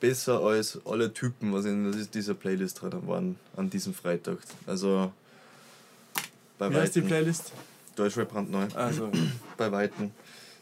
besser 0.00 0.40
als 0.40 0.78
alle 0.84 1.12
Typen, 1.12 1.52
was 1.52 1.64
in 1.64 2.08
dieser 2.12 2.34
Playlist 2.34 2.82
drin 2.82 2.92
waren 3.06 3.36
an 3.56 3.70
diesem 3.70 3.94
Freitag. 3.94 4.38
Also 4.66 5.12
bei 6.58 6.70
Wie 6.70 6.74
heißt 6.76 6.96
die. 6.96 7.02
Playlist? 7.02 7.52
Deutschrap 7.98 8.30
brandneu. 8.30 8.66
Also, 8.74 9.10
Bei 9.56 9.70
Weitem. 9.72 10.12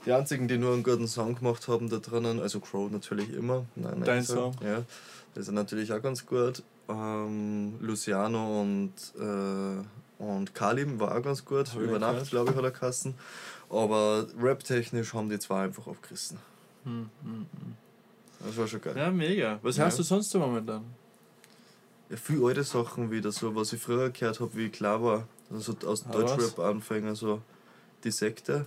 Die 0.04 0.12
einzigen, 0.12 0.46
die 0.48 0.56
nur 0.56 0.72
einen 0.72 0.82
guten 0.84 1.08
Song 1.08 1.34
gemacht 1.34 1.66
haben 1.68 1.88
da 1.90 1.96
drinnen, 1.98 2.40
also 2.40 2.60
Crow 2.60 2.90
natürlich 2.90 3.32
immer. 3.32 3.66
Nein, 3.74 3.94
nein, 3.94 4.04
Dein 4.04 4.22
so. 4.22 4.34
Song? 4.34 4.54
Ja, 4.62 4.82
das 5.34 5.48
ist 5.48 5.52
natürlich 5.52 5.92
auch 5.92 6.00
ganz 6.00 6.24
gut. 6.24 6.62
Ähm, 6.88 7.74
Luciano 7.80 8.60
und, 8.60 8.92
äh, 9.18 10.22
und 10.22 10.54
Kalim 10.54 11.00
war 11.00 11.16
auch 11.16 11.22
ganz 11.22 11.44
gut. 11.44 11.72
Hab 11.74 11.80
Über 11.80 11.98
Nacht, 11.98 12.30
glaube 12.30 12.50
ich, 12.52 12.56
hat 12.56 12.62
er 12.64 12.70
Kassen. 12.70 13.14
Aber 13.68 14.26
rap-technisch 14.40 15.12
haben 15.12 15.28
die 15.28 15.40
zwei 15.40 15.64
einfach 15.64 15.88
abgerissen. 15.88 16.38
hm, 16.84 17.10
hm, 17.24 17.32
hm. 17.32 17.46
Das 18.46 18.56
war 18.56 18.68
schon 18.68 18.80
geil. 18.80 18.94
Ja, 18.96 19.10
mega. 19.10 19.58
Was 19.62 19.76
Ja. 19.76 19.84
hörst 19.84 19.98
du 19.98 20.02
sonst 20.04 20.30
so 20.30 20.38
momentan? 20.38 20.84
Ja, 22.08 22.16
viele 22.16 22.46
alte 22.46 22.62
Sachen 22.62 23.10
wieder, 23.10 23.32
so 23.32 23.56
was 23.56 23.72
ich 23.72 23.82
früher 23.82 24.10
gehört 24.10 24.38
habe, 24.38 24.54
wie 24.54 24.66
ich 24.66 24.72
klar 24.72 25.02
war. 25.02 25.26
Also 25.52 25.74
aus 25.86 26.04
Ah, 26.08 26.12
Deutschrap-Anfänger, 26.12 27.14
so 27.14 27.40
die 28.04 28.10
Sekte. 28.10 28.66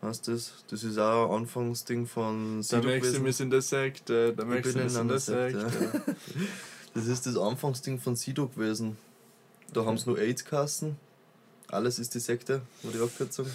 Weißt 0.00 0.26
du 0.28 0.32
das? 0.32 0.52
Das 0.70 0.82
ist 0.82 0.98
auch 0.98 1.30
ein 1.30 1.42
Anfangsding 1.42 2.06
von 2.06 2.56
Der 2.56 2.62
Sido 2.62 2.80
gewesen. 2.82 3.02
Maxim 3.04 3.26
ist 3.26 3.40
in 3.40 3.50
der 3.50 3.60
Sekte, 3.62 4.32
der 4.32 4.44
Maxim 4.46 4.80
in 4.80 4.86
ist 4.86 4.96
in 4.96 5.08
der 5.08 5.18
Sekte, 5.18 5.70
Sekte. 5.70 6.16
Das 6.94 7.06
ist 7.06 7.26
das 7.26 7.36
Anfangsding 7.38 7.98
von 7.98 8.16
Sido 8.16 8.48
gewesen. 8.48 8.96
Da 9.72 9.84
haben 9.86 9.96
sie 9.98 10.08
nur 10.10 10.18
AIDS 10.18 10.44
kassen. 10.44 10.96
Alles 11.68 11.98
ist 11.98 12.14
die 12.14 12.18
Sekte, 12.20 12.60
war 12.82 12.92
die 12.92 13.00
Abkürzung. 13.00 13.46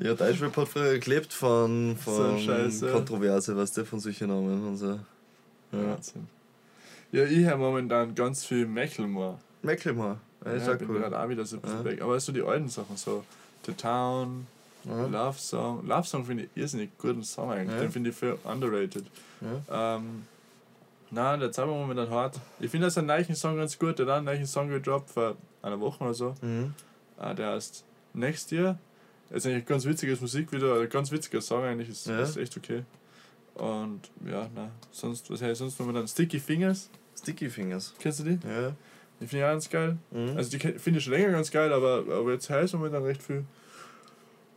ja, 0.00 0.14
Deutschrap 0.14 0.56
hat 0.56 0.68
früher 0.68 0.92
geklebt 0.94 1.32
von, 1.32 1.96
So 2.04 2.10
von 2.12 2.38
Scheiße. 2.38 2.92
Kontroverse, 2.92 3.56
weißt 3.56 3.78
du, 3.78 3.84
von 3.86 3.98
solchen 4.00 4.28
Namen 4.28 4.66
und 4.66 4.76
so. 4.76 4.90
Ja. 4.90 4.98
Wahnsinn. 5.72 6.28
Ja, 7.12 7.24
ich 7.24 7.38
höre 7.46 7.56
momentan 7.56 8.14
ganz 8.14 8.44
viel 8.44 8.66
Macklemore. 8.66 9.38
Mecklemar, 9.62 10.18
ja, 10.44 10.52
ist 10.52 10.66
ja, 10.66 10.74
auch 10.74 10.78
bin 10.78 10.88
cool. 10.90 10.98
gerade 11.00 11.18
auch 11.18 11.28
wieder 11.28 11.44
so 11.44 11.56
ein 11.56 11.62
bisschen 11.62 11.78
Ja. 11.78 11.84
weg. 11.84 12.02
Aber 12.02 12.20
so 12.20 12.32
die 12.32 12.42
alten 12.42 12.68
Sachen, 12.68 12.96
so 12.96 13.24
The 13.66 13.72
Town, 13.72 14.46
Ja. 14.84 15.06
Love 15.06 15.38
Song. 15.38 15.86
Love 15.86 16.06
Song 16.06 16.24
finde 16.24 16.44
ich 16.44 16.50
irrsinnig 16.54 16.90
guten 16.98 17.22
Song 17.24 17.50
eigentlich. 17.50 17.74
Ja. 17.74 17.80
Den 17.82 17.90
finde 17.90 18.10
ich 18.10 18.16
viel 18.16 18.38
underrated. 18.44 19.04
Ja. 19.68 19.96
Ähm, 19.96 20.24
nein, 21.10 21.40
der 21.40 21.54
war 21.56 21.66
momentan 21.66 22.08
hart. 22.10 22.38
Ich 22.60 22.70
finde, 22.70 22.86
das 22.86 22.96
einen 22.98 23.08
neuen 23.08 23.34
Song 23.34 23.56
ganz 23.56 23.78
gut. 23.78 23.98
Der 23.98 24.06
hat 24.06 24.14
einen 24.18 24.26
neuen 24.26 24.46
Song 24.46 24.68
gedroppt 24.68 25.10
vor 25.10 25.36
einer 25.62 25.80
Woche 25.80 26.04
oder 26.04 26.14
so. 26.14 26.34
Mhm. 26.40 26.72
Ah, 27.18 27.34
der 27.34 27.52
heißt 27.52 27.84
Next 28.14 28.52
Year. 28.52 28.78
Das 29.28 29.38
ist 29.44 29.46
eigentlich 29.50 29.66
ganz 29.66 29.84
witziges 29.84 30.20
Musik 30.20 30.52
wieder, 30.52 30.80
ein 30.80 30.88
ganz 30.88 31.10
witziger 31.10 31.40
Song 31.40 31.64
eigentlich, 31.64 31.88
ist, 31.90 32.06
Ja. 32.06 32.20
ist 32.20 32.36
echt 32.36 32.56
okay. 32.56 32.84
Und 33.58 34.00
ja, 34.24 34.48
na, 34.54 34.70
sonst, 34.90 35.30
was 35.30 35.42
heißt 35.42 35.58
sonst 35.58 35.78
momentan? 35.80 36.06
Sticky 36.08 36.38
Fingers, 36.38 36.88
Sticky 37.18 37.50
Fingers. 37.50 37.94
kennst 37.98 38.20
du 38.20 38.24
die? 38.24 38.38
Ja. 38.46 38.72
Die 39.20 39.26
finde 39.26 39.38
ich 39.38 39.44
auch 39.44 39.48
ganz 39.52 39.68
geil. 39.70 39.98
Mhm. 40.12 40.36
Also 40.36 40.50
die 40.56 40.58
finde 40.78 40.98
ich 40.98 41.04
schon 41.04 41.12
länger 41.14 41.32
ganz 41.32 41.50
geil, 41.50 41.72
aber, 41.72 42.04
aber 42.08 42.32
jetzt 42.32 42.48
heißt 42.48 42.74
momentan 42.74 43.02
recht 43.02 43.22
viel. 43.22 43.44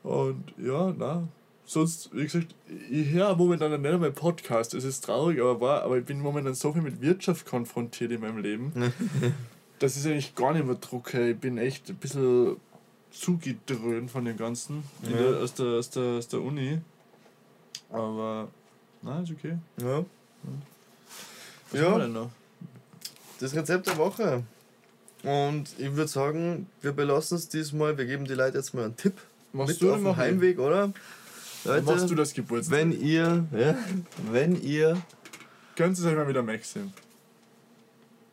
Und 0.04 0.54
ja, 0.58 0.94
na. 0.98 1.28
Sonst, 1.66 2.10
wie 2.14 2.24
gesagt, 2.24 2.54
ich 2.90 3.10
höre 3.12 3.36
momentan 3.36 3.72
nicht 3.72 3.92
einmal 3.92 4.12
Podcast. 4.12 4.74
Es 4.74 4.84
ist 4.84 5.06
traurig, 5.06 5.40
aber 5.40 5.62
wahr, 5.62 5.84
aber 5.84 5.98
ich 6.00 6.06
bin 6.06 6.20
momentan 6.20 6.54
so 6.54 6.74
viel 6.74 6.82
mit 6.82 7.02
Wirtschaft 7.02 7.46
konfrontiert 7.46 8.12
in 8.12 8.20
meinem 8.22 8.40
Leben. 8.40 8.74
das 9.80 9.96
ist 9.96 10.06
eigentlich 10.06 10.36
gar 10.36 10.54
nicht 10.54 10.66
mehr 10.66 10.76
drucke. 10.76 11.30
Ich 11.32 11.38
bin 11.38 11.58
echt 11.58 11.90
ein 11.90 11.96
bisschen 11.96 12.58
zugedröhnt 13.12 14.12
von 14.12 14.26
dem 14.26 14.38
Ganzen 14.38 14.84
Ja. 15.04 15.18
der, 15.18 15.38
aus, 15.42 15.54
der, 15.54 15.66
aus, 15.78 15.90
der, 15.92 16.04
aus 16.18 16.28
der 16.28 16.42
Uni. 16.42 16.80
Aber, 17.90 18.50
na, 19.02 19.22
ist 19.22 19.32
okay. 19.32 19.58
ja. 19.82 20.06
Was 21.72 21.80
Ja. 21.80 21.86
haben 21.88 21.94
wir 21.98 22.00
denn 22.04 22.14
noch? 22.14 22.30
Das 23.40 23.56
Rezept 23.56 23.88
der 23.88 23.98
Woche. 23.98 24.44
Und 25.24 25.66
ich 25.78 25.92
würde 25.96 26.08
sagen, 26.08 26.68
wir 26.82 26.92
belassen 26.92 27.38
es 27.38 27.48
diesmal. 27.50 27.98
Wir 27.98 28.06
geben 28.06 28.26
die 28.26 28.34
Leute 28.34 28.58
jetzt 28.58 28.74
mal 28.74 28.86
einen 28.86 28.98
Tipp 28.98 29.20
Machst 29.54 29.74
mit 29.74 29.82
du 29.82 29.92
auf 29.94 29.98
dem? 30.00 30.18
Heimweg, 30.18 30.60
oder? 30.60 30.92
Leute, 31.64 31.84
Machst 31.86 32.10
du 32.10 32.16
das 32.16 32.34
Geburtstag? 32.34 32.78
wenn 32.78 32.92
ihr, 32.92 33.46
ja, 33.56 33.76
wenn 34.32 34.60
ihr 34.62 35.02
Könnt 35.76 35.98
ihr 36.00 36.06
euch 36.08 36.16
mal 36.16 36.28
wieder 36.28 36.42
Maxim. 36.44 36.92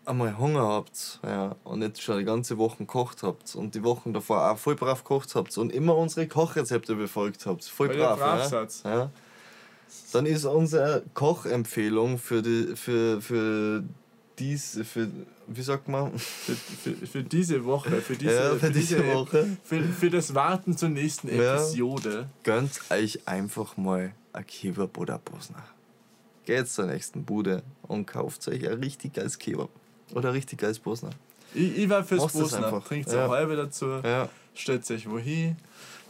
einmal 0.07 0.37
Hunger 0.39 0.67
habt 0.67 1.21
ja, 1.23 1.55
und 1.65 1.83
jetzt 1.83 2.01
schon 2.03 2.19
die 2.19 2.25
ganze 2.25 2.57
Woche 2.57 2.79
gekocht 2.79 3.23
habt 3.23 3.55
und 3.55 3.75
die 3.75 3.85
Wochen 3.85 4.13
davor 4.15 4.51
auch 4.51 4.59
voll 4.59 4.75
brav 4.75 5.05
gekocht 5.05 5.35
habt 5.35 5.57
und 5.59 5.71
immer 5.73 5.95
unsere 5.97 6.27
Kochrezepte 6.27 6.95
befolgt 6.95 7.45
habt, 7.47 7.65
voll 7.65 7.91
Weil 7.91 7.99
brav, 7.99 8.19
ja, 8.19 8.37
Bravsatz. 8.37 8.83
ja, 8.85 9.11
dann 10.13 10.27
ist 10.27 10.45
unsere 10.45 11.03
Kochempfehlung 11.15 12.19
für, 12.19 12.43
die, 12.43 12.75
für, 12.77 13.21
für 13.21 13.83
diese, 14.39 14.85
für, 14.85 15.09
wie 15.49 15.63
sagt 15.63 15.89
man? 15.89 16.17
Für, 16.19 16.55
für, 16.55 17.07
für 17.07 17.23
diese 17.23 17.65
Woche, 17.65 18.01
für 18.01 18.17
diese, 18.17 18.35
ja, 18.35 18.55
für 18.57 18.71
diese 18.71 18.99
Ep- 18.99 19.15
Woche. 19.15 19.57
Für, 19.65 19.83
für 19.83 20.11
das 20.11 20.35
Warten 20.35 20.77
zur 20.77 20.89
nächsten 20.91 21.29
Ja. 21.35 21.57
Episode. 21.57 22.29
Gönnt 22.45 22.73
euch 22.91 23.21
einfach 23.27 23.77
mal 23.77 24.13
ein 24.33 24.47
Kebab 24.47 24.97
oder 24.99 25.19
Bosner. 25.19 25.65
Geht 26.45 26.69
zur 26.69 26.87
nächsten 26.87 27.25
Bude 27.25 27.63
und 27.83 28.07
kauft 28.07 28.47
euch 28.49 28.67
ein 28.69 28.79
richtig 28.79 29.15
geiles 29.15 29.39
Kebab. 29.39 29.69
Oder 30.15 30.29
ein 30.31 30.35
richtig 30.35 30.59
geiles 30.61 30.79
Bosner. 30.79 31.11
Ich, 31.55 31.77
ich 31.79 31.89
war 31.89 32.05
fürs 32.05 32.23
einfach. 32.55 32.87
Trinkt 32.87 33.11
Ja. 33.13 33.25
eine 33.25 33.33
halbe 33.33 33.57
dazu, 33.57 33.87
Ja. 34.05 34.29
stellt 34.55 34.89
euch 34.91 35.09
wohin. 35.11 35.57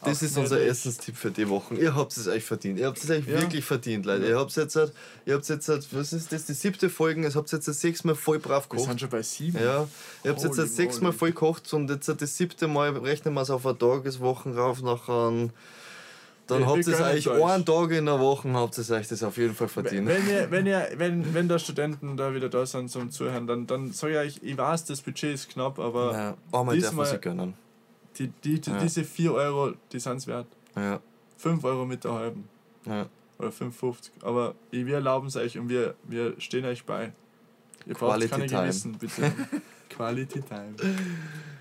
Das 0.05 0.23
ist 0.23 0.37
unser. 0.39 0.61
Essenstipp 0.61 1.17
für 1.17 1.31
die 1.31 1.49
Woche. 1.49 1.75
Ihr 1.75 1.95
habt 1.95 2.17
es 2.17 2.29
euch 2.29 2.45
verdient. 2.45 2.79
Ihr 2.79 2.87
habt 2.87 2.99
es 2.99 3.11
euch 3.11 3.27
Ja. 3.27 3.41
wirklich 3.41 3.65
verdient, 3.65 4.07
Leute. 4.07 4.27
Ihr 4.29 4.39
habt 4.39 4.55
jetzt, 4.55 4.77
halt- 4.77 4.93
ihr 5.27 5.35
habt 5.35 5.49
jetzt, 5.49 5.69
halt- 5.69 5.87
was 5.93 6.13
ist 6.13 6.31
das, 6.33 6.45
die 6.47 6.53
siebte 6.55 6.89
Folge, 6.89 7.23
ihr 7.23 7.35
habt 7.35 7.51
jetzt 7.51 7.67
das 7.67 7.81
sechsmal 7.81 8.15
voll 8.15 8.39
brav 8.39 8.69
Wir 8.71 8.79
sind 8.79 8.87
gekocht. 8.87 9.01
schon 9.01 9.11
bei 9.11 9.23
sieben. 9.23 9.59
Ja, 9.59 9.89
ihr 10.25 10.31
habt 10.31 10.43
jetzt 10.43 10.57
das 10.59 10.77
sechsmal 10.77 11.13
voll 11.13 11.31
gekocht 11.31 11.73
und 11.75 11.91
jetzt 11.91 12.09
das 12.09 12.37
siebte 12.37 12.69
Mal 12.69 12.97
rechnen 12.97 13.35
wir 13.35 13.43
es 13.43 13.51
auf 13.51 13.67
eine 13.67 13.77
Tageswoche 13.77 14.55
rauf 14.55 14.83
nachher. 14.83 15.49
Dann 16.47 16.61
Wir- 16.61 16.67
habt 16.67 16.87
ihr 16.87 16.95
es 16.95 17.01
euch 17.01 17.31
einen 17.31 17.65
Tag 17.67 17.91
in 17.91 18.07
der 18.07 18.19
Woche, 18.21 18.51
habt 18.55 18.79
ihr 18.79 18.91
euch 18.95 19.09
das 19.09 19.23
auf 19.23 19.37
jeden 19.37 19.55
Fall 19.55 19.69
verdient. 19.69 20.07
wenn, 20.07 20.27
ihr, 20.29 20.51
wenn, 20.51 20.67
ihr, 20.67 20.89
wenn, 20.97 21.35
wenn 21.35 21.47
da 21.49 21.59
Studenten 21.59 22.17
da 22.17 22.33
wieder 22.35 22.49
da 22.49 22.65
sind 22.65 22.91
zum 22.91 23.11
Zuhören, 23.11 23.47
dann, 23.47 23.67
dann 23.67 23.93
sage 23.93 24.13
ich 24.25 24.37
euch, 24.39 24.43
ich 24.53 24.57
weiß, 24.57 24.87
das 24.87 25.03
Budget 25.03 25.35
ist 25.35 25.51
knapp, 25.51 25.79
aber 25.79 26.13
Ja, 26.13 26.19
einmal 26.19 26.37
darf 26.53 26.65
man 26.65 26.75
diesmal- 26.77 27.07
sich 27.07 27.21
gönnen. 27.21 27.55
Die, 28.19 28.29
die, 28.45 28.61
die, 28.61 28.71
Ja. 28.71 28.79
diese 28.81 29.05
4 29.05 29.33
Euro, 29.33 29.73
die 29.93 29.99
sind 30.01 30.17
es 30.19 30.27
wert. 30.27 30.47
Ja, 30.77 31.01
5 31.39 31.65
Euro 31.65 31.87
mit 31.87 32.05
der 32.05 32.13
halben. 32.13 32.49
ja. 32.87 33.07
Oder 33.39 33.51
5,50. 33.51 34.11
Aber 34.23 34.57
wir 34.73 34.95
erlauben 34.97 35.29
es 35.29 35.37
euch 35.37 35.57
und 35.57 35.69
wir, 35.69 35.95
wir 36.03 36.35
stehen 36.41 36.65
euch 36.65 36.85
bei. 36.85 37.13
Ihr 37.87 37.95
braucht 37.95 38.15
Quality 38.15 38.29
keine 38.31 38.47
time. 38.47 38.63
Gewissen, 38.63 38.99
bitte. 38.99 39.33
Quality 39.91 40.43
Time. 40.43 40.75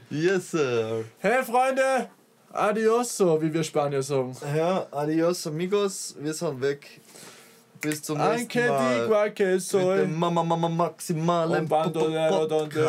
Yes, 0.09 0.51
sir. 0.51 1.03
Hey 1.19 1.43
Freunde! 1.43 2.09
Adioso, 2.51 3.39
wie 3.41 3.53
wir 3.53 3.63
Spanier 3.63 4.01
sagen. 4.01 4.35
Ja, 4.55 4.87
adios 4.91 5.45
amigos, 5.45 6.15
wir 6.19 6.33
sind 6.33 6.59
weg. 6.61 6.99
Bis 7.79 8.01
zum 8.01 8.17
nächsten 8.17 8.57
Anche 8.59 8.67
Mal. 8.69 9.01
di 9.01 9.07
qualche 9.07 9.45
Mit 9.53 9.61
soy. 9.61 9.97
dem 9.99 10.17
Mama 10.17 10.43
Mama 10.43 10.69
maximalen. 10.69 11.67
Podcast. 11.69 12.87